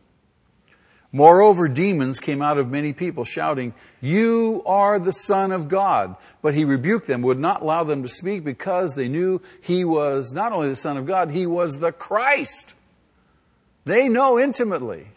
Moreover, 1.11 1.69
demons 1.69 2.21
came 2.21 2.43
out 2.43 2.59
of 2.59 2.71
many 2.71 2.93
people 2.93 3.25
shouting, 3.25 3.73
You 4.03 4.63
are 4.67 4.99
the 4.99 5.13
Son 5.13 5.53
of 5.53 5.69
God. 5.69 6.17
But 6.43 6.53
he 6.53 6.67
rebuked 6.67 7.07
them, 7.07 7.23
would 7.23 7.39
not 7.39 7.63
allow 7.63 7.85
them 7.85 8.03
to 8.03 8.09
speak 8.09 8.45
because 8.45 8.95
they 8.95 9.09
knew 9.09 9.41
he 9.63 9.85
was 9.85 10.31
not 10.33 10.53
only 10.53 10.69
the 10.69 10.77
Son 10.77 10.99
of 10.99 11.07
God, 11.07 11.31
he 11.31 11.47
was 11.47 11.79
the 11.79 11.93
Christ. 11.93 12.75
They 13.85 14.09
know 14.09 14.39
intimately. 14.39 15.09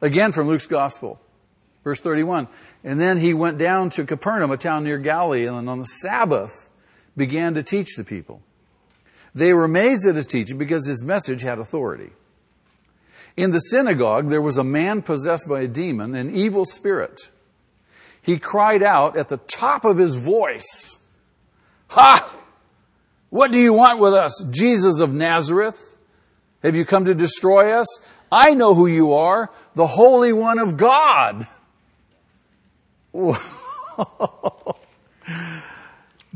Again 0.00 0.32
from 0.32 0.48
Luke's 0.48 0.66
Gospel, 0.66 1.20
verse 1.84 2.00
31. 2.00 2.48
And 2.82 3.00
then 3.00 3.18
he 3.18 3.34
went 3.34 3.58
down 3.58 3.90
to 3.90 4.04
Capernaum, 4.04 4.50
a 4.50 4.56
town 4.56 4.84
near 4.84 4.98
Galilee, 4.98 5.46
and 5.46 5.68
on 5.68 5.78
the 5.78 5.84
Sabbath 5.84 6.68
began 7.16 7.54
to 7.54 7.62
teach 7.62 7.96
the 7.96 8.04
people. 8.04 8.42
They 9.34 9.54
were 9.54 9.64
amazed 9.64 10.06
at 10.06 10.16
his 10.16 10.26
teaching 10.26 10.58
because 10.58 10.86
his 10.86 11.02
message 11.02 11.42
had 11.42 11.58
authority. 11.58 12.10
In 13.36 13.50
the 13.50 13.60
synagogue, 13.60 14.28
there 14.28 14.42
was 14.42 14.58
a 14.58 14.64
man 14.64 15.02
possessed 15.02 15.48
by 15.48 15.62
a 15.62 15.68
demon, 15.68 16.14
an 16.14 16.34
evil 16.34 16.64
spirit. 16.64 17.30
He 18.20 18.38
cried 18.38 18.82
out 18.82 19.16
at 19.16 19.28
the 19.28 19.38
top 19.38 19.84
of 19.84 19.98
his 19.98 20.14
voice, 20.16 20.98
Ha! 21.90 22.34
What 23.30 23.52
do 23.52 23.58
you 23.58 23.72
want 23.72 23.98
with 23.98 24.12
us, 24.12 24.44
Jesus 24.50 25.00
of 25.00 25.14
Nazareth? 25.14 25.91
Have 26.62 26.76
you 26.76 26.84
come 26.84 27.06
to 27.06 27.14
destroy 27.14 27.72
us? 27.72 27.86
I 28.30 28.54
know 28.54 28.74
who 28.74 28.86
you 28.86 29.12
are, 29.14 29.50
the 29.74 29.86
Holy 29.86 30.32
One 30.32 30.58
of 30.58 30.76
God. 30.76 31.46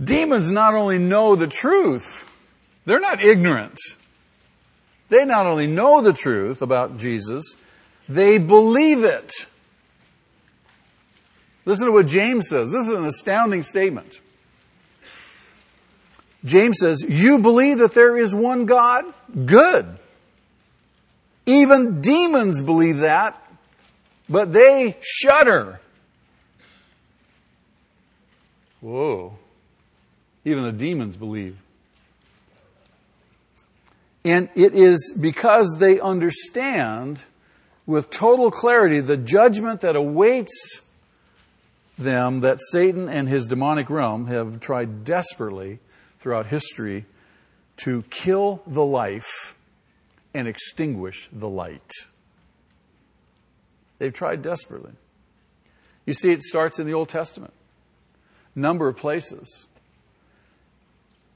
Demons 0.02 0.50
not 0.50 0.74
only 0.74 0.98
know 0.98 1.36
the 1.36 1.46
truth, 1.46 2.30
they're 2.84 3.00
not 3.00 3.24
ignorant. 3.24 3.78
They 5.08 5.24
not 5.24 5.46
only 5.46 5.66
know 5.66 6.02
the 6.02 6.12
truth 6.12 6.60
about 6.60 6.98
Jesus, 6.98 7.56
they 8.08 8.38
believe 8.38 9.04
it. 9.04 9.32
Listen 11.64 11.86
to 11.86 11.92
what 11.92 12.06
James 12.06 12.48
says. 12.48 12.70
This 12.70 12.82
is 12.82 12.90
an 12.90 13.06
astounding 13.06 13.62
statement. 13.62 14.20
James 16.44 16.78
says, 16.78 17.04
You 17.08 17.38
believe 17.38 17.78
that 17.78 17.94
there 17.94 18.16
is 18.16 18.34
one 18.34 18.66
God? 18.66 19.04
Good. 19.46 19.98
Even 21.46 22.00
demons 22.00 22.60
believe 22.60 22.98
that, 22.98 23.40
but 24.28 24.52
they 24.52 24.96
shudder. 25.00 25.80
Whoa. 28.80 29.38
Even 30.44 30.64
the 30.64 30.72
demons 30.72 31.16
believe. 31.16 31.56
And 34.24 34.48
it 34.56 34.74
is 34.74 35.16
because 35.20 35.76
they 35.78 36.00
understand 36.00 37.22
with 37.86 38.10
total 38.10 38.50
clarity 38.50 38.98
the 38.98 39.16
judgment 39.16 39.80
that 39.82 39.94
awaits 39.94 40.82
them 41.96 42.40
that 42.40 42.58
Satan 42.60 43.08
and 43.08 43.28
his 43.28 43.46
demonic 43.46 43.88
realm 43.88 44.26
have 44.26 44.60
tried 44.60 45.04
desperately 45.04 45.78
throughout 46.20 46.46
history 46.46 47.06
to 47.78 48.02
kill 48.10 48.62
the 48.66 48.84
life 48.84 49.55
and 50.36 50.46
extinguish 50.46 51.28
the 51.32 51.48
light. 51.48 51.90
They've 53.98 54.12
tried 54.12 54.42
desperately. 54.42 54.92
You 56.04 56.12
see, 56.12 56.30
it 56.30 56.42
starts 56.42 56.78
in 56.78 56.86
the 56.86 56.92
Old 56.92 57.08
Testament. 57.08 57.54
Number 58.54 58.86
of 58.86 58.96
places. 58.96 59.66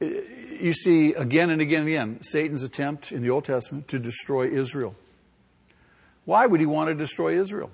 You 0.01 0.73
see 0.73 1.15
again 1.15 1.51
and 1.51 1.61
again 1.61 1.81
and 1.81 1.89
again 1.89 2.23
Satan's 2.23 2.63
attempt 2.63 3.11
in 3.11 3.23
the 3.23 3.31
Old 3.31 3.45
Testament 3.45 3.89
to 3.89 3.99
destroy 3.99 4.49
Israel. 4.49 4.95
Why 6.27 6.47
would 6.47 6.61
he 6.61 6.67
want 6.67 6.89
to 6.89 6.95
destroy 6.95 7.39
Israel? 7.39 7.71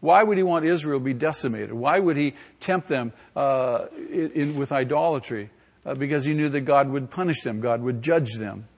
Why 0.00 0.22
would 0.22 0.36
he 0.36 0.42
want 0.42 0.64
Israel 0.66 0.98
to 0.98 1.04
be 1.04 1.14
decimated? 1.14 1.72
Why 1.72 1.98
would 1.98 2.16
he 2.16 2.34
tempt 2.60 2.88
them 2.88 3.12
uh, 3.34 3.86
in, 3.96 4.32
in, 4.32 4.56
with 4.56 4.72
idolatry? 4.72 5.50
Uh, 5.84 5.94
because 5.94 6.24
he 6.24 6.34
knew 6.34 6.48
that 6.48 6.62
God 6.62 6.90
would 6.90 7.10
punish 7.10 7.42
them, 7.42 7.60
God 7.60 7.82
would 7.82 8.02
judge 8.02 8.34
them 8.34 8.68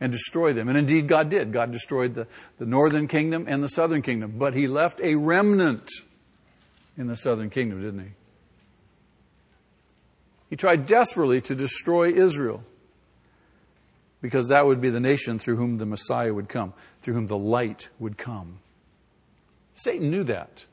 and 0.00 0.12
destroy 0.12 0.52
them. 0.52 0.68
And 0.68 0.76
indeed, 0.76 1.08
God 1.08 1.30
did. 1.30 1.52
God 1.52 1.72
destroyed 1.72 2.14
the, 2.14 2.26
the 2.58 2.66
northern 2.66 3.08
kingdom 3.08 3.46
and 3.48 3.62
the 3.62 3.68
southern 3.68 4.02
kingdom. 4.02 4.34
But 4.36 4.54
he 4.54 4.66
left 4.66 5.00
a 5.00 5.14
remnant 5.14 5.90
in 6.96 7.06
the 7.06 7.16
southern 7.16 7.50
kingdom, 7.50 7.82
didn't 7.82 8.00
he? 8.00 8.10
He 10.50 10.56
tried 10.56 10.86
desperately 10.86 11.40
to 11.42 11.54
destroy 11.54 12.12
Israel 12.12 12.62
because 14.22 14.48
that 14.48 14.66
would 14.66 14.80
be 14.80 14.90
the 14.90 15.00
nation 15.00 15.38
through 15.38 15.56
whom 15.56 15.78
the 15.78 15.86
Messiah 15.86 16.32
would 16.32 16.48
come, 16.48 16.72
through 17.02 17.14
whom 17.14 17.26
the 17.26 17.38
light 17.38 17.88
would 17.98 18.16
come. 18.16 18.58
Satan 19.74 20.10
knew 20.10 20.24
that. 20.24 20.64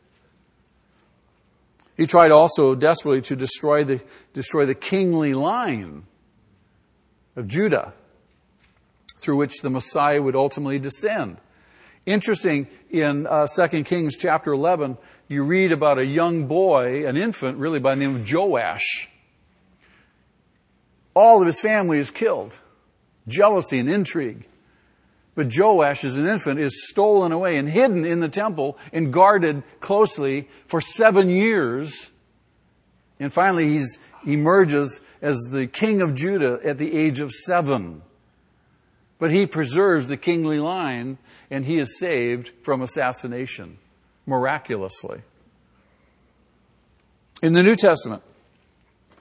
He 1.95 2.07
tried 2.07 2.31
also 2.31 2.73
desperately 2.73 3.21
to 3.23 3.35
destroy 3.35 3.83
the, 3.83 4.01
destroy 4.33 4.65
the 4.65 4.75
kingly 4.75 5.33
line 5.33 6.03
of 7.35 7.47
Judah 7.47 7.93
through 9.23 9.37
which 9.37 9.61
the 9.61 9.69
Messiah 9.69 10.21
would 10.21 10.35
ultimately 10.35 10.77
descend. 10.77 11.37
Interesting, 12.05 12.67
in 12.89 13.25
uh, 13.25 13.47
2 13.47 13.85
Kings 13.85 14.17
chapter 14.17 14.51
11, 14.51 14.97
you 15.29 15.43
read 15.43 15.71
about 15.71 15.97
a 15.97 16.05
young 16.05 16.47
boy, 16.47 17.07
an 17.07 17.15
infant 17.15 17.57
really 17.57 17.79
by 17.79 17.95
the 17.95 18.01
name 18.01 18.17
of 18.17 18.31
Joash. 18.31 19.09
All 21.15 21.39
of 21.39 21.47
his 21.47 21.61
family 21.61 21.99
is 21.99 22.11
killed. 22.11 22.59
Jealousy 23.27 23.79
and 23.79 23.89
intrigue. 23.89 24.45
But 25.35 25.57
Joash, 25.57 26.03
as 26.03 26.17
an 26.17 26.27
infant, 26.27 26.59
is 26.59 26.89
stolen 26.89 27.31
away 27.31 27.55
and 27.57 27.69
hidden 27.69 28.03
in 28.03 28.19
the 28.19 28.27
temple 28.27 28.77
and 28.91 29.13
guarded 29.13 29.63
closely 29.79 30.49
for 30.67 30.81
seven 30.81 31.29
years. 31.29 32.11
And 33.19 33.31
finally, 33.31 33.69
he 33.69 33.85
emerges 34.33 34.99
as 35.21 35.37
the 35.49 35.67
king 35.67 36.01
of 36.01 36.13
Judah 36.13 36.59
at 36.65 36.77
the 36.77 36.97
age 36.97 37.21
of 37.21 37.31
seven. 37.31 38.01
But 39.23 39.31
he 39.31 39.47
preserves 39.47 40.09
the 40.09 40.17
kingly 40.17 40.59
line 40.59 41.17
and 41.49 41.63
he 41.63 41.79
is 41.79 41.97
saved 41.97 42.51
from 42.61 42.81
assassination 42.81 43.77
miraculously. 44.25 45.21
In 47.41 47.53
the 47.53 47.63
New 47.63 47.77
Testament, 47.77 48.21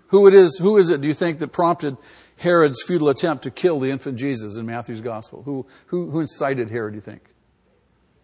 who 0.09 0.27
it 0.27 0.35
is, 0.35 0.59
who 0.59 0.77
is 0.77 0.91
it 0.91 1.03
do 1.03 1.07
you 1.07 1.15
think 1.15 1.39
that 1.39 1.53
prompted 1.53 1.97
Herod's 2.37 2.83
futile 2.83 3.11
attempt 3.11 3.45
to 3.45 3.53
kill 3.53 3.79
the 3.79 3.93
infant 3.93 4.19
Jesus 4.19 4.57
in 4.57 4.67
Matthew's 4.67 5.01
gospel? 5.01 5.45
Who, 5.45 5.67
who, 5.87 6.11
who 6.11 6.19
incited 6.19 6.69
Herod, 6.69 6.95
do 6.95 6.97
you 6.97 7.01
think? 7.01 7.23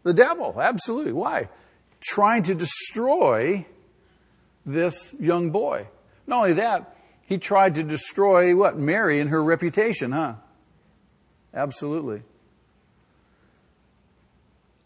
The 0.02 0.14
devil, 0.14 0.60
absolutely. 0.60 1.12
Why? 1.12 1.48
Trying 2.00 2.42
to 2.42 2.56
destroy 2.56 3.66
this 4.66 5.14
young 5.20 5.52
boy. 5.52 5.86
Not 6.26 6.38
only 6.38 6.54
that, 6.54 6.96
he 7.22 7.38
tried 7.38 7.76
to 7.76 7.84
destroy 7.84 8.56
what? 8.56 8.76
Mary 8.76 9.20
and 9.20 9.30
her 9.30 9.44
reputation, 9.44 10.10
huh? 10.10 10.34
Absolutely. 11.54 12.22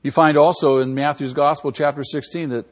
You 0.02 0.10
find 0.10 0.36
also 0.36 0.78
in 0.78 0.94
Matthew's 0.94 1.32
Gospel, 1.32 1.70
chapter 1.70 2.02
16, 2.02 2.48
that, 2.50 2.66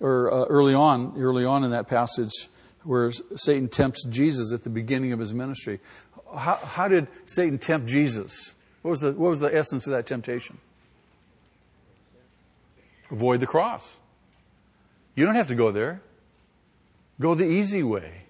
or 0.00 0.32
uh, 0.32 0.44
early 0.44 0.74
on, 0.74 1.14
early 1.18 1.44
on 1.44 1.64
in 1.64 1.72
that 1.72 1.88
passage, 1.88 2.48
where 2.84 3.10
Satan 3.34 3.68
tempts 3.68 4.04
Jesus 4.04 4.52
at 4.52 4.62
the 4.62 4.70
beginning 4.70 5.12
of 5.12 5.18
his 5.18 5.34
ministry. 5.34 5.80
How, 6.36 6.56
how 6.56 6.88
did 6.88 7.08
Satan 7.24 7.58
tempt 7.58 7.88
Jesus? 7.88 8.54
What 8.82 8.90
was, 8.90 9.00
the, 9.00 9.12
what 9.12 9.30
was 9.30 9.40
the 9.40 9.52
essence 9.52 9.86
of 9.88 9.92
that 9.92 10.06
temptation? 10.06 10.58
Avoid 13.10 13.40
the 13.40 13.46
cross. 13.46 13.98
You 15.16 15.26
don't 15.26 15.34
have 15.34 15.48
to 15.48 15.54
go 15.56 15.72
there. 15.72 16.02
Go 17.20 17.34
the 17.34 17.46
easy 17.46 17.82
way. 17.82 18.25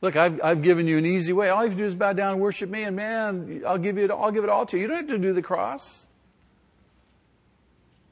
Look, 0.00 0.14
I've, 0.14 0.40
I've 0.42 0.62
given 0.62 0.86
you 0.86 0.98
an 0.98 1.06
easy 1.06 1.32
way. 1.32 1.48
All 1.48 1.62
you 1.62 1.70
have 1.70 1.78
to 1.78 1.82
do 1.82 1.86
is 1.86 1.94
bow 1.94 2.12
down 2.12 2.34
and 2.34 2.40
worship 2.40 2.68
me, 2.68 2.82
and 2.82 2.96
man, 2.96 3.62
I'll 3.66 3.78
give, 3.78 3.96
you 3.96 4.04
it, 4.04 4.10
I'll 4.10 4.30
give 4.30 4.44
it 4.44 4.50
all 4.50 4.66
to 4.66 4.76
you. 4.76 4.82
You 4.82 4.88
don't 4.88 4.96
have 4.98 5.08
to 5.08 5.18
do 5.18 5.32
the 5.32 5.42
cross. 5.42 6.06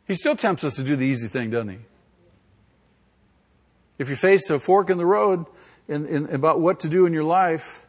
He 0.07 0.14
still 0.14 0.37
tempts 0.37 0.64
us 0.64 0.76
to 0.76 0.82
do 0.82 0.97
the 0.97 1.07
easy 1.07 1.28
thing, 1.28 1.51
doesn't 1.51 1.68
he? 1.68 1.78
If 3.99 4.09
you 4.09 4.16
face 4.16 4.51
a 4.51 4.59
fork 4.59 4.91
in 4.91 4.99
the 4.99 5.07
road 5.07 5.47
in, 5.89 6.07
in, 6.07 6.35
about 6.35 6.61
what 6.61 6.80
to 6.80 6.89
do 6.89 7.07
in 7.07 7.12
your 7.12 7.24
life, 7.24 7.87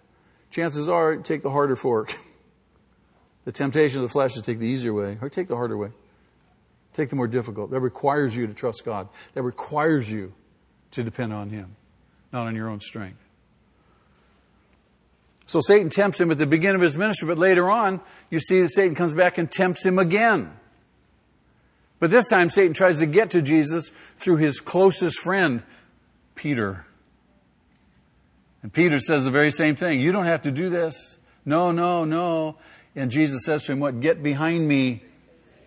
chances 0.52 0.88
are 0.88 1.18
take 1.18 1.42
the 1.42 1.52
harder 1.52 1.76
fork. 1.76 2.18
The 3.46 3.52
temptation 3.52 4.00
of 4.00 4.02
the 4.02 4.12
flesh 4.12 4.32
is 4.32 4.38
to 4.38 4.42
take 4.42 4.58
the 4.58 4.66
easier 4.66 4.92
way, 4.92 5.20
or 5.22 5.30
take 5.30 5.48
the 5.48 5.56
harder 5.56 5.78
way. 5.78 5.90
Take 6.96 7.10
the 7.10 7.16
more 7.16 7.28
difficult. 7.28 7.70
That 7.70 7.80
requires 7.80 8.36
you 8.36 8.48
to 8.48 8.56
trust 8.56 8.84
God. 8.84 9.08
That 9.36 9.44
requires 9.44 10.12
you 10.12 10.34
to 10.92 11.04
depend 11.04 11.32
on 11.32 11.52
Him, 11.52 11.76
not 12.34 12.48
on 12.48 12.56
your 12.56 12.70
own 12.70 12.82
strength. 12.82 13.25
So 15.48 15.62
Satan 15.62 15.90
tempts 15.90 16.20
him 16.20 16.32
at 16.32 16.38
the 16.38 16.48
beginning 16.48 16.78
of 16.78 16.82
his 16.82 16.98
ministry, 16.98 17.28
but 17.28 17.38
later 17.38 17.70
on, 17.70 18.02
you 18.30 18.40
see 18.40 18.62
that 18.62 18.70
Satan 18.70 18.96
comes 18.96 19.14
back 19.14 19.38
and 19.38 19.52
tempts 19.52 19.86
him 19.86 20.00
again. 20.00 20.52
But 22.00 22.12
this 22.12 22.28
time, 22.28 22.50
Satan 22.50 22.74
tries 22.74 23.00
to 23.00 23.06
get 23.06 23.32
to 23.32 23.42
Jesus 23.42 23.92
through 24.18 24.38
his 24.38 24.60
closest 24.60 25.20
friend, 25.20 25.64
Peter. 26.34 26.86
And 28.64 28.74
Peter 28.74 29.00
says 29.00 29.24
the 29.24 29.32
very 29.32 29.52
same 29.52 29.76
thing. 29.76 30.02
You 30.02 30.12
don't 30.12 30.26
have 30.26 30.42
to 30.44 30.52
do 30.52 30.70
this. 30.70 31.20
No, 31.46 31.72
no, 31.72 32.04
no. 32.04 32.58
And 32.96 33.12
Jesus 33.12 33.46
says 33.46 33.64
to 33.66 33.74
him, 33.74 33.80
What? 33.80 34.02
Get 34.02 34.24
behind 34.24 34.68
me, 34.68 35.04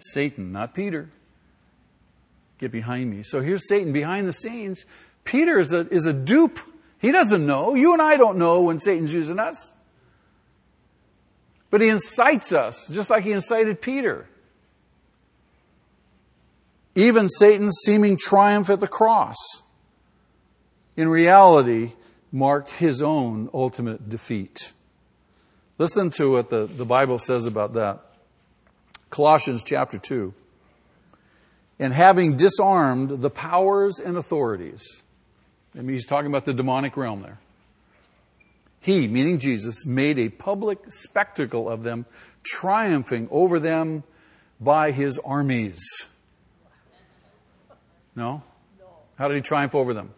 Satan, 0.01 0.53
not 0.53 0.75
Peter. 0.75 1.09
Get 2.59 2.73
behind 2.73 3.11
me. 3.11 3.23
So 3.23 3.41
here's 3.41 3.69
Satan 3.69 3.93
behind 3.93 4.27
the 4.27 4.33
scenes. 4.33 4.85
Peter 5.25 5.59
is 5.59 5.73
a, 5.73 5.89
is 5.89 6.07
a 6.07 6.13
dupe 6.13 6.59
he 7.01 7.13
doesn't 7.13 7.47
know. 7.47 7.75
You 7.75 7.93
and 7.93 8.03
I 8.03 8.17
don't 8.17 8.39
know 8.39 8.63
when 8.63 8.79
Satan's 8.79 9.13
using 9.13 9.39
us. 9.39 9.73
But 11.71 11.81
he 11.81 11.89
incites 11.89 12.53
us, 12.53 12.87
just 12.89 13.11
like 13.11 13.25
he 13.25 13.33
incited 13.33 13.81
Peter. 13.83 14.27
Even 16.95 17.29
Satan's 17.29 17.81
seeming 17.85 18.17
triumph 18.17 18.71
at 18.71 18.81
the 18.81 18.89
cross, 18.89 19.37
in 20.97 21.09
reality, 21.09 21.93
marked 22.33 22.73
his 22.73 23.03
own 23.03 23.49
ultimate 23.55 24.09
defeat. 24.09 24.73
Listen 25.77 26.11
to 26.11 26.33
what 26.33 26.51
the, 26.51 26.67
the 26.67 26.85
Bible 26.85 27.19
says 27.19 27.47
about 27.47 27.75
that. 27.75 28.01
Colossians 29.11 29.63
chapter 29.63 29.99
2. 29.99 30.35
And 31.79 31.93
having 31.93 32.37
disarmed 32.37 33.23
the 33.23 33.31
powers 33.31 34.01
and 34.01 34.17
authorities, 34.17 35.03
I 35.79 35.83
mean, 35.83 35.93
he's 35.93 36.07
talking 36.07 36.27
about 36.27 36.45
the 36.45 36.53
demonic 36.53 36.97
realm 36.97 37.23
there. 37.23 37.39
He, 38.81 39.07
meaning 39.07 39.39
Jesus, 39.39 39.87
made 39.87 40.19
a 40.19 40.29
public 40.29 40.93
spectacle 40.93 41.69
of 41.69 41.85
them, 41.85 42.05
triumphing 42.43 43.29
over 43.31 43.61
them 43.61 44.03
by 44.61 44.91
his 44.91 45.19
armies. 45.25 45.81
No? 48.17 48.43
How 49.17 49.29
did 49.29 49.37
he 49.37 49.41
triumph 49.41 49.75
over 49.75 49.95
them? 49.95 50.11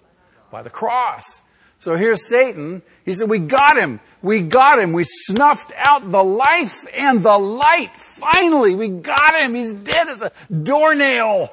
By 0.51 0.63
the 0.63 0.71
cross. 0.71 1.43
So 1.79 1.97
here's 1.97 2.27
Satan. 2.27 2.83
He 3.05 3.13
said, 3.13 3.29
We 3.29 3.39
got 3.39 3.79
him. 3.79 4.01
We 4.23 4.41
got 4.43 4.79
him. 4.79 4.93
We 4.93 5.05
snuffed 5.05 5.73
out 5.77 6.11
the 6.11 6.23
life 6.23 6.87
and 6.95 7.23
the 7.23 7.39
light. 7.39 7.97
Finally, 7.97 8.75
we 8.75 8.89
got 8.89 9.41
him. 9.41 9.55
He's 9.55 9.75
dead 9.75 10.09
as 10.09 10.23
a 10.23 10.33
doornail. 10.51 11.51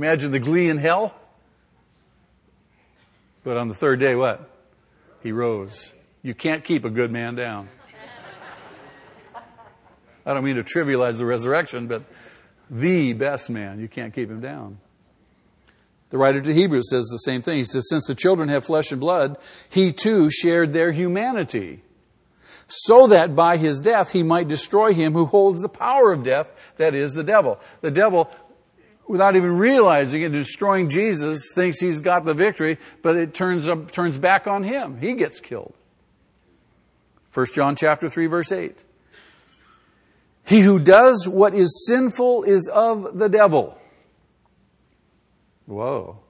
Imagine 0.00 0.32
the 0.32 0.38
glee 0.38 0.70
in 0.70 0.78
hell. 0.78 1.14
But 3.44 3.58
on 3.58 3.68
the 3.68 3.74
third 3.74 4.00
day, 4.00 4.14
what? 4.14 4.48
He 5.22 5.30
rose. 5.30 5.92
You 6.22 6.34
can't 6.34 6.64
keep 6.64 6.86
a 6.86 6.88
good 6.88 7.12
man 7.12 7.34
down. 7.34 7.68
I 10.24 10.32
don't 10.32 10.42
mean 10.42 10.56
to 10.56 10.62
trivialize 10.62 11.18
the 11.18 11.26
resurrection, 11.26 11.86
but 11.86 12.04
the 12.70 13.12
best 13.12 13.50
man, 13.50 13.78
you 13.78 13.88
can't 13.88 14.14
keep 14.14 14.30
him 14.30 14.40
down. 14.40 14.78
The 16.08 16.16
writer 16.16 16.40
to 16.40 16.54
Hebrews 16.54 16.88
says 16.88 17.04
the 17.08 17.18
same 17.18 17.42
thing. 17.42 17.58
He 17.58 17.64
says, 17.64 17.86
Since 17.90 18.06
the 18.06 18.14
children 18.14 18.48
have 18.48 18.64
flesh 18.64 18.92
and 18.92 19.02
blood, 19.02 19.36
he 19.68 19.92
too 19.92 20.30
shared 20.30 20.72
their 20.72 20.92
humanity, 20.92 21.82
so 22.68 23.06
that 23.08 23.36
by 23.36 23.58
his 23.58 23.80
death 23.80 24.12
he 24.12 24.22
might 24.22 24.48
destroy 24.48 24.94
him 24.94 25.12
who 25.12 25.26
holds 25.26 25.60
the 25.60 25.68
power 25.68 26.10
of 26.10 26.24
death, 26.24 26.72
that 26.78 26.94
is, 26.94 27.12
the 27.12 27.22
devil. 27.22 27.60
The 27.82 27.90
devil, 27.90 28.30
without 29.10 29.34
even 29.34 29.56
realizing 29.56 30.22
it, 30.22 30.28
destroying 30.30 30.88
Jesus, 30.88 31.50
thinks 31.52 31.80
he's 31.80 31.98
got 31.98 32.24
the 32.24 32.32
victory, 32.32 32.78
but 33.02 33.16
it 33.16 33.34
turns, 33.34 33.66
up, 33.66 33.90
turns 33.90 34.16
back 34.16 34.46
on 34.46 34.62
him. 34.62 35.00
He 35.00 35.14
gets 35.14 35.40
killed. 35.40 35.74
1 37.34 37.46
John 37.52 37.74
chapter 37.74 38.08
3 38.08 38.26
verse 38.26 38.52
8. 38.52 38.84
He 40.46 40.60
who 40.60 40.78
does 40.78 41.28
what 41.28 41.54
is 41.56 41.84
sinful 41.88 42.44
is 42.44 42.68
of 42.68 43.18
the 43.18 43.28
devil. 43.28 43.76
Whoa. 45.66 46.20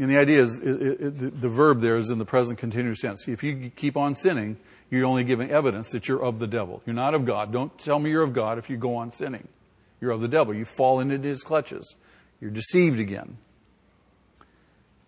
And 0.00 0.10
the 0.10 0.18
idea 0.18 0.40
is, 0.40 0.58
it, 0.58 0.82
it, 0.82 1.18
the, 1.18 1.30
the 1.30 1.48
verb 1.48 1.80
there 1.80 1.96
is 1.96 2.10
in 2.10 2.18
the 2.18 2.24
present 2.24 2.58
continuous 2.58 3.02
tense. 3.02 3.28
If 3.28 3.44
you 3.44 3.70
keep 3.76 3.96
on 3.96 4.16
sinning, 4.16 4.56
you're 4.90 5.06
only 5.06 5.22
giving 5.22 5.50
evidence 5.52 5.90
that 5.90 6.08
you're 6.08 6.24
of 6.24 6.40
the 6.40 6.48
devil. 6.48 6.82
You're 6.86 6.94
not 6.94 7.14
of 7.14 7.24
God. 7.24 7.52
Don't 7.52 7.76
tell 7.78 8.00
me 8.00 8.10
you're 8.10 8.24
of 8.24 8.32
God 8.32 8.58
if 8.58 8.68
you 8.68 8.76
go 8.76 8.96
on 8.96 9.12
sinning. 9.12 9.46
You're 10.00 10.12
of 10.12 10.20
the 10.20 10.28
devil. 10.28 10.54
You 10.54 10.64
fall 10.64 11.00
into 11.00 11.18
his 11.18 11.42
clutches. 11.42 11.96
You're 12.40 12.50
deceived 12.50 13.00
again. 13.00 13.36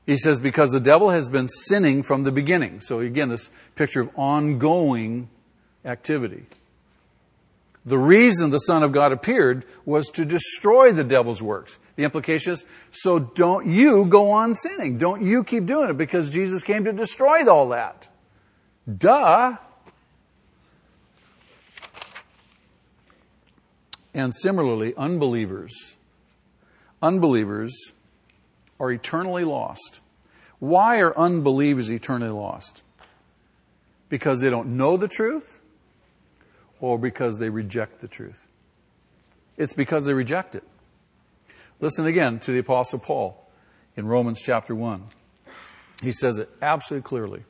He 0.07 0.17
says, 0.17 0.39
because 0.39 0.73
the 0.73 0.81
devil 0.81 1.11
has 1.11 1.29
been 1.29 1.49
sinning 1.49 2.03
from 2.03 2.25
the 2.25 2.33
beginning. 2.33 2.81
So 2.81 3.01
again, 3.01 3.29
this 3.29 3.51
picture 3.77 4.01
of 4.01 4.11
ongoing 4.19 5.29
activity. 5.85 6.47
The 7.85 7.99
reason 7.99 8.51
the 8.51 8.59
Son 8.59 8.83
of 8.83 8.93
God 8.93 9.13
appeared 9.13 9.65
was 9.85 10.09
to 10.11 10.25
destroy 10.25 10.93
the 10.93 11.05
devil's 11.05 11.43
works. 11.43 11.79
The 11.97 12.05
implication 12.05 12.53
is, 12.53 12.65
so 12.91 13.19
don't 13.19 13.67
you 13.67 14.07
go 14.07 14.31
on 14.31 14.55
sinning. 14.55 14.99
Don't 14.99 15.23
you 15.23 15.43
keep 15.43 15.67
doing 15.67 15.91
it 15.91 15.97
because 15.99 16.31
Jesus 16.31 16.63
came 16.63 16.85
to 16.85 16.93
destroy 16.93 17.49
all 17.49 17.71
that. 17.71 18.09
Duh. 18.99 19.57
And 24.15 24.35
similarly, 24.35 24.95
unbelievers, 24.97 25.97
unbelievers 27.01 27.93
are 28.79 28.91
eternally 28.91 29.45
lost. 29.45 30.01
Why 30.59 31.01
are 31.01 31.17
unbelievers 31.19 31.91
eternally 31.91 32.31
lost? 32.31 32.83
Because 34.09 34.41
they 34.41 34.51
don't 34.51 34.77
know 34.77 34.97
the 34.97 35.09
truth 35.09 35.61
or 36.81 36.99
because 36.99 37.39
they 37.39 37.49
reject 37.49 38.01
the 38.01 38.09
truth? 38.09 38.49
It's 39.57 39.73
because 39.73 40.05
they 40.05 40.15
reject 40.15 40.55
it. 40.55 40.65
Listen 41.81 42.07
again 42.07 42.39
to 42.41 42.53
the 42.53 42.59
Apostle 42.59 42.99
Paul 42.99 43.49
in 43.97 44.07
Romans 44.07 44.41
chapter 44.41 44.75
1. 44.75 45.05
He 46.03 46.13
says 46.13 46.39
it 46.39 46.51
absolutely 46.61 47.09
clearly. 47.09 47.45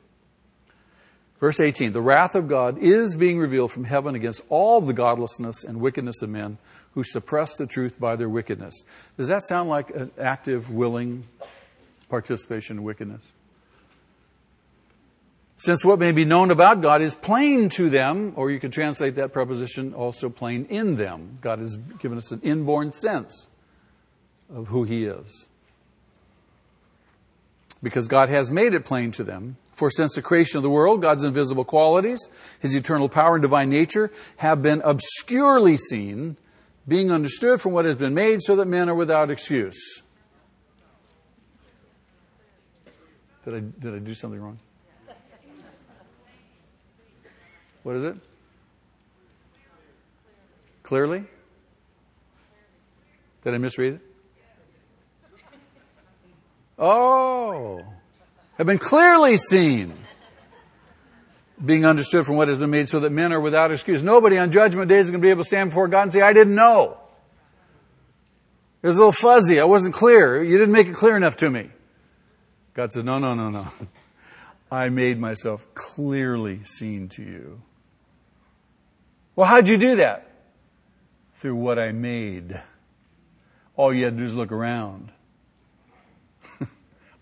Verse 1.43 1.59
18 1.59 1.91
The 1.91 2.01
wrath 2.01 2.35
of 2.35 2.47
God 2.47 2.77
is 2.77 3.17
being 3.17 3.37
revealed 3.37 3.69
from 3.69 3.83
heaven 3.83 4.15
against 4.15 4.43
all 4.47 4.79
the 4.79 4.93
godlessness 4.93 5.65
and 5.65 5.81
wickedness 5.81 6.21
of 6.21 6.29
men 6.29 6.57
who 6.93 7.03
suppress 7.03 7.57
the 7.57 7.67
truth 7.67 7.99
by 7.99 8.15
their 8.15 8.29
wickedness. 8.29 8.85
Does 9.17 9.27
that 9.27 9.43
sound 9.43 9.67
like 9.67 9.89
an 9.89 10.11
active, 10.17 10.69
willing 10.69 11.25
participation 12.07 12.77
in 12.77 12.83
wickedness? 12.85 13.33
Since 15.57 15.83
what 15.83 15.99
may 15.99 16.13
be 16.13 16.23
known 16.23 16.49
about 16.49 16.79
God 16.79 17.01
is 17.01 17.13
plain 17.13 17.67
to 17.71 17.89
them, 17.89 18.31
or 18.37 18.49
you 18.49 18.61
could 18.61 18.71
translate 18.71 19.15
that 19.15 19.33
preposition 19.33 19.93
also 19.93 20.29
plain 20.29 20.65
in 20.69 20.95
them. 20.95 21.39
God 21.41 21.59
has 21.59 21.75
given 21.99 22.17
us 22.17 22.31
an 22.31 22.39
inborn 22.39 22.93
sense 22.93 23.47
of 24.49 24.69
who 24.69 24.85
He 24.85 25.03
is. 25.03 25.49
Because 27.81 28.07
God 28.07 28.29
has 28.29 28.49
made 28.49 28.73
it 28.73 28.85
plain 28.85 29.11
to 29.11 29.25
them. 29.25 29.57
For 29.73 29.89
since 29.89 30.15
the 30.15 30.21
creation 30.21 30.57
of 30.57 30.63
the 30.63 30.69
world, 30.69 31.01
God's 31.01 31.23
invisible 31.23 31.65
qualities, 31.65 32.27
His 32.59 32.75
eternal 32.75 33.09
power 33.09 33.35
and 33.35 33.41
divine 33.41 33.69
nature 33.69 34.11
have 34.37 34.61
been 34.61 34.81
obscurely 34.83 35.77
seen, 35.77 36.37
being 36.87 37.11
understood 37.11 37.59
from 37.59 37.73
what 37.73 37.85
has 37.85 37.95
been 37.95 38.13
made, 38.13 38.43
so 38.43 38.55
that 38.55 38.67
men 38.67 38.89
are 38.89 38.95
without 38.95 39.31
excuse. 39.31 40.03
Did 43.45 43.55
I, 43.55 43.59
did 43.59 43.95
I 43.95 43.99
do 43.99 44.13
something 44.13 44.39
wrong? 44.39 44.59
What 47.83 47.97
is 47.97 48.03
it? 48.03 48.17
Clearly? 50.83 51.25
Did 53.43 53.53
I 53.53 53.57
misread 53.57 53.95
it? 53.95 54.01
Oh, 56.79 57.83
have 58.57 58.67
been 58.67 58.77
clearly 58.77 59.37
seen, 59.37 59.97
being 61.63 61.85
understood 61.85 62.25
from 62.25 62.35
what 62.35 62.47
has 62.47 62.59
been 62.59 62.69
made, 62.69 62.89
so 62.89 62.99
that 62.99 63.11
men 63.11 63.33
are 63.33 63.39
without 63.39 63.71
excuse. 63.71 64.03
Nobody 64.03 64.37
on 64.37 64.51
judgment 64.51 64.89
day 64.89 64.97
is 64.97 65.09
going 65.09 65.21
to 65.21 65.25
be 65.25 65.31
able 65.31 65.43
to 65.43 65.47
stand 65.47 65.69
before 65.69 65.87
God 65.87 66.03
and 66.03 66.11
say, 66.11 66.21
I 66.21 66.33
didn't 66.33 66.55
know. 66.55 66.97
It 68.81 68.87
was 68.87 68.97
a 68.97 68.99
little 68.99 69.13
fuzzy. 69.13 69.61
I 69.61 69.63
wasn't 69.63 69.93
clear. 69.93 70.43
You 70.43 70.57
didn't 70.57 70.73
make 70.73 70.87
it 70.87 70.95
clear 70.95 71.15
enough 71.15 71.37
to 71.37 71.49
me. 71.49 71.69
God 72.73 72.91
says, 72.91 73.03
No, 73.03 73.17
no, 73.17 73.33
no, 73.33 73.49
no. 73.49 73.67
I 74.71 74.89
made 74.89 75.19
myself 75.19 75.65
clearly 75.73 76.63
seen 76.63 77.07
to 77.09 77.23
you. 77.23 77.61
Well, 79.35 79.47
how'd 79.47 79.67
you 79.67 79.77
do 79.77 79.95
that? 79.97 80.29
Through 81.35 81.55
what 81.55 81.79
I 81.79 81.91
made. 81.91 82.61
All 83.75 83.93
you 83.93 84.03
had 84.03 84.15
to 84.15 84.19
do 84.19 84.25
is 84.25 84.35
look 84.35 84.51
around. 84.51 85.11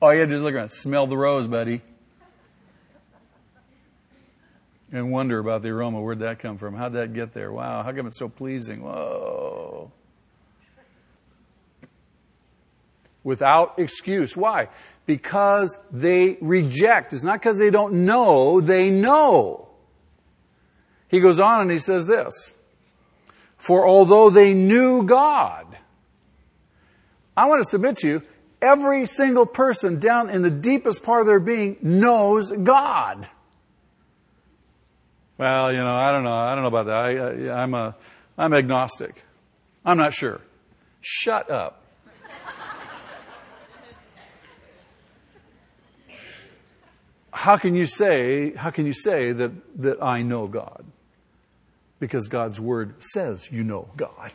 All 0.01 0.11
you 0.13 0.19
had 0.19 0.29
to 0.29 0.31
do 0.31 0.37
is 0.37 0.41
look 0.41 0.55
around. 0.55 0.71
Smell 0.71 1.05
the 1.05 1.17
rose, 1.17 1.47
buddy. 1.47 1.81
And 4.91 5.11
wonder 5.11 5.37
about 5.37 5.61
the 5.61 5.69
aroma. 5.69 6.01
Where'd 6.01 6.19
that 6.19 6.39
come 6.39 6.57
from? 6.57 6.75
How'd 6.75 6.93
that 6.93 7.13
get 7.13 7.33
there? 7.33 7.51
Wow, 7.51 7.83
how 7.83 7.93
come 7.93 8.07
it's 8.07 8.17
so 8.17 8.27
pleasing? 8.27 8.81
Whoa. 8.81 9.91
Without 13.23 13.77
excuse. 13.77 14.35
Why? 14.35 14.69
Because 15.05 15.77
they 15.91 16.37
reject. 16.41 17.13
It's 17.13 17.23
not 17.23 17.39
because 17.39 17.59
they 17.59 17.69
don't 17.69 18.05
know, 18.05 18.59
they 18.59 18.89
know. 18.89 19.69
He 21.07 21.19
goes 21.19 21.39
on 21.39 21.61
and 21.61 21.71
he 21.71 21.77
says 21.77 22.07
this 22.07 22.55
For 23.57 23.87
although 23.87 24.31
they 24.31 24.55
knew 24.55 25.03
God, 25.03 25.77
I 27.37 27.45
want 27.45 27.63
to 27.63 27.69
submit 27.69 27.97
to 27.97 28.07
you, 28.07 28.23
every 28.61 29.05
single 29.05 29.45
person 29.45 29.99
down 29.99 30.29
in 30.29 30.41
the 30.41 30.49
deepest 30.49 31.03
part 31.03 31.21
of 31.21 31.27
their 31.27 31.39
being 31.39 31.77
knows 31.81 32.51
God. 32.51 33.29
Well, 35.37 35.71
you 35.71 35.79
know, 35.79 35.95
I 35.95 36.11
don't 36.11 36.23
know. 36.23 36.35
I 36.35 36.53
don't 36.53 36.61
know 36.61 36.67
about 36.67 36.85
that. 36.85 36.95
I, 36.95 37.49
I, 37.49 37.63
I'm 37.63 37.73
a, 37.73 37.95
I'm 38.37 38.53
agnostic. 38.53 39.23
I'm 39.83 39.97
not 39.97 40.13
sure. 40.13 40.41
Shut 41.01 41.49
up. 41.49 41.83
how 47.31 47.57
can 47.57 47.73
you 47.73 47.85
say, 47.85 48.53
how 48.53 48.69
can 48.69 48.85
you 48.85 48.93
say 48.93 49.31
that, 49.31 49.51
that 49.81 50.03
I 50.03 50.21
know 50.21 50.47
God? 50.47 50.85
because 52.01 52.27
God's 52.27 52.59
word 52.59 52.95
says 53.01 53.49
you 53.51 53.63
know 53.63 53.87
God. 53.95 54.31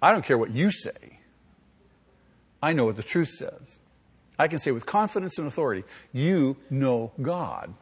I 0.00 0.12
don't 0.12 0.24
care 0.24 0.38
what 0.38 0.52
you 0.52 0.70
say. 0.70 1.17
I 2.62 2.72
know 2.72 2.86
what 2.86 2.96
the 2.96 3.02
truth 3.02 3.30
says. 3.30 3.78
I 4.38 4.48
can 4.48 4.58
say 4.58 4.70
with 4.70 4.86
confidence 4.86 5.38
and 5.38 5.46
authority, 5.46 5.84
you 6.12 6.56
know 6.70 7.12
God. 7.20 7.74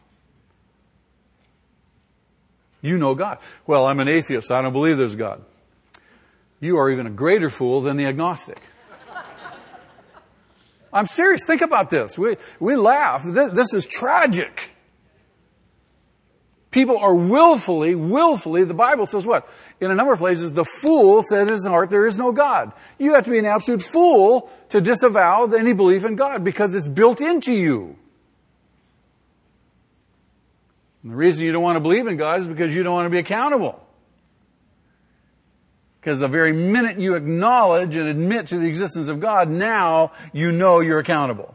You 2.80 2.98
know 2.98 3.14
God. 3.14 3.38
Well, 3.66 3.86
I'm 3.86 4.00
an 4.00 4.08
atheist. 4.08 4.50
I 4.50 4.62
don't 4.62 4.72
believe 4.72 4.96
there's 4.96 5.16
God. 5.16 5.44
You 6.60 6.78
are 6.78 6.90
even 6.90 7.06
a 7.06 7.10
greater 7.10 7.50
fool 7.50 7.80
than 7.80 7.96
the 7.96 8.06
agnostic. 8.06 8.60
I'm 10.92 11.06
serious. 11.06 11.44
Think 11.44 11.60
about 11.62 11.90
this. 11.90 12.16
We, 12.16 12.36
we 12.58 12.76
laugh. 12.76 13.22
This, 13.24 13.52
this 13.52 13.74
is 13.74 13.84
tragic. 13.84 14.70
People 16.70 16.98
are 16.98 17.14
willfully, 17.14 17.94
willfully, 17.94 18.64
the 18.64 18.74
Bible 18.74 19.06
says 19.06 19.24
what? 19.24 19.48
In 19.80 19.90
a 19.90 19.94
number 19.94 20.12
of 20.12 20.18
places, 20.18 20.52
the 20.52 20.64
fool 20.64 21.22
says 21.22 21.46
in 21.46 21.54
his 21.54 21.66
heart 21.66 21.90
there 21.90 22.06
is 22.06 22.18
no 22.18 22.32
God. 22.32 22.72
You 22.98 23.14
have 23.14 23.24
to 23.24 23.30
be 23.30 23.38
an 23.38 23.46
absolute 23.46 23.82
fool 23.82 24.50
to 24.70 24.80
disavow 24.80 25.46
any 25.46 25.72
belief 25.72 26.04
in 26.04 26.16
God 26.16 26.44
because 26.44 26.74
it's 26.74 26.88
built 26.88 27.20
into 27.20 27.54
you. 27.54 27.96
And 31.02 31.12
the 31.12 31.16
reason 31.16 31.44
you 31.44 31.52
don't 31.52 31.62
want 31.62 31.76
to 31.76 31.80
believe 31.80 32.08
in 32.08 32.16
God 32.16 32.40
is 32.40 32.46
because 32.48 32.74
you 32.74 32.82
don't 32.82 32.94
want 32.94 33.06
to 33.06 33.10
be 33.10 33.18
accountable. 33.18 33.80
Because 36.00 36.18
the 36.18 36.28
very 36.28 36.52
minute 36.52 36.98
you 36.98 37.14
acknowledge 37.14 37.96
and 37.96 38.08
admit 38.08 38.48
to 38.48 38.58
the 38.58 38.66
existence 38.66 39.08
of 39.08 39.20
God, 39.20 39.48
now 39.48 40.12
you 40.32 40.52
know 40.52 40.80
you're 40.80 40.98
accountable. 40.98 41.54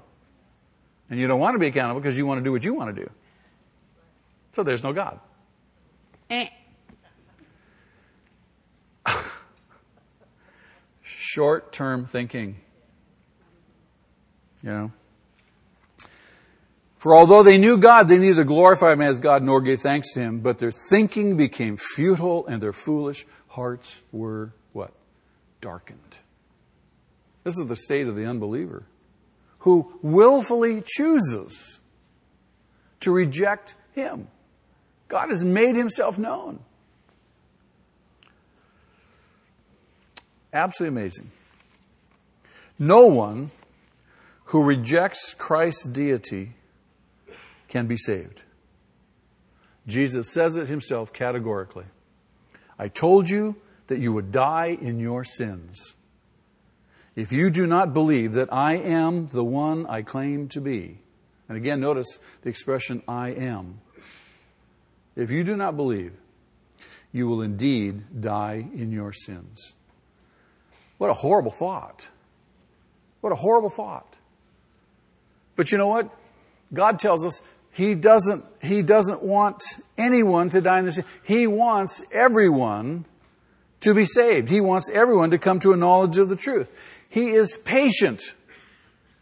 And 1.09 1.19
you 1.19 1.27
don't 1.27 1.39
want 1.39 1.55
to 1.55 1.59
be 1.59 1.67
accountable 1.67 1.99
because 1.99 2.17
you 2.17 2.25
want 2.25 2.39
to 2.39 2.43
do 2.43 2.51
what 2.51 2.63
you 2.63 2.73
want 2.73 2.95
to 2.95 3.03
do. 3.03 3.09
So 4.53 4.63
there's 4.63 4.83
no 4.83 4.93
God. 4.93 5.19
Eh. 6.29 6.47
Short 11.01 11.71
term 11.71 12.05
thinking. 12.05 12.57
You 14.63 14.69
know? 14.69 14.91
For 16.97 17.15
although 17.15 17.41
they 17.41 17.57
knew 17.57 17.77
God, 17.77 18.07
they 18.07 18.19
neither 18.19 18.43
glorified 18.43 18.93
him 18.93 19.01
as 19.01 19.19
God 19.19 19.41
nor 19.41 19.59
gave 19.59 19.79
thanks 19.79 20.13
to 20.13 20.19
him, 20.19 20.41
but 20.41 20.59
their 20.59 20.71
thinking 20.71 21.35
became 21.35 21.75
futile 21.77 22.45
and 22.45 22.61
their 22.61 22.73
foolish 22.73 23.25
hearts 23.47 24.03
were 24.11 24.53
what? 24.71 24.91
Darkened. 25.61 26.17
This 27.43 27.57
is 27.57 27.65
the 27.67 27.75
state 27.75 28.07
of 28.07 28.15
the 28.15 28.25
unbeliever 28.25 28.83
who 29.59 29.91
willfully 30.03 30.83
chooses 30.85 31.79
to 32.99 33.11
reject 33.11 33.73
him. 33.93 34.27
God 35.11 35.29
has 35.29 35.43
made 35.43 35.75
himself 35.75 36.17
known. 36.17 36.61
Absolutely 40.53 40.97
amazing. 40.97 41.31
No 42.79 43.07
one 43.07 43.51
who 44.45 44.63
rejects 44.63 45.33
Christ's 45.33 45.83
deity 45.83 46.53
can 47.67 47.87
be 47.87 47.97
saved. 47.97 48.43
Jesus 49.85 50.31
says 50.31 50.55
it 50.55 50.69
himself 50.69 51.11
categorically. 51.11 51.87
I 52.79 52.87
told 52.87 53.29
you 53.29 53.57
that 53.87 53.99
you 53.99 54.13
would 54.13 54.31
die 54.31 54.77
in 54.79 54.97
your 54.97 55.25
sins. 55.25 55.93
If 57.17 57.33
you 57.33 57.49
do 57.49 57.67
not 57.67 57.93
believe 57.93 58.31
that 58.31 58.53
I 58.53 58.75
am 58.75 59.27
the 59.27 59.43
one 59.43 59.85
I 59.87 60.03
claim 60.03 60.47
to 60.49 60.61
be, 60.61 60.99
and 61.49 61.57
again, 61.57 61.81
notice 61.81 62.17
the 62.43 62.49
expression 62.49 63.03
I 63.09 63.31
am. 63.31 63.81
If 65.15 65.31
you 65.31 65.43
do 65.43 65.55
not 65.55 65.75
believe, 65.75 66.13
you 67.11 67.27
will 67.27 67.41
indeed 67.41 68.21
die 68.21 68.65
in 68.73 68.91
your 68.91 69.11
sins. 69.11 69.73
What 70.97 71.09
a 71.09 71.13
horrible 71.13 71.51
thought. 71.51 72.09
What 73.21 73.33
a 73.33 73.35
horrible 73.35 73.69
thought. 73.69 74.15
But 75.55 75.71
you 75.71 75.77
know 75.77 75.87
what? 75.87 76.09
God 76.73 76.99
tells 76.99 77.25
us 77.25 77.41
he 77.71 77.95
doesn't, 77.95 78.45
he 78.61 78.81
doesn't 78.81 79.23
want 79.23 79.63
anyone 79.97 80.49
to 80.49 80.61
die 80.61 80.79
in 80.79 80.85
their 80.85 80.93
sin. 80.93 81.05
He 81.23 81.47
wants 81.47 82.03
everyone 82.11 83.05
to 83.81 83.93
be 83.93 84.05
saved. 84.05 84.49
He 84.49 84.61
wants 84.61 84.89
everyone 84.89 85.31
to 85.31 85.37
come 85.37 85.59
to 85.61 85.73
a 85.73 85.77
knowledge 85.77 86.17
of 86.17 86.29
the 86.29 86.35
truth. 86.35 86.67
He 87.09 87.31
is 87.31 87.57
patient. 87.57 88.21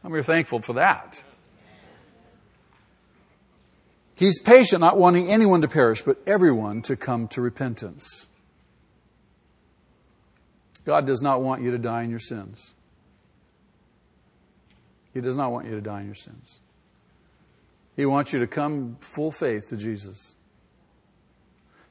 And 0.04 0.12
we're 0.12 0.24
thankful 0.24 0.62
for 0.62 0.74
that. 0.74 1.24
He's 4.20 4.38
patient, 4.38 4.82
not 4.82 4.98
wanting 4.98 5.32
anyone 5.32 5.62
to 5.62 5.70
perish, 5.70 6.02
but 6.02 6.18
everyone 6.28 6.82
to 6.82 6.98
come 6.98 7.30
to 7.30 7.42
repentance. 7.42 8.28
God 10.84 11.08
does 11.08 11.22
not 11.22 11.42
want 11.42 11.62
you 11.62 11.72
to 11.72 11.78
die 11.78 12.04
in 12.04 12.10
your 12.10 12.20
sins. 12.20 12.74
He 15.14 15.22
does 15.22 15.38
not 15.38 15.54
want 15.54 15.68
you 15.68 15.72
to 15.76 15.80
die 15.80 16.02
in 16.02 16.08
your 16.08 16.16
sins. 16.16 16.60
He 17.96 18.06
wants 18.06 18.34
you 18.34 18.40
to 18.40 18.48
come 18.48 18.98
full 19.00 19.32
faith 19.32 19.70
to 19.70 19.78
Jesus. 19.78 20.36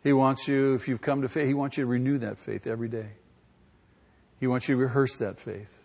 He 0.04 0.12
wants 0.12 0.46
you, 0.46 0.74
if 0.74 0.86
you've 0.86 1.00
come 1.00 1.22
to 1.22 1.30
faith, 1.30 1.46
He 1.46 1.54
wants 1.54 1.78
you 1.78 1.84
to 1.84 1.88
renew 1.88 2.18
that 2.18 2.38
faith 2.38 2.66
every 2.66 2.90
day. 2.90 3.12
He 4.38 4.46
wants 4.46 4.68
you 4.68 4.74
to 4.74 4.82
rehearse 4.82 5.16
that 5.16 5.40
faith. 5.40 5.78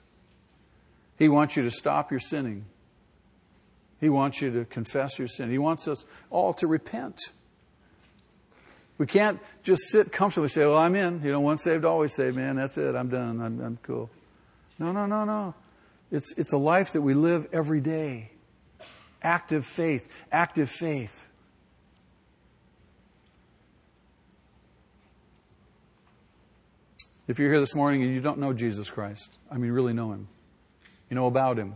He 1.17 1.29
wants 1.29 1.55
you 1.55 1.63
to 1.63 1.71
stop 1.71 2.11
your 2.11 2.19
sinning. 2.19 2.65
He 4.03 4.09
wants 4.09 4.41
you 4.41 4.51
to 4.51 4.65
confess 4.65 5.17
your 5.17 5.29
sin. 5.29 5.49
He 5.49 5.57
wants 5.57 5.87
us 5.87 6.03
all 6.29 6.53
to 6.55 6.67
repent. 6.67 7.21
We 8.97 9.05
can't 9.05 9.39
just 9.63 9.83
sit 9.83 10.11
comfortably 10.11 10.49
say, 10.49 10.65
Well, 10.65 10.75
I'm 10.75 10.93
in. 10.97 11.21
You 11.23 11.31
know, 11.31 11.39
once 11.39 11.63
saved, 11.63 11.85
always 11.85 12.13
saved, 12.13 12.35
man. 12.35 12.57
That's 12.57 12.77
it. 12.77 12.95
I'm 12.95 13.07
done. 13.07 13.39
I'm, 13.39 13.61
I'm 13.61 13.79
cool. 13.81 14.09
No, 14.77 14.91
no, 14.91 15.05
no, 15.05 15.23
no. 15.23 15.55
It's, 16.11 16.37
it's 16.37 16.51
a 16.51 16.57
life 16.57 16.91
that 16.91 17.01
we 17.01 17.13
live 17.13 17.47
every 17.53 17.79
day. 17.79 18.31
Active 19.21 19.65
faith, 19.65 20.05
active 20.33 20.69
faith. 20.69 21.25
If 27.29 27.39
you're 27.39 27.51
here 27.51 27.61
this 27.61 27.73
morning 27.73 28.03
and 28.03 28.13
you 28.13 28.19
don't 28.19 28.39
know 28.39 28.51
Jesus 28.51 28.89
Christ, 28.89 29.31
I 29.49 29.57
mean, 29.57 29.71
really 29.71 29.93
know 29.93 30.11
Him, 30.11 30.27
you 31.09 31.15
know 31.15 31.27
about 31.27 31.57
Him. 31.57 31.75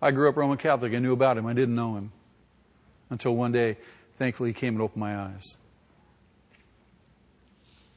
I 0.00 0.10
grew 0.10 0.28
up 0.28 0.36
Roman 0.36 0.58
Catholic. 0.58 0.92
I 0.92 0.98
knew 0.98 1.12
about 1.12 1.38
Him. 1.38 1.46
I 1.46 1.52
didn't 1.52 1.74
know 1.74 1.96
Him 1.96 2.12
until 3.10 3.34
one 3.34 3.52
day, 3.52 3.78
thankfully, 4.16 4.50
He 4.50 4.54
came 4.54 4.74
and 4.74 4.82
opened 4.82 5.00
my 5.00 5.16
eyes. 5.18 5.56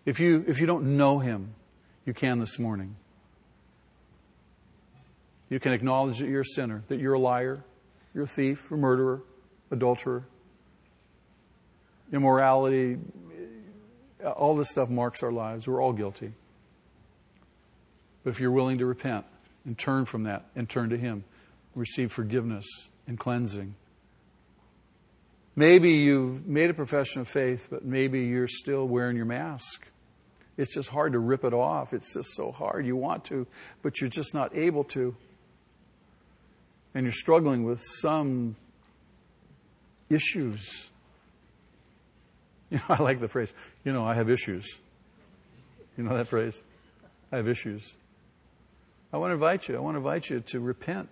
If 0.06 0.20
you, 0.20 0.44
if 0.48 0.60
you 0.60 0.66
don't 0.66 0.98
know 0.98 1.20
Him, 1.20 1.56
you 2.06 2.14
can 2.14 2.40
this 2.40 2.58
morning. 2.58 2.96
You 5.50 5.60
can 5.60 5.74
acknowledge 5.74 6.20
that 6.20 6.30
you're 6.30 6.42
a 6.42 6.46
sinner, 6.46 6.84
that 6.88 7.00
you're 7.00 7.14
a 7.14 7.20
liar, 7.20 7.64
you're 8.14 8.24
a 8.24 8.28
thief, 8.28 8.72
a 8.72 8.78
murderer, 8.78 9.22
adulterer, 9.72 10.24
immorality. 12.14 12.98
All 14.24 14.56
this 14.56 14.70
stuff 14.70 14.90
marks 14.90 15.24
our 15.24 15.32
lives. 15.32 15.68
We're 15.68 15.82
all 15.82 15.94
guilty. 15.94 16.34
But 18.24 18.32
if 18.32 18.40
you're 18.40 18.52
willing 18.52 18.78
to 18.78 18.86
repent 18.86 19.26
and 19.66 19.78
turn 19.78 20.06
from 20.06 20.24
that 20.24 20.46
and 20.56 20.70
turn 20.70 20.90
to 20.90 20.98
Him, 20.98 21.24
receive 21.76 22.12
forgiveness 22.12 22.66
and 23.08 23.18
cleansing. 23.18 23.76
Maybe 25.56 25.92
you've 25.92 26.48
made 26.48 26.70
a 26.70 26.74
profession 26.74 27.22
of 27.22 27.28
faith, 27.28 27.68
but 27.70 27.84
maybe 27.84 28.22
you're 28.26 28.48
still 28.48 28.88
wearing 28.88 29.18
your 29.18 29.26
mask. 29.26 29.88
It's 30.58 30.74
just 30.74 30.90
hard 30.90 31.14
to 31.14 31.20
rip 31.20 31.44
it 31.44 31.54
off. 31.54 31.94
It's 31.94 32.14
just 32.14 32.34
so 32.34 32.52
hard. 32.52 32.86
You 32.86 32.96
want 32.96 33.26
to, 33.26 33.48
but 33.82 34.00
you're 34.00 34.10
just 34.10 34.34
not 34.34 34.56
able 34.56 34.84
to 34.86 35.16
and 36.94 37.06
you're 37.06 37.14
struggling 37.14 37.64
with 37.64 37.82
some 37.82 38.56
issues. 40.10 40.90
You 42.72 42.78
know, 42.78 42.84
I 42.90 43.02
like 43.02 43.20
the 43.20 43.28
phrase, 43.28 43.52
you 43.84 43.92
know, 43.92 44.06
I 44.06 44.14
have 44.14 44.30
issues. 44.30 44.80
You 45.98 46.04
know 46.04 46.16
that 46.16 46.28
phrase? 46.28 46.62
I 47.32 47.38
have 47.38 47.48
issues. 47.48 47.96
I 49.12 49.18
want 49.18 49.32
to 49.32 49.34
invite 49.34 49.68
you, 49.68 49.76
I 49.76 49.80
want 49.80 49.96
to 49.96 49.98
invite 49.98 50.30
you 50.30 50.42
to 50.42 50.60
repent. 50.60 51.10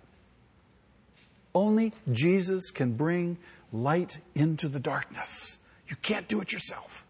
Only 1.54 1.92
Jesus 2.12 2.70
can 2.70 2.92
bring 2.92 3.38
light 3.72 4.18
into 4.34 4.68
the 4.68 4.80
darkness. 4.80 5.58
You 5.88 5.96
can't 5.96 6.28
do 6.28 6.40
it 6.40 6.52
yourself. 6.52 7.04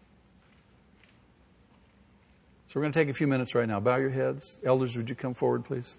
So 2.67 2.73
we're 2.75 2.83
going 2.83 2.93
to 2.93 2.99
take 2.99 3.09
a 3.09 3.13
few 3.13 3.27
minutes 3.27 3.55
right 3.55 3.67
now. 3.67 3.79
Bow 3.79 3.97
your 3.97 4.11
heads. 4.11 4.59
Elders, 4.63 4.95
would 4.95 5.09
you 5.09 5.15
come 5.15 5.33
forward, 5.33 5.65
please? 5.65 5.97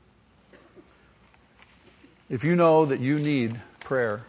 If 2.29 2.45
you 2.45 2.55
know 2.55 2.85
that 2.85 3.01
you 3.01 3.19
need 3.19 3.61
prayer, 3.81 4.23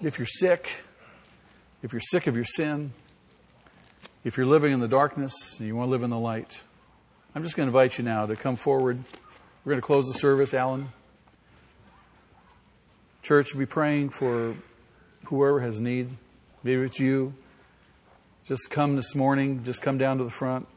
if 0.00 0.18
you're 0.18 0.26
sick, 0.26 0.70
if 1.82 1.92
you're 1.92 2.00
sick 2.00 2.26
of 2.26 2.34
your 2.34 2.44
sin, 2.44 2.94
if 4.24 4.38
you're 4.38 4.46
living 4.46 4.72
in 4.72 4.80
the 4.80 4.88
darkness 4.88 5.58
and 5.58 5.68
you 5.68 5.76
want 5.76 5.88
to 5.88 5.90
live 5.90 6.02
in 6.02 6.08
the 6.08 6.18
light, 6.18 6.62
I'm 7.34 7.42
just 7.42 7.54
going 7.54 7.66
to 7.66 7.68
invite 7.68 7.98
you 7.98 8.04
now 8.04 8.24
to 8.24 8.34
come 8.34 8.56
forward. 8.56 9.04
We're 9.64 9.72
going 9.72 9.82
to 9.82 9.86
close 9.86 10.06
the 10.06 10.18
service, 10.18 10.54
Alan. 10.54 10.88
Church, 13.24 13.56
be 13.56 13.64
praying 13.64 14.10
for 14.10 14.54
whoever 15.24 15.60
has 15.60 15.80
need. 15.80 16.10
Maybe 16.62 16.82
it's 16.82 17.00
you. 17.00 17.32
Just 18.46 18.70
come 18.70 18.96
this 18.96 19.14
morning, 19.14 19.64
just 19.64 19.80
come 19.80 19.96
down 19.96 20.18
to 20.18 20.24
the 20.24 20.30
front. 20.30 20.68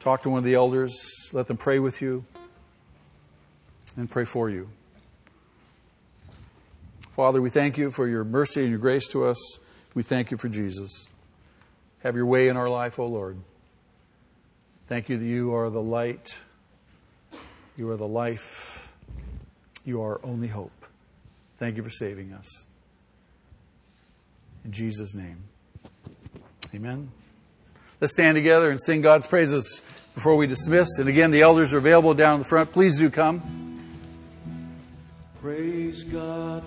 Talk 0.00 0.24
to 0.24 0.30
one 0.30 0.38
of 0.38 0.44
the 0.44 0.56
elders, 0.56 0.98
let 1.32 1.46
them 1.46 1.58
pray 1.58 1.78
with 1.78 2.02
you 2.02 2.24
and 3.96 4.10
pray 4.10 4.24
for 4.24 4.50
you. 4.50 4.68
Father, 7.14 7.40
we 7.40 7.50
thank 7.50 7.78
you 7.78 7.92
for 7.92 8.08
your 8.08 8.24
mercy 8.24 8.62
and 8.62 8.70
your 8.70 8.80
grace 8.80 9.06
to 9.08 9.26
us. 9.26 9.38
We 9.94 10.02
thank 10.02 10.32
you 10.32 10.36
for 10.36 10.48
Jesus. 10.48 11.06
Have 12.00 12.16
your 12.16 12.26
way 12.26 12.48
in 12.48 12.56
our 12.56 12.68
life, 12.68 12.98
O 12.98 13.04
oh 13.04 13.06
Lord. 13.06 13.38
Thank 14.88 15.08
you 15.08 15.18
that 15.18 15.24
you 15.24 15.54
are 15.54 15.70
the 15.70 15.80
light, 15.80 16.36
you 17.76 17.90
are 17.90 17.96
the 17.96 18.08
life, 18.08 18.92
you 19.84 20.02
are 20.02 20.20
only 20.24 20.48
hope. 20.48 20.72
Thank 21.58 21.76
you 21.76 21.82
for 21.82 21.90
saving 21.90 22.32
us. 22.32 22.66
In 24.64 24.72
Jesus' 24.72 25.14
name. 25.14 25.44
Amen. 26.74 27.10
Let's 28.00 28.12
stand 28.12 28.34
together 28.34 28.70
and 28.70 28.80
sing 28.80 29.00
God's 29.00 29.26
praises 29.26 29.80
before 30.14 30.36
we 30.36 30.46
dismiss. 30.46 30.98
And 30.98 31.08
again, 31.08 31.30
the 31.30 31.42
elders 31.42 31.72
are 31.72 31.78
available 31.78 32.14
down 32.14 32.34
in 32.34 32.38
the 32.40 32.48
front. 32.48 32.72
Please 32.72 32.98
do 32.98 33.10
come. 33.10 33.42
Praise 35.40 36.04
God 36.04 36.64